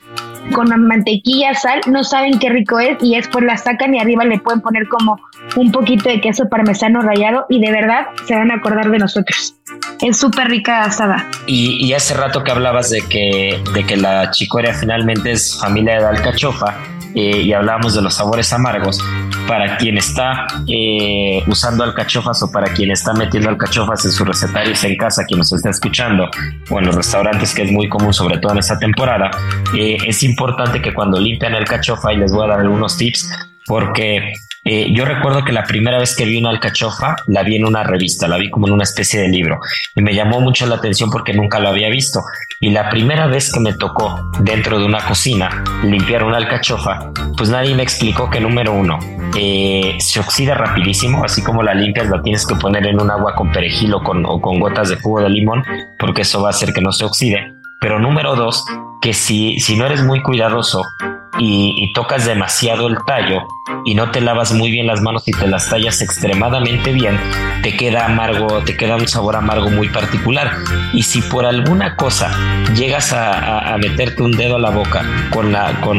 con 0.51 0.69
mantequilla, 0.87 1.55
sal, 1.55 1.81
no 1.87 2.05
saben 2.05 2.39
qué 2.39 2.49
rico 2.49 2.79
es 2.79 2.97
y 3.01 3.17
después 3.17 3.45
la 3.45 3.57
sacan 3.57 3.95
y 3.95 4.01
arriba 4.01 4.25
le 4.25 4.39
pueden 4.39 4.61
poner 4.61 4.89
como 4.89 5.19
un 5.57 5.73
poquito 5.73 6.09
de 6.09 6.21
queso 6.21 6.49
parmesano 6.49 7.01
rallado 7.01 7.47
y 7.49 7.61
de 7.61 7.71
verdad 7.71 8.07
se 8.27 8.35
van 8.35 8.51
a 8.51 8.55
acordar 8.55 8.91
de 8.91 8.99
nosotros. 8.99 9.55
Es 10.01 10.19
súper 10.19 10.49
rica 10.49 10.85
asada. 10.85 11.27
Y, 11.47 11.85
y, 11.85 11.93
hace 11.93 12.15
rato 12.15 12.43
que 12.43 12.51
hablabas 12.51 12.91
de 12.91 13.03
que, 13.03 13.63
de 13.75 13.85
que 13.85 13.97
la 13.97 14.31
chicoria 14.31 14.73
finalmente 14.75 15.33
es 15.33 15.59
familia 15.59 16.01
de 16.01 16.07
alcachofa, 16.07 16.77
eh, 17.15 17.43
y 17.43 17.53
hablábamos 17.53 17.95
de 17.95 18.03
los 18.03 18.15
sabores 18.15 18.53
amargos, 18.53 19.03
para 19.47 19.77
quien 19.79 19.99
está 19.99 20.47
eh, 20.69 21.43
usando 21.47 21.85
alcachofas 21.85 22.43
o 22.43 22.53
para 22.53 22.73
quien 22.73 22.91
está 22.91 23.13
metiendo 23.13 23.49
alcachofas 23.49 24.05
en 24.05 24.13
sus 24.13 24.27
recetarios 24.27 24.83
en 24.85 24.97
casa, 24.97 25.25
quien 25.25 25.39
nos 25.39 25.53
está 25.53 25.71
escuchando, 25.71 26.31
o 26.71 26.79
en 26.79 26.87
los 26.87 26.95
restaurantes, 26.95 27.55
que 27.55 27.63
es 27.63 27.73
muy 27.73 27.89
común, 27.89 28.13
sobre 28.13 28.39
todo 28.39 28.53
en 28.53 28.59
esta 28.59 28.79
temporada, 28.79 29.31
eh, 29.77 29.97
es 30.07 30.23
importante 30.23 30.81
que 30.81 30.95
cuando 30.95 31.19
limpian 31.19 31.55
el 31.55 31.65
cachofa, 31.65 32.13
y 32.13 32.17
les 32.17 32.33
voy 32.33 32.45
a 32.45 32.51
dar 32.51 32.61
algunos 32.61 32.97
tips, 32.97 33.29
porque 33.67 34.33
eh, 34.65 34.93
yo 34.93 35.07
recuerdo 35.07 35.43
que 35.45 35.53
la 35.53 35.65
primera 35.65 35.99
vez 35.99 36.15
que 36.15 36.27
vi 36.27 36.39
una 36.39 36.51
alcachofa 36.51 37.17
la 37.29 37.43
vi 37.43 37.57
en 37.57 37.65
una 37.65 37.83
revista, 37.83 38.29
la 38.29 38.37
vi 38.37 38.51
como 38.51 38.67
en 38.67 38.75
una 38.75 38.83
especie 38.83 39.21
de 39.21 39.29
libro 39.29 39.59
y 39.95 40.03
me 40.03 40.15
llamó 40.15 40.41
mucho 40.41 40.67
la 40.67 40.77
atención 40.77 41.11
porque 41.11 41.33
nunca 41.33 41.61
lo 41.61 41.69
había 41.69 41.89
visto. 41.89 42.21
Y 42.61 42.71
la 42.71 42.91
primera 42.91 43.27
vez 43.27 43.51
que 43.53 43.61
me 43.61 43.73
tocó 43.73 44.31
dentro 44.41 44.79
de 44.79 44.85
una 44.85 45.05
cocina 45.07 45.65
limpiar 45.83 46.25
una 46.25 46.37
alcachofa, 46.37 47.11
pues 47.37 47.49
nadie 47.49 47.75
me 47.75 47.83
explicó 47.83 48.29
que 48.29 48.41
número 48.41 48.73
uno, 48.73 48.99
eh, 49.35 49.97
se 49.99 50.21
oxida 50.21 50.55
rapidísimo, 50.55 51.25
así 51.25 51.43
como 51.43 51.63
la 51.63 51.73
limpias 51.73 52.11
la 52.11 52.21
tienes 52.21 52.47
que 52.47 52.55
poner 52.57 52.87
en 52.87 53.01
un 53.01 53.11
agua 53.11 53.35
con 53.35 53.51
perejil 53.51 53.95
o 53.95 54.03
con, 54.03 54.27
o 54.27 54.41
con 54.43 54.61
gotas 54.61 54.91
de 54.91 54.97
jugo 54.97 55.23
de 55.23 55.31
limón 55.31 55.65
porque 55.99 56.23
eso 56.23 56.43
va 56.43 56.49
a 56.49 56.51
hacer 56.51 56.75
que 56.75 56.83
no 56.83 56.93
se 56.93 57.07
oxide. 57.07 57.55
Pero 57.81 57.99
número 57.99 58.37
dos, 58.37 58.63
que 59.01 59.15
si, 59.15 59.59
si 59.59 59.77
no 59.77 59.87
eres 59.87 60.05
muy 60.05 60.23
cuidadoso 60.23 60.85
y, 61.43 61.93
tocas 61.93 62.27
demasiado 62.27 62.87
el 62.87 62.99
tallo 63.05 63.49
y 63.85 63.95
no 63.95 64.11
te 64.11 64.21
lavas 64.21 64.53
muy 64.53 64.71
bien 64.71 64.87
las 64.87 65.01
manos 65.01 65.27
y 65.27 65.33
te 65.33 65.47
las 65.47 65.69
tallas 65.69 66.03
extremadamente 66.03 66.93
bien, 66.93 67.19
te 67.63 67.77
queda 67.77 68.07
amargo, 68.07 68.63
te 68.65 68.77
queda 68.77 68.97
un 68.97 69.09
sabor 69.09 69.37
amargo 69.37 69.71
muy 69.71 69.89
particular. 69.89 70.53
Y 70.93 71.03
si 71.03 71.23
por 71.23 71.47
alguna 71.47 71.97
cosa 71.97 72.31
llegas 72.75 73.13
a, 73.13 73.77
meterte 73.79 74.23
un 74.23 74.33
dedo 74.33 74.57
a 74.57 74.61
la 74.61 74.71
boca 74.71 75.03
con, 75.31 75.53
la, 75.53 75.81
con, 75.81 75.99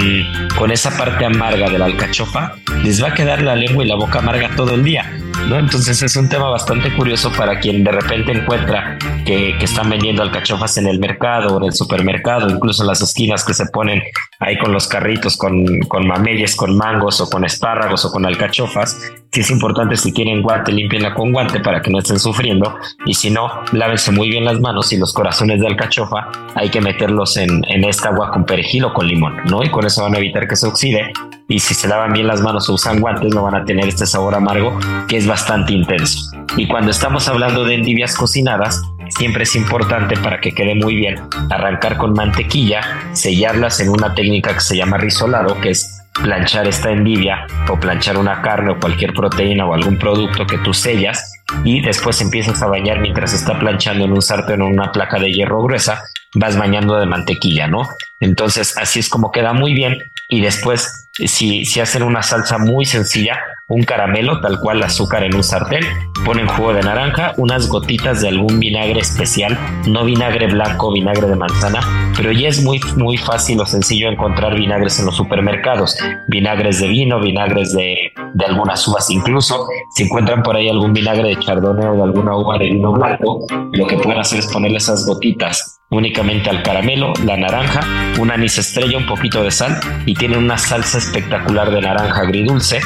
con 0.58 0.72
esa 0.72 0.96
parte 0.96 1.26
amarga 1.26 1.70
de 1.70 1.80
la 1.80 1.86
alcachofa, 1.86 2.54
les 2.84 3.04
va 3.04 3.10
a 3.10 3.14
quedar 3.14 3.42
la 3.42 3.56
lengua 3.56 3.84
y 3.84 3.88
la 3.88 3.96
boca 3.96 4.20
amarga 4.20 4.52
todo 4.56 4.76
el 4.76 4.84
día. 4.84 5.21
¿No? 5.48 5.58
Entonces 5.60 6.02
es 6.02 6.16
un 6.16 6.30
tema 6.30 6.50
bastante 6.50 6.94
curioso 6.96 7.32
para 7.32 7.60
quien 7.60 7.84
de 7.84 7.92
repente 7.92 8.32
encuentra 8.32 8.98
que, 9.26 9.56
que, 9.58 9.66
están 9.66 9.90
vendiendo 9.90 10.22
alcachofas 10.22 10.78
en 10.78 10.88
el 10.88 11.00
mercado 11.00 11.56
o 11.56 11.58
en 11.58 11.66
el 11.66 11.74
supermercado, 11.74 12.50
incluso 12.50 12.84
en 12.84 12.88
las 12.88 13.02
esquinas 13.02 13.44
que 13.46 13.54
se 13.54 13.66
ponen 13.68 14.02
ahí 14.40 14.58
con 14.58 14.72
los 14.72 14.88
carritos, 14.88 15.38
con, 15.38 15.80
con 15.88 16.08
mameyes, 16.08 16.56
con 16.56 16.76
mangos 16.76 17.22
o 17.22 17.30
con 17.30 17.46
espárragos 17.46 18.06
o 18.06 18.12
con 18.12 18.26
alcachofas. 18.26 18.98
Si 19.34 19.40
es 19.40 19.50
importante, 19.50 19.96
si 19.96 20.12
tienen 20.12 20.42
guante, 20.42 20.74
limpienla 20.74 21.14
con 21.14 21.32
guante 21.32 21.62
para 21.62 21.82
que 21.82 21.90
no 21.90 22.00
estén 22.00 22.20
sufriendo. 22.20 22.76
Y 23.06 23.14
si 23.14 23.30
no, 23.30 23.50
lávense 23.72 24.12
muy 24.12 24.28
bien 24.28 24.44
las 24.44 24.60
manos 24.60 24.92
y 24.92 24.98
los 24.98 25.14
corazones 25.14 25.62
de 25.62 25.68
alcachofa 25.68 26.30
hay 26.54 26.70
que 26.70 26.82
meterlos 26.82 27.38
en, 27.38 27.62
en 27.70 27.86
esta 27.86 28.10
agua 28.10 28.32
con 28.32 28.46
perejil 28.46 28.84
o 28.84 28.94
con 28.94 29.08
limón, 29.08 29.38
¿no? 29.46 29.64
Y 29.64 29.70
con 29.70 29.86
eso 29.86 30.04
van 30.04 30.16
a 30.16 30.18
evitar 30.18 30.50
que 30.50 30.58
se 30.58 30.68
oxide 30.68 31.14
y 31.48 31.60
si 31.60 31.74
se 31.74 31.88
lavan 31.88 32.12
bien 32.12 32.28
las 32.28 32.42
manos 32.42 32.68
o 32.68 32.74
usan 32.74 33.00
guantes 33.00 33.34
no 33.34 33.44
van 33.44 33.56
a 33.56 33.64
tener 33.64 33.88
este 33.88 34.06
sabor 34.06 34.36
amargo 34.36 34.78
que 35.08 35.16
es 35.16 35.26
bastante 35.26 35.72
intenso. 35.72 36.30
Y 36.58 36.68
cuando 36.68 36.92
estamos 36.92 37.30
hablando 37.30 37.64
de 37.64 37.76
endivias 37.76 38.18
cocinadas, 38.18 38.82
siempre 39.10 39.44
es 39.44 39.56
importante 39.56 40.18
para 40.18 40.42
que 40.42 40.52
quede 40.52 40.76
muy 40.76 40.96
bien 40.96 41.22
arrancar 41.50 41.96
con 41.96 42.12
mantequilla, 42.12 42.82
sellarlas 43.14 43.80
en 43.80 43.90
una 43.90 44.14
técnica 44.14 44.54
que 44.54 44.60
se 44.60 44.76
llama 44.76 44.98
risolado, 44.98 45.58
que 45.62 45.70
es 45.70 46.01
planchar 46.14 46.68
esta 46.68 46.92
endivia 46.92 47.46
o 47.70 47.80
planchar 47.80 48.18
una 48.18 48.42
carne 48.42 48.72
o 48.72 48.80
cualquier 48.80 49.14
proteína 49.14 49.66
o 49.66 49.74
algún 49.74 49.98
producto 49.98 50.46
que 50.46 50.58
tú 50.58 50.74
sellas 50.74 51.34
y 51.64 51.82
después 51.82 52.22
empiezas 52.22 52.62
a 52.62 52.68
bañar 52.68 53.00
mientras 53.00 53.34
está 53.34 53.58
planchando 53.60 54.06
en 54.06 54.12
un 54.12 54.22
sartén 54.22 54.62
o 54.62 54.68
una 54.68 54.92
placa 54.92 55.20
de 55.20 55.32
hierro 55.32 55.64
gruesa, 55.64 56.04
vas 56.36 56.58
bañando 56.58 56.98
de 56.98 57.06
mantequilla, 57.06 57.68
¿no? 57.68 57.88
Entonces 58.20 58.78
así 58.78 59.00
es 59.00 59.10
como 59.10 59.32
queda 59.32 59.54
muy 59.54 59.74
bien 59.74 60.00
y 60.30 60.42
después 60.42 61.10
si, 61.14 61.66
si 61.66 61.80
hacen 61.80 62.04
una 62.04 62.24
salsa 62.24 62.58
muy 62.58 62.86
sencilla, 62.86 63.40
un 63.72 63.84
caramelo, 63.84 64.42
tal 64.42 64.60
cual 64.60 64.84
azúcar 64.84 65.24
en 65.24 65.36
un 65.36 65.44
sartén, 65.44 65.84
ponen 66.26 66.48
jugo 66.48 66.74
de 66.74 66.82
naranja, 66.82 67.34
unas 67.38 67.70
gotitas 67.70 68.22
de 68.22 68.28
algún 68.28 68.60
vinagre 68.60 69.00
especial, 69.00 69.58
no 69.88 70.04
vinagre 70.06 70.48
blanco, 70.48 70.92
vinagre 70.92 71.28
de 71.28 71.36
manzana, 71.36 71.80
pero 72.16 72.32
ya 72.32 72.50
es 72.50 72.64
muy, 72.64 72.80
muy 72.98 73.18
fácil 73.18 73.60
o 73.62 73.66
sencillo 73.66 74.10
encontrar 74.10 74.56
vinagres 74.56 75.00
en 75.00 75.06
los 75.06 75.16
supermercados, 75.16 75.98
vinagres 76.28 76.80
de 76.80 76.90
vino, 76.90 77.22
vinagres 77.22 77.74
de, 77.74 78.12
de 78.34 78.46
algunas 78.46 78.86
uvas, 78.88 79.10
incluso 79.10 79.68
si 79.96 80.04
encuentran 80.04 80.44
por 80.44 80.56
ahí 80.56 80.70
algún 80.70 80.94
vinagre 80.94 81.30
de 81.30 81.40
chardonnay 81.40 81.88
o 81.88 81.96
de 81.96 82.04
alguna 82.04 82.36
uva 82.36 82.58
de 82.58 82.66
vino 82.66 82.92
blanco, 82.92 83.46
lo 83.72 83.88
que 83.88 83.98
pueden 83.98 84.20
hacer 84.20 84.40
es 84.40 84.48
ponerle 84.48 84.78
esas 84.78 85.06
gotitas 85.06 85.81
únicamente 85.92 86.50
al 86.50 86.64
caramelo, 86.64 87.12
la 87.26 87.36
naranja, 87.36 87.82
un 88.18 88.32
anís 88.32 88.58
estrella, 88.58 88.98
un 88.98 89.06
poquito 89.06 89.44
de 89.44 89.52
sal 89.52 89.78
y 90.06 90.14
tienen 90.14 90.40
una 90.40 90.58
salsa 90.58 90.98
espectacular 90.98 91.70
de 91.70 91.82
naranja 91.82 92.22
agridulce 92.22 92.80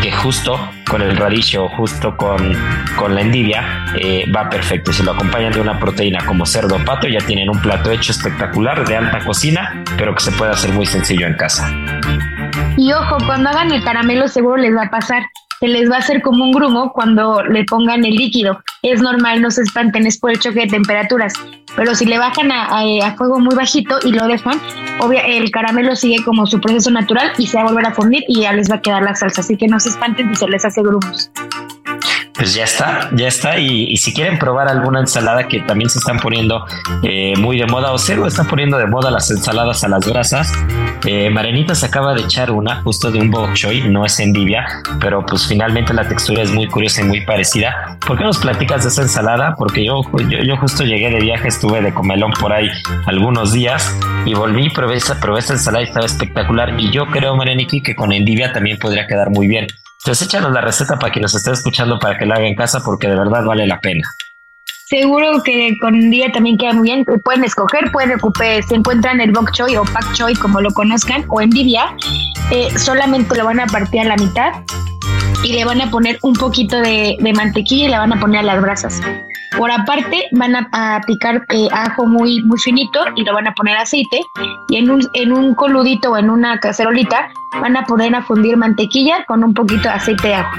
que 0.00 0.12
justo 0.12 0.58
con 0.88 1.02
el 1.02 1.16
radillo, 1.16 1.68
justo 1.70 2.16
con, 2.16 2.56
con 2.96 3.14
la 3.16 3.22
endivia, 3.22 3.86
eh, 3.96 4.30
va 4.34 4.48
perfecto. 4.48 4.92
Si 4.92 5.02
lo 5.02 5.12
acompañan 5.12 5.52
de 5.52 5.60
una 5.60 5.78
proteína 5.78 6.24
como 6.24 6.46
cerdo 6.46 6.76
o 6.76 6.84
pato, 6.84 7.08
ya 7.08 7.20
tienen 7.20 7.50
un 7.50 7.60
plato 7.60 7.90
hecho 7.90 8.12
espectacular 8.12 8.86
de 8.86 8.96
alta 8.96 9.18
cocina, 9.24 9.82
pero 9.96 10.14
que 10.14 10.22
se 10.22 10.30
puede 10.32 10.52
hacer 10.52 10.72
muy 10.72 10.86
sencillo 10.86 11.26
en 11.26 11.34
casa. 11.34 11.68
Y 12.76 12.92
ojo, 12.92 13.18
cuando 13.26 13.50
hagan 13.50 13.72
el 13.72 13.82
caramelo 13.82 14.28
seguro 14.28 14.56
les 14.56 14.74
va 14.74 14.84
a 14.84 14.90
pasar 14.90 15.24
se 15.62 15.68
les 15.68 15.88
va 15.88 15.94
a 15.94 15.98
hacer 16.00 16.22
como 16.22 16.42
un 16.42 16.50
grumo 16.50 16.92
cuando 16.92 17.40
le 17.44 17.64
pongan 17.64 18.04
el 18.04 18.16
líquido. 18.16 18.60
Es 18.82 19.00
normal, 19.00 19.40
no 19.40 19.48
se 19.48 19.62
espanten, 19.62 20.04
es 20.08 20.18
por 20.18 20.32
el 20.32 20.40
choque 20.40 20.62
de 20.62 20.66
temperaturas. 20.66 21.34
Pero 21.76 21.94
si 21.94 22.04
le 22.04 22.18
bajan 22.18 22.50
a, 22.50 23.14
fuego 23.16 23.38
muy 23.38 23.54
bajito 23.54 23.96
y 24.02 24.10
lo 24.10 24.26
dejan, 24.26 24.60
obvio, 24.98 25.20
el 25.24 25.52
caramelo 25.52 25.94
sigue 25.94 26.24
como 26.24 26.48
su 26.48 26.60
proceso 26.60 26.90
natural 26.90 27.30
y 27.38 27.46
se 27.46 27.58
va 27.58 27.62
a 27.62 27.66
volver 27.66 27.86
a 27.86 27.92
fundir 27.92 28.24
y 28.26 28.40
ya 28.40 28.52
les 28.52 28.68
va 28.68 28.76
a 28.76 28.82
quedar 28.82 29.04
la 29.04 29.14
salsa. 29.14 29.42
Así 29.42 29.56
que 29.56 29.68
no 29.68 29.78
se 29.78 29.90
espanten 29.90 30.30
si 30.30 30.34
se 30.34 30.48
les 30.48 30.64
hace 30.64 30.82
grumos 30.82 31.30
pues 32.42 32.54
ya 32.54 32.64
está, 32.64 33.08
ya 33.12 33.28
está. 33.28 33.58
Y, 33.60 33.96
si 33.98 34.12
quieren 34.12 34.36
probar 34.36 34.66
alguna 34.66 34.98
ensalada 34.98 35.46
que 35.46 35.60
también 35.60 35.88
se 35.88 36.00
están 36.00 36.18
poniendo 36.18 36.66
eh, 37.04 37.34
muy 37.38 37.56
de 37.56 37.66
moda, 37.66 37.92
o 37.92 37.98
Cero 37.98 38.26
está 38.26 38.42
poniendo 38.42 38.78
de 38.78 38.86
moda 38.86 39.12
las 39.12 39.30
ensaladas 39.30 39.84
a 39.84 39.88
las 39.88 40.04
grasas. 40.04 40.52
Eh, 41.06 41.30
Marenita 41.30 41.76
se 41.76 41.86
acaba 41.86 42.14
de 42.14 42.22
echar 42.22 42.50
una 42.50 42.82
justo 42.82 43.12
de 43.12 43.20
un 43.20 43.30
bok 43.30 43.54
choy, 43.54 43.88
no 43.88 44.04
es 44.04 44.18
endivia, 44.18 44.66
pero 45.00 45.24
pues 45.24 45.46
finalmente 45.46 45.94
la 45.94 46.02
textura 46.08 46.42
es 46.42 46.50
muy 46.50 46.66
curiosa 46.66 47.02
y 47.02 47.04
muy 47.04 47.20
parecida. 47.20 47.96
¿Por 48.04 48.18
qué 48.18 48.24
nos 48.24 48.38
platicas 48.38 48.82
de 48.82 48.88
esa 48.88 49.02
ensalada? 49.02 49.54
Porque 49.56 49.84
yo, 49.84 50.02
yo, 50.28 50.56
justo 50.56 50.82
llegué 50.82 51.10
de 51.10 51.20
viaje, 51.20 51.46
estuve 51.46 51.80
de 51.80 51.94
comelón 51.94 52.32
por 52.32 52.52
ahí 52.52 52.68
algunos 53.06 53.52
días 53.52 53.96
y 54.26 54.34
volví, 54.34 54.68
probé 54.70 54.98
probé 55.20 55.38
esa 55.38 55.52
ensalada 55.52 55.84
y 55.84 55.86
estaba 55.86 56.06
espectacular. 56.06 56.74
Y 56.76 56.90
yo 56.90 57.06
creo, 57.06 57.36
Mareniki, 57.36 57.82
que 57.82 57.94
con 57.94 58.12
endivia 58.12 58.52
también 58.52 58.78
podría 58.80 59.06
quedar 59.06 59.30
muy 59.30 59.46
bien. 59.46 59.68
Entonces 60.04 60.26
échanos 60.26 60.52
la 60.52 60.60
receta 60.60 60.98
para 60.98 61.12
quien 61.12 61.22
nos 61.22 61.34
esté 61.34 61.52
escuchando 61.52 61.96
para 62.00 62.18
que 62.18 62.26
la 62.26 62.34
haga 62.34 62.46
en 62.46 62.56
casa 62.56 62.80
porque 62.84 63.08
de 63.08 63.14
verdad 63.14 63.44
vale 63.44 63.68
la 63.68 63.80
pena. 63.80 64.02
Seguro 64.86 65.42
que 65.44 65.78
con 65.80 66.10
día 66.10 66.32
también 66.32 66.58
queda 66.58 66.72
muy 66.72 66.88
bien. 66.88 67.04
Pueden 67.24 67.44
escoger, 67.44 67.90
pueden 67.92 68.16
ocupar, 68.16 68.62
se 68.64 68.74
encuentran 68.74 69.20
el 69.20 69.30
bok 69.30 69.52
choy 69.52 69.76
o 69.76 69.84
pak 69.84 70.12
choy 70.12 70.34
como 70.34 70.60
lo 70.60 70.70
conozcan 70.72 71.24
o 71.28 71.40
en 71.40 71.50
eh, 71.56 72.78
solamente 72.78 73.36
lo 73.36 73.44
van 73.44 73.60
a 73.60 73.66
partir 73.66 74.00
a 74.00 74.04
la 74.04 74.16
mitad 74.16 74.52
y 75.44 75.52
le 75.52 75.64
van 75.64 75.80
a 75.80 75.90
poner 75.90 76.18
un 76.22 76.34
poquito 76.34 76.76
de, 76.80 77.16
mantequilla 77.34 77.86
y 77.86 77.88
le 77.90 77.98
van 77.98 78.12
a 78.12 78.18
poner 78.18 78.40
a 78.40 78.42
las 78.42 78.60
brasas. 78.60 79.00
Por 79.56 79.70
aparte 79.70 80.24
van 80.32 80.56
a, 80.56 81.00
picar 81.06 81.46
eh, 81.50 81.68
ajo 81.70 82.06
muy, 82.06 82.42
muy 82.42 82.58
finito 82.58 83.04
y 83.14 83.24
lo 83.24 83.34
van 83.34 83.46
a 83.46 83.54
poner 83.54 83.76
aceite 83.76 84.20
y 84.68 84.76
en 84.76 84.90
un, 84.90 85.08
en 85.14 85.32
un 85.32 85.54
coludito 85.54 86.10
o 86.10 86.16
en 86.18 86.28
una 86.28 86.58
cacerolita 86.58 87.30
van 87.60 87.76
a 87.76 87.84
poner 87.84 88.14
a 88.14 88.22
fundir 88.22 88.56
mantequilla 88.56 89.24
con 89.26 89.44
un 89.44 89.54
poquito 89.54 89.82
de 89.82 89.90
aceite 89.90 90.28
de 90.28 90.34
ajo. 90.34 90.56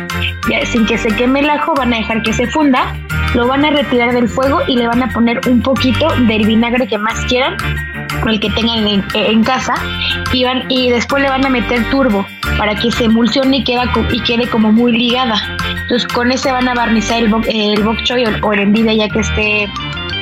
Ya, 0.50 0.66
sin 0.66 0.86
que 0.86 0.98
se 0.98 1.10
queme 1.10 1.40
el 1.40 1.50
ajo 1.50 1.74
van 1.76 1.94
a 1.94 1.98
dejar 1.98 2.22
que 2.22 2.34
se 2.34 2.48
funda, 2.48 2.96
lo 3.34 3.48
van 3.48 3.66
a 3.66 3.72
retirar 3.72 4.14
del 4.14 4.30
fuego 4.30 4.62
y 4.68 4.76
le 4.76 4.88
van 4.88 5.02
a 5.04 5.10
poner 5.10 5.40
un 5.48 5.62
poquito 5.62 6.08
del 6.28 6.46
vinagre 6.46 6.88
que 6.88 6.98
más 6.98 7.20
quieran, 7.26 7.56
el 8.28 8.40
que 8.40 8.50
tengan 8.52 8.88
en, 9.14 9.44
casa, 9.44 9.74
y, 10.32 10.44
van, 10.44 10.64
y 10.70 10.90
después 10.90 11.22
le 11.22 11.30
van 11.30 11.46
a 11.46 11.50
meter 11.50 11.90
turbo 11.90 12.26
para 12.58 12.76
que 12.76 12.92
se 12.92 13.06
emulsione 13.06 13.58
y, 13.58 13.64
queda, 13.64 13.92
y 14.12 14.22
quede 14.22 14.48
como 14.48 14.72
muy 14.72 14.92
ligada. 14.92 15.36
Entonces 15.82 16.08
con 16.08 16.32
ese 16.32 16.52
van 16.52 16.68
a 16.68 16.74
barnizar 16.74 17.22
el, 17.22 17.34
el 17.48 17.84
bok 17.84 18.04
choy 18.04 18.24
o, 18.26 18.54
el 18.54 18.60
envidia 18.60 18.94
ya 18.94 19.10
que 19.10 19.20
esté 19.20 19.70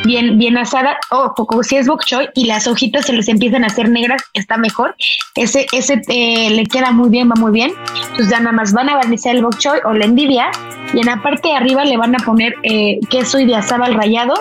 bien, 0.04 0.38
bien 0.38 0.58
asada, 0.58 0.98
o 1.12 1.34
si 1.64 1.78
es 1.78 1.88
bok 1.88 2.04
choy 2.06 2.30
y 2.34 2.46
las 2.46 2.68
hojitas 2.68 3.06
se 3.06 3.14
les 3.14 3.28
empiezan 3.28 3.64
a 3.64 3.68
hacer 3.68 3.90
negras, 3.90 4.22
está 4.34 4.58
mejor. 4.58 4.96
Ese, 5.36 5.68
ese 5.72 6.02
eh, 6.08 6.61
le 6.62 6.68
queda 6.68 6.92
muy 6.92 7.10
bien, 7.10 7.28
va 7.30 7.36
muy 7.36 7.52
bien. 7.52 7.72
Entonces 8.12 8.30
ya 8.30 8.40
nada 8.40 8.52
más 8.52 8.72
van 8.72 8.88
a 8.90 8.96
barnizar 8.96 9.36
el 9.36 9.42
bok 9.42 9.58
choy 9.58 9.80
o 9.84 9.94
la 9.94 10.06
envidia 10.06 10.52
y 10.94 11.00
en 11.00 11.08
la 11.08 11.22
parte 11.22 11.50
de 11.50 11.56
arriba 11.56 11.84
le 11.86 11.98
van 11.98 12.14
a 12.14 12.20
poner 12.24 12.54
eh, 12.62 13.00
queso 13.10 13.40
y 13.40 13.46
de 13.46 13.56
asada 13.56 13.86
al 13.86 13.96
rallado, 13.96 14.34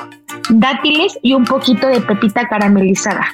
dátiles 0.51 1.19
y 1.23 1.33
un 1.33 1.45
poquito 1.45 1.87
de 1.87 2.01
pepita 2.03 2.47
caramelizada. 2.47 3.27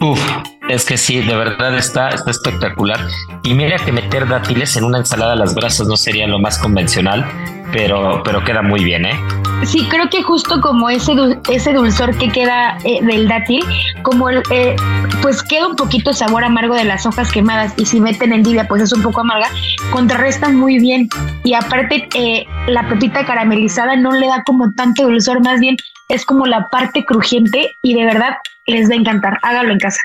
Uf, 0.00 0.20
es 0.68 0.84
que 0.84 0.96
sí, 0.96 1.20
de 1.20 1.34
verdad 1.34 1.76
está, 1.76 2.10
está 2.10 2.30
espectacular. 2.30 3.00
Y 3.42 3.54
mira 3.54 3.76
que 3.78 3.90
meter 3.90 4.28
dátiles 4.28 4.76
en 4.76 4.84
una 4.84 4.98
ensalada 4.98 5.32
a 5.32 5.36
las 5.36 5.54
brasas 5.56 5.88
no 5.88 5.96
sería 5.96 6.28
lo 6.28 6.38
más 6.38 6.56
convencional, 6.58 7.26
pero, 7.72 8.22
pero 8.24 8.42
queda 8.44 8.62
muy 8.62 8.84
bien, 8.84 9.04
¿eh? 9.06 9.18
Sí, 9.64 9.86
creo 9.90 10.08
que 10.08 10.22
justo 10.22 10.60
como 10.60 10.88
ese, 10.88 11.12
ese 11.50 11.72
dulzor 11.72 12.16
que 12.16 12.30
queda 12.30 12.78
eh, 12.84 13.04
del 13.04 13.28
dátil, 13.28 13.62
como 14.02 14.30
el, 14.30 14.42
eh, 14.50 14.74
pues 15.20 15.42
queda 15.42 15.68
un 15.68 15.76
poquito 15.76 16.14
sabor 16.14 16.44
amargo 16.44 16.74
de 16.74 16.84
las 16.84 17.04
hojas 17.04 17.30
quemadas 17.30 17.74
y 17.76 17.84
si 17.84 18.00
meten 18.00 18.32
endivia 18.32 18.66
pues 18.66 18.82
es 18.82 18.92
un 18.92 19.02
poco 19.02 19.20
amarga, 19.20 19.48
contrarresta 19.92 20.48
muy 20.48 20.78
bien 20.78 21.08
y 21.44 21.52
aparte 21.52 22.08
eh, 22.14 22.46
la 22.68 22.88
pepita 22.88 23.26
caramelizada 23.26 23.96
no 23.96 24.12
le 24.12 24.28
da 24.28 24.42
como 24.44 24.72
tanto 24.72 25.02
dulzor, 25.02 25.42
más 25.42 25.60
bien 25.60 25.76
es 26.08 26.24
como 26.24 26.46
la 26.46 26.68
parte 26.70 27.04
crujiente 27.04 27.70
y 27.82 27.94
de 27.94 28.06
verdad 28.06 28.36
les 28.66 28.88
va 28.88 28.94
a 28.94 28.98
encantar. 28.98 29.38
Hágalo 29.42 29.72
en 29.72 29.78
casa. 29.78 30.00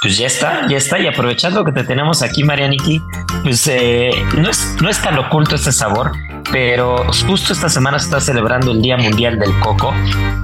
Pues 0.00 0.18
ya 0.18 0.26
está, 0.26 0.68
ya 0.68 0.76
está. 0.76 0.98
Y 0.98 1.06
aprovechando 1.06 1.64
que 1.64 1.72
te 1.72 1.82
tenemos 1.82 2.22
aquí, 2.22 2.44
Marianiki, 2.44 3.02
pues 3.42 3.66
eh, 3.66 4.10
no, 4.36 4.48
es, 4.48 4.76
no 4.80 4.88
es 4.88 5.00
tan 5.00 5.18
oculto 5.18 5.56
este 5.56 5.72
sabor, 5.72 6.12
pero 6.52 7.04
justo 7.26 7.52
esta 7.52 7.68
semana 7.68 7.98
se 7.98 8.06
está 8.06 8.20
celebrando 8.20 8.72
el 8.72 8.82
Día 8.82 8.96
Mundial 8.96 9.38
del 9.38 9.58
Coco. 9.60 9.92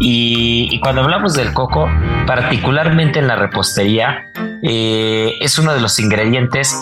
Y, 0.00 0.80
cuando 0.80 1.02
hablamos 1.02 1.34
del 1.34 1.52
coco, 1.52 1.88
particularmente 2.26 3.18
en 3.18 3.28
la 3.28 3.36
repostería, 3.36 4.32
eh, 4.62 5.34
es 5.40 5.58
uno 5.58 5.74
de 5.74 5.80
los 5.80 5.98
ingredientes 6.00 6.74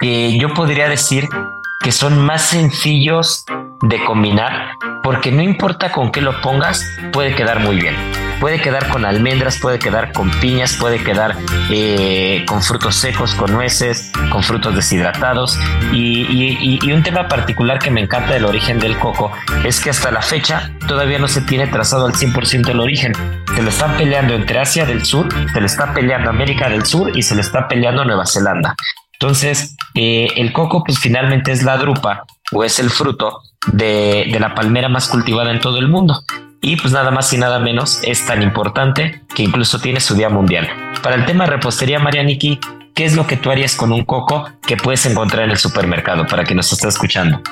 que 0.00 0.38
yo 0.38 0.54
podría 0.54 0.88
decir 0.88 1.28
que 1.80 1.92
son 1.92 2.24
más 2.24 2.42
sencillos 2.42 3.44
de 3.82 4.02
combinar, 4.04 4.70
porque 5.02 5.30
no 5.30 5.42
importa 5.42 5.92
con 5.92 6.10
qué 6.10 6.20
lo 6.20 6.40
pongas, 6.40 6.82
puede 7.12 7.34
quedar 7.34 7.60
muy 7.60 7.76
bien. 7.76 8.25
Puede 8.40 8.60
quedar 8.60 8.88
con 8.88 9.04
almendras, 9.04 9.58
puede 9.58 9.78
quedar 9.78 10.12
con 10.12 10.30
piñas, 10.40 10.74
puede 10.74 11.02
quedar 11.02 11.36
eh, 11.70 12.44
con 12.46 12.62
frutos 12.62 12.96
secos, 12.96 13.34
con 13.34 13.52
nueces, 13.52 14.10
con 14.30 14.42
frutos 14.42 14.74
deshidratados. 14.74 15.58
Y, 15.92 16.92
un 16.92 17.02
tema 17.02 17.28
particular 17.28 17.78
que 17.78 17.90
me 17.90 18.00
encanta 18.00 18.32
del 18.32 18.44
origen 18.44 18.78
del 18.78 18.98
coco 18.98 19.30
es 19.64 19.80
que 19.80 19.90
hasta 19.90 20.10
la 20.10 20.22
fecha 20.22 20.70
todavía 20.86 21.18
no 21.18 21.28
se 21.28 21.42
tiene 21.42 21.66
trazado 21.66 22.06
al 22.06 22.12
100% 22.12 22.68
el 22.70 22.80
origen. 22.80 23.12
Se 23.54 23.62
le 23.62 23.68
está 23.68 23.96
peleando 23.96 24.34
entre 24.34 24.58
Asia 24.58 24.86
del 24.86 25.04
Sur, 25.04 25.28
se 25.52 25.60
le 25.60 25.66
está 25.66 25.92
peleando 25.92 26.30
América 26.30 26.68
del 26.68 26.86
Sur 26.86 27.16
y 27.16 27.22
se 27.22 27.34
le 27.34 27.42
está 27.42 27.68
peleando 27.68 28.04
Nueva 28.04 28.24
Zelanda. 28.26 28.74
Entonces, 29.18 29.76
eh, 29.94 30.28
el 30.36 30.52
coco 30.52 30.84
pues 30.84 30.98
finalmente 30.98 31.52
es 31.52 31.62
la 31.62 31.76
drupa 31.78 32.24
o 32.52 32.64
es 32.64 32.78
el 32.78 32.90
fruto 32.90 33.42
de, 33.72 34.36
la 34.38 34.54
palmera 34.54 34.88
más 34.88 35.08
cultivada 35.08 35.50
en 35.50 35.60
todo 35.60 35.78
el 35.78 35.88
mundo. 35.88 36.22
Y 36.60 36.76
pues 36.76 36.92
nada 36.92 37.10
más 37.10 37.32
y 37.32 37.38
nada 37.38 37.58
menos 37.58 38.00
es 38.02 38.24
tan 38.26 38.42
importante 38.42 39.22
que 39.34 39.42
incluso 39.42 39.78
tiene 39.78 40.00
su 40.00 40.14
día 40.14 40.28
mundial. 40.28 40.68
Para 41.02 41.16
el 41.16 41.24
tema 41.26 41.44
de 41.44 41.50
repostería, 41.50 41.98
Marianiki, 41.98 42.58
¿qué 42.94 43.04
es 43.04 43.14
lo 43.14 43.26
que 43.26 43.36
tú 43.36 43.50
harías 43.50 43.76
con 43.76 43.92
un 43.92 44.04
coco 44.04 44.50
que 44.66 44.76
puedes 44.76 45.06
encontrar 45.06 45.44
en 45.44 45.50
el 45.50 45.58
supermercado 45.58 46.26
para 46.26 46.44
que 46.44 46.54
nos 46.54 46.72
esté 46.72 46.88
escuchando? 46.88 47.42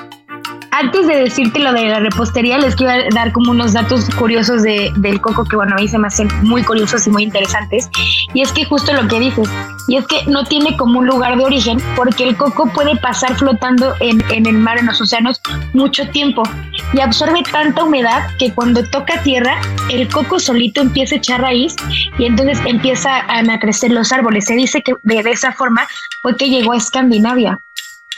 Antes 0.79 1.07
de 1.07 1.15
decirte 1.15 1.59
lo 1.59 1.71
de 1.71 1.85
la 1.85 1.99
repostería, 1.99 2.57
les 2.57 2.75
quiero 2.75 2.93
dar 3.13 3.31
como 3.31 3.51
unos 3.51 3.73
datos 3.73 4.09
curiosos 4.15 4.61
de, 4.61 4.91
del 4.97 5.21
coco 5.21 5.45
que, 5.45 5.55
bueno, 5.55 5.73
a 5.75 5.81
mí 5.81 5.87
se 5.87 5.97
me 5.97 6.07
hacen 6.07 6.27
muy 6.43 6.63
curiosos 6.63 7.07
y 7.07 7.09
muy 7.09 7.23
interesantes. 7.23 7.89
Y 8.33 8.41
es 8.41 8.51
que 8.51 8.65
justo 8.65 8.91
lo 8.93 9.07
que 9.07 9.19
dices, 9.19 9.49
y 9.87 9.95
es 9.97 10.05
que 10.07 10.25
no 10.27 10.43
tiene 10.43 10.75
como 10.75 10.99
un 10.99 11.07
lugar 11.07 11.37
de 11.37 11.45
origen, 11.45 11.79
porque 11.95 12.25
el 12.27 12.35
coco 12.35 12.67
puede 12.73 12.97
pasar 12.97 13.35
flotando 13.35 13.93
en, 14.01 14.21
en 14.31 14.45
el 14.45 14.57
mar, 14.57 14.77
en 14.77 14.87
los 14.87 14.99
océanos, 14.99 15.39
mucho 15.73 16.09
tiempo 16.09 16.43
y 16.93 16.99
absorbe 16.99 17.43
tanta 17.51 17.83
humedad 17.83 18.29
que 18.37 18.53
cuando 18.53 18.83
toca 18.89 19.21
tierra, 19.23 19.59
el 19.89 20.07
coco 20.07 20.39
solito 20.39 20.81
empieza 20.81 21.15
a 21.15 21.17
echar 21.17 21.41
raíz 21.41 21.75
y 22.17 22.25
entonces 22.25 22.59
empieza 22.65 23.23
a 23.27 23.59
crecer 23.59 23.91
los 23.91 24.11
árboles. 24.11 24.45
Se 24.45 24.55
dice 24.55 24.81
que 24.81 24.93
de 25.03 25.19
esa 25.31 25.51
forma 25.53 25.87
fue 26.21 26.35
que 26.37 26.49
llegó 26.49 26.73
a 26.73 26.77
Escandinavia. 26.77 27.59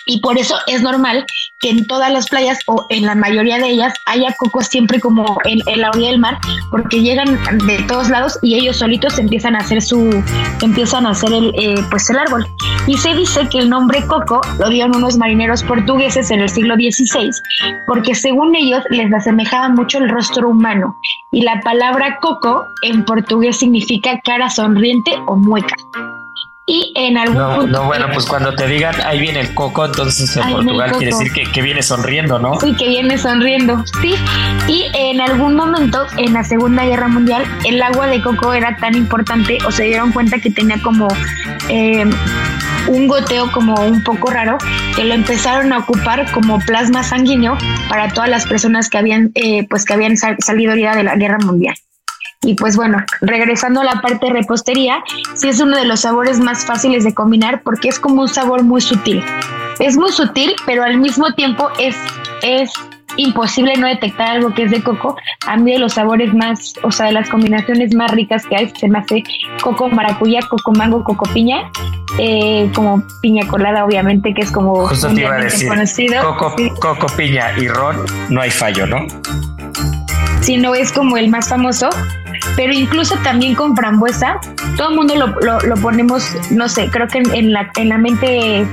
Y 0.08 0.22
por 0.22 0.38
eso 0.38 0.55
es 0.68 0.82
normal 0.82 1.26
que 1.60 1.70
en 1.70 1.86
todas 1.86 2.12
las 2.12 2.28
playas 2.30 2.60
o 2.68 2.86
en 2.89 3.05
la 3.05 3.16
mayoría 3.16 3.58
de 3.58 3.70
ellas 3.70 3.93
haya 4.05 4.34
cocos 4.38 4.68
siempre 4.68 4.99
como 4.99 5.38
en, 5.45 5.60
la 5.80 5.89
orilla 5.89 6.12
del 6.12 6.20
mar, 6.20 6.39
porque 6.72 7.01
llegan 7.01 7.38
de 7.66 7.78
todos 7.88 8.10
lados 8.10 8.39
y 8.41 8.55
ellos 8.55 8.78
solitos 8.78 9.20
empiezan 9.20 9.55
a 9.55 9.60
hacer 9.60 9.82
su, 9.82 10.24
empiezan 10.62 11.05
a 11.05 11.12
hacer 11.12 11.34
el, 11.34 11.53
eh, 11.55 11.76
pues 11.89 12.10
el 12.10 12.18
árbol. 12.18 12.47
Y 12.88 12.95
se 12.97 13.14
dice 13.14 13.47
que 13.49 13.60
el 13.60 13.70
nombre 13.70 14.05
coco 14.08 14.39
lo 14.60 14.70
dieron 14.70 14.95
unos 14.95 15.18
marineros 15.18 15.64
portugueses 15.64 16.32
en 16.32 16.41
el 16.41 16.49
siglo 16.49 16.76
XVI, 16.76 17.30
porque 17.86 18.16
según 18.16 18.55
ellos 18.55 18.84
les 18.89 19.14
asemejaba 19.14 19.70
mucho 19.70 19.97
el 19.97 20.10
rostro 20.10 20.49
humano. 20.49 20.95
Y 21.32 21.41
la 21.41 21.60
palabra 21.62 22.18
coco 22.22 22.66
en 22.84 23.03
portugués 23.03 23.58
significa 23.58 24.20
cara 24.24 24.49
sonriente 24.49 25.12
o 25.28 25.36
mueca. 25.36 25.76
Y 26.70 26.91
en 26.95 27.18
algún 27.18 27.38
no, 27.38 27.55
punto. 27.55 27.80
No, 27.80 27.86
bueno, 27.86 28.07
pues 28.13 28.26
cuando 28.26 28.53
te 28.53 28.68
digan 28.68 28.93
ahí 29.05 29.22
viene 29.22 29.39
el 29.39 29.53
coco, 29.53 29.86
entonces 29.86 30.36
en 30.36 30.51
Portugal 30.51 30.91
quiere 30.97 31.15
decir 31.15 31.32
que, 31.32 31.43
que, 31.43 31.61
viene 31.61 31.82
sonriendo, 31.82 32.39
¿no? 32.39 32.59
Sí, 32.59 32.76
que 32.76 32.89
viene 32.89 33.18
sonriendo, 33.18 33.86
sí. 34.01 34.15
Y 34.68 34.86
en 34.93 35.22
algún 35.22 35.55
momento, 35.55 36.05
en 36.18 36.34
la 36.34 36.43
Segunda 36.43 36.84
Guerra 36.84 37.07
Mundial, 37.07 37.45
el 37.65 37.82
agua 37.82 38.07
de 38.07 38.22
coco 38.22 38.51
era 38.51 38.76
tan 38.76 38.95
importante, 38.95 39.59
o 39.65 39.72
se 39.72 39.84
dieron 39.86 40.11
cuenta 40.11 40.39
que 40.39 40.51
tenía 40.51 40.82
como 40.82 41.07
eh, 41.70 42.05
un 42.88 43.07
goteo 43.07 43.49
como 43.53 43.76
un 43.76 44.03
poco 44.03 44.30
raro, 44.30 44.57
que 44.93 45.05
lo 45.05 45.13
empezaron 45.13 45.72
a 45.72 45.78
ocupar 45.80 46.30
como 46.34 46.59
plasma 46.59 47.01
sanguíneo 47.01 47.57
para 47.88 48.09
todas 48.09 48.30
las 48.30 48.45
personas 48.45 48.89
que 48.89 48.97
habían, 48.97 49.32
eh, 49.36 49.65
pues 49.70 49.86
que 49.86 49.93
habían 49.93 50.18
sal 50.18 50.36
salido 50.39 50.74
herida 50.74 50.95
de 50.97 51.03
la 51.03 51.15
Guerra 51.15 51.38
Mundial. 51.39 51.76
Y 52.43 52.53
pues 52.53 52.75
bueno, 52.75 53.03
regresando 53.21 53.81
a 53.81 53.83
la 53.83 54.01
parte 54.01 54.27
de 54.27 54.33
repostería, 54.33 55.03
sí 55.33 55.49
es 55.49 55.59
uno 55.59 55.75
de 55.75 55.85
los 55.85 56.01
sabores 56.01 56.39
más 56.39 56.65
fáciles 56.65 57.03
de 57.03 57.13
combinar 57.13 57.61
porque 57.63 57.89
es 57.89 57.99
como 57.99 58.21
un 58.21 58.29
sabor 58.29 58.63
muy 58.63 58.81
sutil. 58.81 59.23
Es 59.79 59.97
muy 59.97 60.11
sutil, 60.11 60.55
pero 60.65 60.83
al 60.83 60.97
mismo 60.97 61.33
tiempo 61.33 61.69
es, 61.79 61.95
es 62.43 62.71
imposible 63.15 63.75
no 63.77 63.88
detectar 63.88 64.29
algo 64.29 64.53
que 64.53 64.63
es 64.63 64.71
de 64.71 64.81
coco. 64.83 65.17
A 65.45 65.57
mí 65.57 65.73
de 65.73 65.79
los 65.79 65.93
sabores 65.93 66.33
más, 66.33 66.75
o 66.83 66.91
sea, 66.91 67.07
de 67.07 67.13
las 67.13 67.29
combinaciones 67.29 67.93
más 67.95 68.11
ricas 68.11 68.45
que 68.45 68.55
hay, 68.55 68.69
se 68.69 68.88
me 68.88 68.99
hace 68.99 69.23
coco 69.61 69.89
maracuyá, 69.89 70.39
coco 70.47 70.71
mango, 70.71 71.03
coco 71.03 71.27
piña, 71.33 71.71
eh, 72.19 72.69
como 72.73 73.03
piña 73.21 73.47
colada, 73.47 73.83
obviamente, 73.83 74.33
que 74.33 74.43
es 74.43 74.51
como 74.51 74.88
Justo 74.88 75.07
te 75.13 75.21
iba 75.21 75.35
a 75.35 75.39
decir, 75.39 75.67
conocido. 75.67 76.23
Coco, 76.23 76.53
sí. 76.57 76.69
coco, 76.79 77.07
piña 77.17 77.51
y 77.57 77.67
ron, 77.67 77.97
no 78.29 78.41
hay 78.41 78.51
fallo, 78.51 78.85
¿no? 78.85 79.05
Sí, 80.41 80.57
no 80.57 80.75
es 80.75 80.91
como 80.91 81.17
el 81.17 81.29
más 81.29 81.49
famoso, 81.49 81.89
pero 82.55 82.73
incluso 82.73 83.15
también 83.23 83.55
con 83.55 83.75
frambuesa, 83.75 84.39
todo 84.77 84.89
el 84.89 84.95
mundo 84.95 85.15
lo, 85.15 85.27
lo, 85.41 85.59
lo, 85.59 85.75
ponemos, 85.75 86.23
no 86.51 86.67
sé, 86.69 86.89
creo 86.89 87.07
que 87.07 87.19
en, 87.19 87.35
en, 87.35 87.53
la, 87.53 87.71
en 87.77 87.89
la 87.89 87.97
mente 87.97 88.67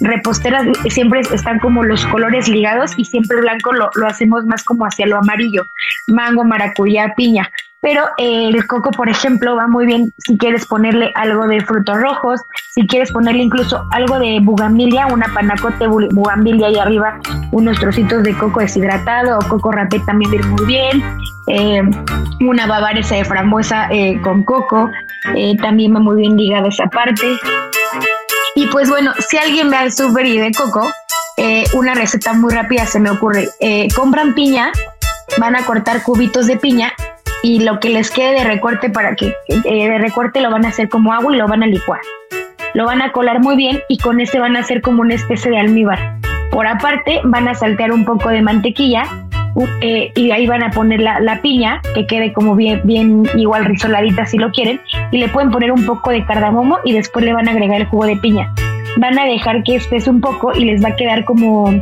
repostera 0.00 0.64
siempre 0.88 1.20
están 1.20 1.58
como 1.58 1.84
los 1.84 2.04
colores 2.06 2.48
ligados 2.48 2.92
y 2.96 3.04
siempre 3.04 3.40
blanco 3.40 3.72
lo, 3.72 3.90
lo 3.94 4.06
hacemos 4.06 4.44
más 4.46 4.64
como 4.64 4.86
hacia 4.86 5.06
lo 5.06 5.18
amarillo, 5.18 5.66
mango, 6.06 6.44
maracuyá, 6.44 7.14
piña. 7.14 7.50
Pero 7.82 8.04
el 8.18 8.66
coco, 8.66 8.90
por 8.90 9.08
ejemplo, 9.08 9.56
va 9.56 9.66
muy 9.66 9.86
bien 9.86 10.12
si 10.18 10.36
quieres 10.36 10.66
ponerle 10.66 11.12
algo 11.14 11.46
de 11.46 11.62
frutos 11.62 11.96
rojos, 11.96 12.42
si 12.74 12.86
quieres 12.86 13.10
ponerle 13.10 13.42
incluso 13.42 13.86
algo 13.90 14.18
de 14.18 14.38
bugambilia, 14.42 15.06
una 15.06 15.32
panacote 15.32 15.86
bugambilia 15.86 16.68
y 16.68 16.78
arriba 16.78 17.18
unos 17.52 17.78
trocitos 17.80 18.22
de 18.22 18.36
coco 18.36 18.60
deshidratado 18.60 19.38
o 19.38 19.48
coco 19.48 19.72
rapé 19.72 19.98
también 20.00 20.30
viene 20.30 20.46
muy 20.46 20.66
bien, 20.66 21.02
eh, 21.46 21.82
una 22.40 22.66
bavaresa 22.66 23.14
de 23.14 23.24
frambuesa 23.24 23.88
eh, 23.90 24.20
con 24.22 24.44
coco, 24.44 24.90
eh, 25.34 25.56
también 25.56 25.94
va 25.94 26.00
muy 26.00 26.20
bien 26.20 26.36
ligada 26.36 26.68
esa 26.68 26.86
parte. 26.86 27.26
Y 28.56 28.66
pues 28.66 28.90
bueno, 28.90 29.12
si 29.26 29.38
alguien 29.38 29.70
ve 29.70 29.76
al 29.76 29.92
super 29.92 30.26
y 30.26 30.38
de 30.38 30.50
coco, 30.52 30.86
una 31.72 31.94
receta 31.94 32.34
muy 32.34 32.52
rápida 32.52 32.84
se 32.84 33.00
me 33.00 33.08
ocurre. 33.08 33.48
Compran 33.96 34.34
piña, 34.34 34.70
van 35.38 35.56
a 35.56 35.64
cortar 35.64 36.02
cubitos 36.02 36.46
de 36.46 36.58
piña 36.58 36.92
y 37.42 37.60
lo 37.60 37.80
que 37.80 37.90
les 37.90 38.10
quede 38.10 38.34
de 38.34 38.44
recorte 38.44 38.90
para 38.90 39.14
que 39.14 39.34
eh, 39.48 39.88
de 39.88 39.98
recorte 39.98 40.40
lo 40.40 40.50
van 40.50 40.64
a 40.64 40.68
hacer 40.68 40.88
como 40.88 41.12
agua 41.12 41.34
y 41.34 41.38
lo 41.38 41.48
van 41.48 41.62
a 41.62 41.66
licuar. 41.66 42.00
Lo 42.74 42.86
van 42.86 43.02
a 43.02 43.12
colar 43.12 43.40
muy 43.40 43.56
bien 43.56 43.80
y 43.88 43.98
con 43.98 44.20
este 44.20 44.38
van 44.38 44.56
a 44.56 44.60
hacer 44.60 44.80
como 44.80 45.02
una 45.02 45.14
especie 45.14 45.50
de 45.50 45.58
almíbar. 45.58 46.16
Por 46.50 46.66
aparte 46.66 47.20
van 47.24 47.48
a 47.48 47.54
saltear 47.54 47.92
un 47.92 48.04
poco 48.04 48.28
de 48.28 48.42
mantequilla 48.42 49.04
eh, 49.80 50.12
y 50.14 50.30
ahí 50.30 50.46
van 50.46 50.62
a 50.62 50.70
poner 50.70 51.00
la, 51.00 51.20
la, 51.20 51.42
piña 51.42 51.80
que 51.94 52.06
quede 52.06 52.32
como 52.32 52.54
bien, 52.54 52.80
bien 52.84 53.24
igual 53.34 53.64
rizoladita 53.64 54.24
si 54.24 54.38
lo 54.38 54.52
quieren 54.52 54.80
y 55.10 55.18
le 55.18 55.28
pueden 55.28 55.50
poner 55.50 55.72
un 55.72 55.84
poco 55.84 56.10
de 56.10 56.24
cardamomo 56.24 56.78
y 56.84 56.92
después 56.92 57.24
le 57.24 57.32
van 57.32 57.48
a 57.48 57.50
agregar 57.50 57.80
el 57.80 57.86
jugo 57.86 58.06
de 58.06 58.16
piña. 58.16 58.52
Van 58.98 59.18
a 59.18 59.24
dejar 59.24 59.62
que 59.64 59.76
espese 59.76 60.10
un 60.10 60.20
poco 60.20 60.52
y 60.54 60.64
les 60.64 60.84
va 60.84 60.90
a 60.90 60.96
quedar 60.96 61.24
como 61.24 61.72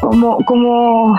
como 0.00 0.36
como 0.44 1.16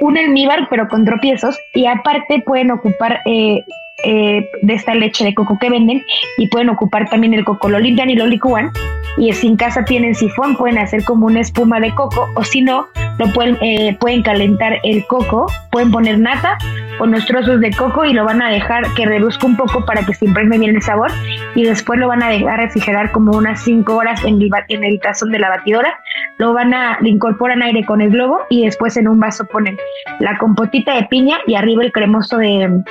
un 0.00 0.18
almíbar 0.18 0.66
pero 0.68 0.88
con 0.88 1.04
tropiezos 1.04 1.58
y 1.74 1.86
aparte 1.86 2.42
pueden 2.44 2.70
ocupar 2.70 3.20
eh, 3.26 3.64
eh, 4.04 4.48
de 4.62 4.74
esta 4.74 4.94
leche 4.94 5.24
de 5.24 5.34
coco 5.34 5.58
que 5.60 5.70
venden 5.70 6.04
y 6.38 6.48
pueden 6.48 6.68
ocupar 6.70 7.08
también 7.08 7.34
el 7.34 7.44
coco, 7.44 7.68
lo 7.68 7.78
limpian 7.78 8.10
y 8.10 8.16
lo 8.16 8.26
licúan 8.26 8.70
y 9.16 9.32
si 9.32 9.48
en 9.48 9.56
casa 9.56 9.84
tienen 9.84 10.14
sifón 10.14 10.56
pueden 10.56 10.78
hacer 10.78 11.04
como 11.04 11.26
una 11.26 11.40
espuma 11.40 11.80
de 11.80 11.94
coco 11.94 12.28
o 12.34 12.44
si 12.44 12.62
no 12.62 12.88
lo 13.18 13.26
pueden, 13.32 13.58
eh, 13.60 13.96
pueden 14.00 14.22
calentar 14.22 14.78
el 14.82 15.06
coco, 15.06 15.46
pueden 15.70 15.90
poner 15.90 16.18
nata 16.18 16.56
o 16.98 17.04
unos 17.04 17.26
trozos 17.26 17.60
de 17.60 17.70
coco 17.72 18.04
y 18.04 18.12
lo 18.12 18.24
van 18.24 18.40
a 18.40 18.50
dejar 18.50 18.84
que 18.94 19.04
reduzca 19.04 19.46
un 19.46 19.56
poco 19.56 19.84
para 19.84 20.04
que 20.04 20.14
se 20.14 20.26
impregne 20.26 20.58
bien 20.58 20.76
el 20.76 20.82
sabor 20.82 21.10
y 21.54 21.64
después 21.64 21.98
lo 21.98 22.08
van 22.08 22.22
a 22.22 22.28
dejar 22.28 22.60
refrigerar 22.60 23.10
como 23.10 23.32
unas 23.32 23.62
5 23.62 23.94
horas 23.94 24.22
en 24.24 24.40
el, 24.40 25.00
tazón 25.00 25.32
de 25.32 25.38
la 25.38 25.48
batidora, 25.48 25.98
lo 26.38 26.52
van 26.52 26.72
a, 26.72 26.98
le 27.00 27.10
incorporan 27.10 27.62
aire 27.62 27.84
con 27.84 28.00
el 28.00 28.10
globo 28.10 28.40
y 28.48 28.64
después 28.64 28.96
en 28.96 29.08
un 29.08 29.18
vaso 29.18 29.44
ponen 29.46 29.76
la 30.20 30.38
compotita 30.38 30.94
de 30.94 31.04
piña 31.04 31.38
y 31.46 31.54
arriba 31.54 31.82
el 31.82 31.92
cremoso 31.92 32.36
de, 32.38 32.82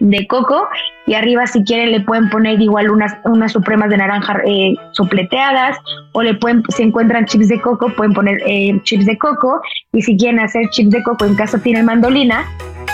de 0.00 0.26
coco 0.26 0.68
y 1.06 1.14
arriba 1.14 1.46
si 1.46 1.62
quieren 1.64 1.92
le 1.92 2.00
pueden 2.00 2.28
poner 2.30 2.60
igual 2.60 2.90
unas, 2.90 3.16
unas 3.24 3.52
supremas 3.52 3.90
de 3.90 3.96
naranja 3.96 4.40
eh, 4.46 4.74
supleteadas 4.92 5.78
o 6.12 6.22
le 6.22 6.34
pueden, 6.34 6.62
si 6.68 6.82
encuentran 6.82 7.26
chips 7.26 7.48
de 7.48 7.60
coco, 7.60 7.90
pueden 7.90 8.12
poner 8.12 8.40
eh, 8.46 8.78
chips 8.82 9.06
de 9.06 9.16
coco 9.18 9.60
y 9.92 10.02
si 10.02 10.16
quieren 10.16 10.40
hacer 10.40 10.68
chips 10.70 10.90
de 10.90 11.02
coco 11.02 11.24
en 11.24 11.36
casa 11.36 11.58
tienen 11.58 11.84
mandolina, 11.84 12.44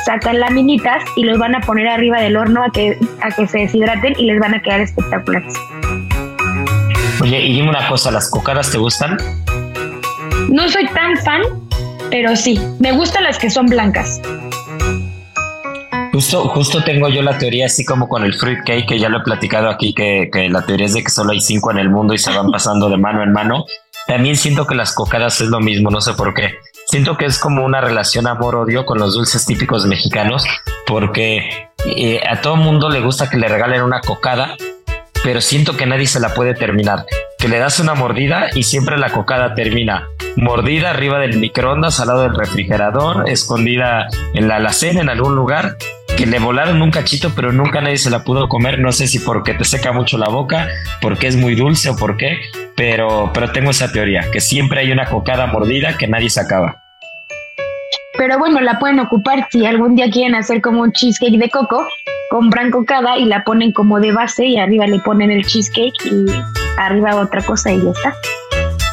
sacan 0.05 0.41
laminitas 0.41 1.03
y 1.17 1.25
los 1.25 1.39
van 1.39 1.55
a 1.55 1.61
poner 1.61 1.89
arriba 1.89 2.21
del 2.21 2.37
horno 2.37 2.63
a 2.63 2.71
que, 2.71 2.99
a 3.23 3.31
que 3.31 3.47
se 3.47 3.59
deshidraten 3.59 4.15
y 4.19 4.27
les 4.27 4.39
van 4.41 4.55
a 4.55 4.63
quedar 4.63 4.81
espectaculares. 4.81 5.55
Oye, 7.21 7.41
y 7.41 7.55
dime 7.55 7.71
una 7.71 7.89
cosa, 7.89 8.11
¿las 8.11 8.29
cocadas 8.31 8.71
te 8.71 8.79
gustan? 8.79 9.17
No 10.49 10.69
soy 10.69 10.87
tan 10.89 11.17
fan, 11.19 11.43
pero 12.11 12.35
sí, 12.35 12.61
me 12.81 12.93
gustan 12.93 13.25
las 13.25 13.39
que 13.39 13.49
son 13.49 13.67
blancas. 13.67 14.21
Justo, 16.13 16.47
justo 16.49 16.85
tengo 16.85 17.09
yo 17.09 17.23
la 17.23 17.39
teoría 17.39 17.67
así 17.67 17.87
como 17.87 18.07
con 18.07 18.23
el 18.23 18.35
fruit 18.35 18.59
cake, 18.67 18.87
que 18.87 18.99
ya 18.99 19.09
lo 19.09 19.19
he 19.19 19.23
platicado 19.23 19.71
aquí, 19.71 19.95
que, 19.95 20.29
que, 20.31 20.51
la 20.51 20.61
teoría 20.61 20.85
es 20.85 20.93
de 20.93 21.03
que 21.03 21.11
solo 21.11 21.33
hay 21.33 21.41
cinco 21.41 21.71
en 21.71 21.79
el 21.79 21.89
mundo 21.89 22.13
y 22.13 22.19
se 22.19 22.31
van 22.31 22.51
pasando 22.51 22.91
de 22.91 22.99
mano 22.99 23.23
en 23.23 23.33
mano. 23.33 23.65
También 24.07 24.37
siento 24.37 24.67
que 24.67 24.75
las 24.75 24.95
cocadas 24.95 25.41
es 25.41 25.49
lo 25.49 25.61
mismo, 25.61 25.91
no 25.91 26.03
sé 26.03 26.13
por 26.13 26.35
qué. 26.35 26.51
Siento 26.87 27.17
que 27.17 27.25
es 27.25 27.39
como 27.39 27.65
una 27.65 27.81
relación 27.81 28.27
amor-odio 28.27 28.85
con 28.85 28.99
los 28.99 29.15
dulces 29.15 29.47
típicos 29.47 29.87
mexicanos, 29.87 30.45
porque 30.87 31.71
eh, 31.87 32.21
a 32.29 32.43
todo 32.43 32.57
mundo 32.57 32.91
le 32.91 33.01
gusta 33.01 33.31
que 33.31 33.39
le 33.39 33.49
regalen 33.49 33.83
una 33.83 34.03
cocada, 34.03 34.57
pero 35.25 35.41
siento 35.41 35.79
que 35.79 35.87
nadie 35.87 36.07
se 36.07 36.21
la 36.21 36.35
puede 36.35 36.53
terminar. 36.53 37.07
Que 37.39 37.49
le 37.49 37.59
das 37.59 37.81
una 37.81 37.95
mordida 37.95 38.51
y 38.55 38.65
siempre 38.65 38.99
la 38.99 39.11
cocada 39.11 39.55
termina 39.55 40.09
mordida 40.37 40.91
arriba 40.91 41.19
del 41.19 41.39
microondas, 41.39 42.01
al 42.01 42.09
lado 42.09 42.23
del 42.23 42.35
refrigerador, 42.35 43.29
escondida 43.29 44.09
en 44.35 44.49
la 44.49 44.57
alacena 44.57 45.01
en 45.01 45.09
algún 45.09 45.35
lugar, 45.35 45.77
que 46.17 46.27
le 46.27 46.39
volaron 46.39 46.83
un 46.83 46.91
cachito, 46.91 47.33
pero 47.35 47.53
nunca 47.53 47.81
nadie 47.81 47.99
se 47.99 48.11
la 48.11 48.25
pudo 48.25 48.49
comer. 48.49 48.79
No 48.79 48.93
sé 48.93 49.07
si 49.07 49.19
porque 49.19 49.55
te 49.55 49.65
seca 49.65 49.93
mucho 49.93 50.19
la 50.19 50.29
boca, 50.29 50.69
porque 51.01 51.27
es 51.27 51.37
muy 51.37 51.55
dulce 51.55 51.91
o 51.91 51.97
por 51.97 52.17
qué, 52.17 52.39
pero, 52.77 53.31
pero 53.33 53.53
tengo 53.53 53.71
esa 53.71 53.93
teoría, 53.93 54.31
que 54.31 54.41
siempre 54.41 54.81
hay 54.81 54.93
una 54.93 55.07
cocada 55.07 55.47
mordida 55.47 55.97
que 55.97 56.09
nadie 56.09 56.31
se 56.31 56.41
acaba. 56.41 56.83
Pero 58.19 58.39
bueno, 58.39 58.61
la 58.61 58.79
pueden 58.79 59.01
ocupar 59.01 59.49
si 59.51 59.65
algún 59.65 59.97
día 59.97 60.11
quieren 60.11 60.35
hacer 60.35 60.61
como 60.61 60.83
un 60.83 60.93
cheesecake 60.93 61.39
de 61.39 61.49
coco, 61.49 61.87
compran 62.31 62.71
cocada 62.71 63.17
y 63.17 63.25
la 63.25 63.45
ponen 63.45 63.73
como 63.73 64.01
de 64.01 64.13
base 64.13 64.47
y 64.47 64.59
arriba 64.59 64.87
le 64.87 64.99
ponen 65.01 65.31
el 65.31 65.47
cheesecake 65.47 65.95
y 66.05 66.27
arriba 66.79 67.17
otra 67.17 67.43
cosa 67.43 67.73
y 67.73 67.83
ya 67.83 67.91
está. 67.91 68.15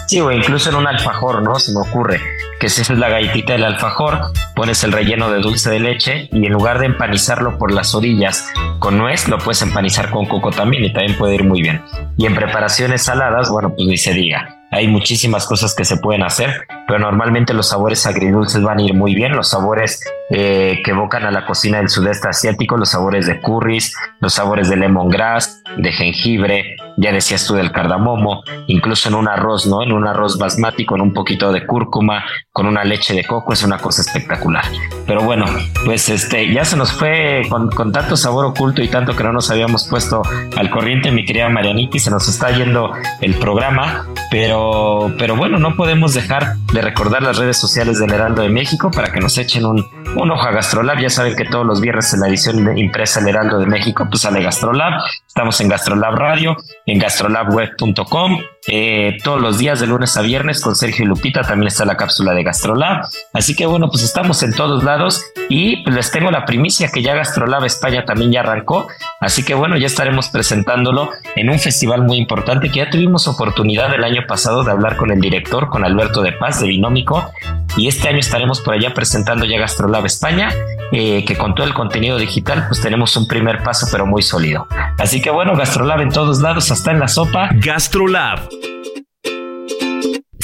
Sí, 0.10 0.20
o 0.20 0.32
incluso 0.32 0.72
en 0.72 0.76
un 0.76 0.88
alfajor, 0.88 1.44
¿no? 1.44 1.60
Se 1.60 1.72
me 1.72 1.82
ocurre 1.82 2.20
que 2.60 2.68
si 2.68 2.82
es 2.82 2.90
la 2.90 3.10
galletita 3.10 3.54
del 3.54 3.64
alfajor, 3.64 4.32
pones 4.56 4.84
el 4.84 4.92
relleno 4.92 5.30
de 5.30 5.40
dulce 5.40 5.70
de 5.70 5.80
leche 5.80 6.30
y 6.32 6.48
en 6.48 6.52
lugar 6.52 6.80
de 6.80 6.88
empanizarlo 6.88 7.60
por 7.60 7.72
las 7.72 7.94
orillas 7.94 8.52
con 8.80 8.98
nuez, 8.98 9.28
lo 9.28 9.38
puedes 9.38 9.62
empanizar 9.62 10.10
con 10.10 10.26
coco 10.26 10.50
también 10.50 10.84
y 10.84 10.92
también 10.92 11.16
puede 11.16 11.36
ir 11.36 11.44
muy 11.44 11.62
bien. 11.62 11.84
Y 12.18 12.26
en 12.26 12.34
preparaciones 12.34 13.04
saladas, 13.04 13.52
bueno, 13.52 13.72
pues 13.76 13.88
ni 13.88 13.98
se 13.98 14.16
diga. 14.16 14.58
Hay 14.72 14.88
muchísimas 14.88 15.46
cosas 15.46 15.76
que 15.76 15.86
se 15.86 15.98
pueden 15.98 16.24
hacer, 16.24 16.66
pero 16.88 16.98
normalmente 16.98 17.54
los 17.54 17.70
sabores 17.70 18.08
agridulces 18.08 18.64
van 18.64 18.80
a 18.80 18.82
ir 18.82 18.96
muy 18.96 19.14
bien. 19.14 19.36
Los 19.36 19.52
sabores 19.52 20.04
eh, 20.32 20.82
que 20.84 20.92
evocan 20.92 21.26
a 21.26 21.32
la 21.32 21.46
cocina 21.46 21.80
del 21.80 21.90
sudeste 21.90 22.30
asiático, 22.30 22.78
los 22.78 22.90
sabores 22.90 23.26
de 23.26 23.40
curries, 23.42 23.96
los 24.20 24.34
sabores 24.34 24.70
de 24.70 24.78
lemongrass, 24.78 25.64
de 25.78 25.92
jengibre, 25.92 26.76
ya 26.98 27.12
decías 27.12 27.46
tú 27.46 27.56
del 27.56 27.72
cardamomo, 27.72 28.44
incluso 28.68 29.10
en 29.10 29.16
un 29.16 29.28
arroz, 29.28 29.66
¿no? 29.66 29.82
En 29.82 29.92
un 29.92 30.06
arroz 30.06 30.38
basmati 30.38 30.86
con 30.86 31.02
un 31.02 31.14
poquito 31.14 31.52
de 31.52 31.66
cúrcuma, 31.66 32.26
con 32.52 32.68
una 32.68 32.84
leche 32.84 33.14
de 33.14 33.24
coco, 33.24 33.54
es 33.54 33.64
una 33.64 33.78
cosa 33.78 34.02
espectacular. 34.02 34.66
Pero 35.08 35.22
bueno, 35.22 35.46
pues 35.86 36.10
este, 36.10 36.52
ya 36.54 36.66
se 36.66 36.76
nos 36.78 36.92
fue 36.92 37.44
con, 37.50 37.70
con 37.70 37.92
tanto 37.92 38.18
sabor 38.18 38.46
oculto 38.46 38.84
y 38.84 38.90
tanto 38.90 39.16
que 39.16 39.24
no 39.24 39.32
nos 39.32 39.50
habíamos 39.50 39.88
puesto 39.88 40.22
al 40.58 40.70
corriente, 40.70 41.12
mi 41.12 41.26
querida 41.26 41.50
Marianita, 41.50 41.98
y 41.98 42.00
se 42.00 42.12
nos 42.12 42.28
está 42.28 42.52
yendo 42.52 42.92
el 43.22 43.36
programa, 43.36 44.06
pero, 44.30 45.14
pero 45.18 45.36
bueno, 45.36 45.58
no 45.58 45.76
podemos 45.76 46.14
dejar 46.14 46.56
de 46.74 46.82
recordar 46.82 47.24
las 47.24 47.38
redes 47.38 47.58
sociales 47.58 48.00
del 48.00 48.12
Heraldo 48.12 48.42
de 48.42 48.50
México 48.50 48.92
para 48.92 49.12
que 49.12 49.20
nos 49.20 49.38
echen 49.38 49.66
un, 49.66 49.88
un 50.16 50.32
ojo 50.32 50.48
a 50.48 50.52
Gastrolab. 50.52 51.00
Ya 51.00 51.10
saben 51.10 51.36
que 51.36 51.46
todos 51.46 51.66
los 51.66 51.82
viernes 51.82 52.14
en 52.14 52.22
la 52.22 52.28
edición 52.28 52.78
impresa 52.78 53.20
El 53.20 53.28
Heraldo 53.30 53.60
de 53.60 53.66
México, 53.66 54.06
pues 54.10 54.22
sale 54.22 54.42
Gastrolab. 54.42 55.02
Estamos 55.28 55.60
en 55.62 55.70
Gastrolab 55.70 56.16
Radio, 56.16 56.58
en 56.86 57.00
gastrolabweb.com. 57.00 58.40
Eh, 58.72 59.18
todos 59.24 59.42
los 59.42 59.58
días 59.58 59.80
de 59.80 59.88
lunes 59.88 60.16
a 60.16 60.22
viernes 60.22 60.62
con 60.62 60.76
Sergio 60.76 61.04
y 61.04 61.08
Lupita 61.08 61.42
también 61.42 61.68
está 61.68 61.86
la 61.86 61.98
cápsula 61.98 62.34
de 62.34 62.44
Gastrolab. 62.44 63.04
Así 63.34 63.56
que 63.56 63.66
bueno, 63.66 63.90
pues 63.90 64.04
estamos 64.04 64.44
en 64.44 64.54
todos 64.54 64.84
lados 64.84 65.24
y 65.50 65.78
pues 65.78 65.96
les 65.96 66.12
tengo 66.12 66.30
la 66.30 66.46
primicia 66.46 66.90
que 66.90 67.02
ya 67.02 67.16
Gastrolab 67.16 67.66
España 67.66 68.06
también 68.06 68.32
ya 68.32 68.42
arrancó. 68.42 68.88
Así 69.20 69.44
que 69.44 69.56
bueno, 69.56 69.76
ya 69.76 69.88
estaremos 69.88 70.30
presentándolo 70.30 71.10
en 71.36 71.50
un 71.50 71.58
festival 71.58 72.04
muy 72.04 72.18
importante 72.18 72.70
que 72.70 72.78
ya 72.78 72.90
tuvimos 72.92 73.28
oportunidad 73.28 73.92
el 73.94 74.04
año 74.04 74.22
pasado 74.28 74.64
de 74.64 74.70
hablar 74.70 74.98
con 74.98 75.12
el 75.12 75.20
director, 75.20 75.70
con 75.70 75.84
Alberto 75.84 76.22
de 76.22 76.34
Paz 76.34 76.62
de 76.62 76.68
Binómico. 76.68 77.32
Y 77.76 77.88
este 77.88 78.10
año 78.10 78.20
estaremos 78.20 78.62
por 78.62 78.76
allá 78.76 78.94
presentando 78.94 79.46
ya 79.46 79.58
Gastrolab 79.58 80.06
España, 80.06 80.50
eh, 80.92 81.24
que 81.26 81.36
con 81.38 81.56
todo 81.56 81.66
el 81.66 81.74
contenido 81.74 82.18
digital 82.18 82.66
pues 82.68 82.82
tenemos 82.82 83.16
un 83.18 83.28
primer 83.28 83.64
paso 83.64 83.88
pero 83.92 84.06
muy 84.06 84.22
sólido. 84.22 84.68
Así 85.00 85.22
que 85.22 85.32
bueno, 85.32 85.56
Gastrolab 85.56 86.02
en 86.02 86.10
todos 86.10 86.42
lados, 86.42 86.70
hasta 86.72 86.92
en 86.92 87.00
la 87.00 87.08
sopa. 87.08 87.50
Gastrolab 87.54 88.59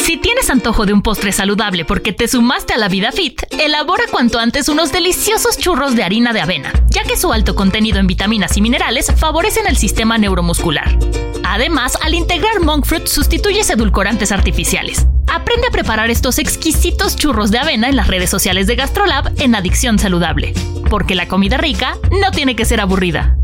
si 0.06 0.18
tienes 0.18 0.52
antojo 0.52 0.86
de 0.86 0.94
un 0.94 1.02
postre 1.02 1.32
saludable 1.32 1.84
porque 1.84 2.14
te 2.14 2.28
sumaste 2.28 2.76
a 2.76 2.78
la 2.78 2.90
vida 2.90 3.12
fit, 3.12 3.42
elabora 3.58 4.04
cuanto 4.12 4.38
antes 4.38 4.70
unos 4.70 4.92
deliciosos 4.92 5.58
churros 5.58 5.96
de 5.96 6.04
harina 6.04 6.32
de 6.32 6.42
avena, 6.42 6.72
ya 6.90 7.02
que 7.02 7.18
su 7.18 7.34
alto 7.34 7.56
contenido 7.56 7.98
en 7.98 8.06
vitaminas 8.06 8.56
y 8.56 8.62
minerales 8.62 9.12
favorecen 9.18 9.66
el 9.66 9.78
sistema 9.78 10.20
neuromuscular. 10.20 10.96
Además, 11.44 11.98
al 12.04 12.14
integrar 12.14 12.60
monk 12.60 12.86
fruit 12.86 13.08
sustituyes 13.08 13.68
edulcorantes 13.72 14.32
artificiales. 14.32 15.08
Aprende 15.26 15.70
a 15.70 15.72
preparar 15.72 16.12
estos 16.12 16.38
exquisitos 16.38 17.16
churros 17.16 17.50
de 17.50 17.58
avena 17.58 17.90
en 17.90 17.96
las 17.96 18.08
redes 18.08 18.30
sociales 18.30 18.68
de 18.68 18.76
GastroLab 18.76 19.34
en 19.42 19.56
Adicción 19.56 19.98
Saludable, 19.98 20.54
porque 20.88 21.16
la 21.16 21.28
comida 21.28 21.58
rica 21.58 21.98
no 22.22 22.30
tiene 22.30 22.56
que 22.56 22.66
ser 22.66 22.80
aburrida. 22.80 23.38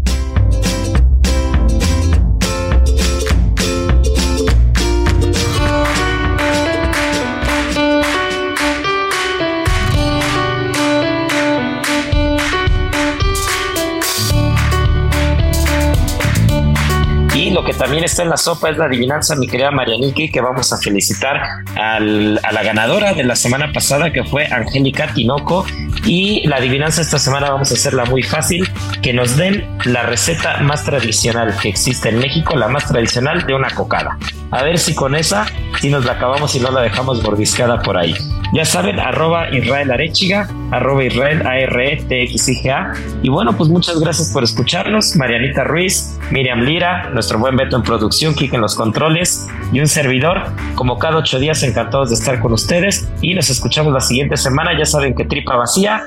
Que 17.64 17.74
también 17.74 18.04
está 18.04 18.24
en 18.24 18.30
la 18.30 18.38
sopa 18.38 18.70
es 18.70 18.78
la 18.78 18.86
adivinanza, 18.86 19.36
mi 19.36 19.48
querida 19.48 19.72
Marianiki, 19.72 20.32
que 20.32 20.42
vamos 20.42 20.72
a 20.74 20.78
felicitar 20.78 21.42
a 21.76 22.00
la 22.00 22.64
ganadora 22.64 23.14
de 23.14 23.24
la 23.24 23.36
semana 23.36 23.72
pasada, 23.72 24.12
que 24.12 24.24
fue 24.24 24.46
Angélica 24.48 25.14
Tinoco. 25.14 25.66
Y 26.06 26.48
la 26.48 26.58
adivinanza 26.58 27.02
esta 27.02 27.20
semana 27.20 27.52
vamos 27.52 27.72
a 27.72 27.76
hacerla 27.76 28.06
muy 28.06 28.24
fácil, 28.24 28.68
que 29.02 29.14
nos 29.14 29.38
den 29.38 29.68
la 29.86 30.04
receta 30.04 30.58
más 30.62 30.84
tradicional 30.84 31.56
que 31.62 31.70
existe 31.70 32.10
en 32.10 32.20
México, 32.20 32.56
la 32.56 32.68
más 32.68 32.88
tradicional 32.88 33.46
de 33.46 33.54
una 33.54 33.70
cocada. 33.70 34.18
A 34.52 34.64
ver 34.64 34.78
si 34.78 34.96
con 34.96 35.16
esa, 35.16 35.46
si 35.80 35.90
nos 35.90 36.06
la 36.06 36.14
acabamos 36.14 36.56
y 36.56 36.60
no 36.60 36.72
la 36.72 36.82
dejamos 36.82 37.22
mordiscada 37.24 37.82
por 37.82 37.98
ahí. 37.98 38.16
Ya 38.54 38.66
saben, 38.66 39.00
arroba 39.00 39.50
Israel 39.56 39.92
Arechiga, 39.92 40.50
arroba 40.72 41.04
Israel 41.04 41.46
a 41.46 41.58
r 41.60 41.94
e 41.94 41.98
t 41.98 42.24
x 42.24 42.50
i 42.50 42.56
g 42.56 42.70
-A. 42.72 42.94
Y 43.22 43.30
bueno, 43.30 43.56
pues 43.56 43.70
muchas 43.70 44.00
gracias 44.00 44.32
por 44.32 44.44
escucharnos. 44.44 45.16
Marianita 45.16 45.64
Ruiz, 45.64 46.18
Miriam 46.32 46.62
Lira, 46.62 47.10
nuestro 47.12 47.38
buen 47.40 47.56
Beto 47.56 47.76
en 47.76 47.84
producción, 47.84 48.34
Kike 48.34 48.56
en 48.56 48.62
los 48.62 48.76
controles 48.76 49.48
y 49.72 49.80
un 49.80 49.88
servidor. 49.88 50.44
Como 50.76 50.98
cada 50.98 51.18
ocho 51.18 51.40
días, 51.40 51.62
encantados 51.64 52.10
de 52.10 52.16
estar 52.16 52.40
con 52.40 52.54
ustedes. 52.54 53.10
Y 53.22 53.34
nos 53.34 53.50
escuchamos 53.50 53.94
la 53.94 54.02
siguiente 54.02 54.38
semana. 54.38 54.78
Ya 54.78 54.86
saben 54.86 55.14
que 55.14 55.26
tripa 55.26 55.56
vacía. 55.56 56.04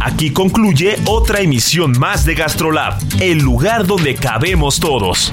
Aquí 0.00 0.32
concluye 0.32 0.96
otra 1.06 1.40
emisión 1.40 1.92
más 1.98 2.24
de 2.24 2.34
Gastrolab, 2.34 2.94
el 3.20 3.38
lugar 3.38 3.86
donde 3.86 4.14
cabemos 4.16 4.80
todos. 4.80 5.32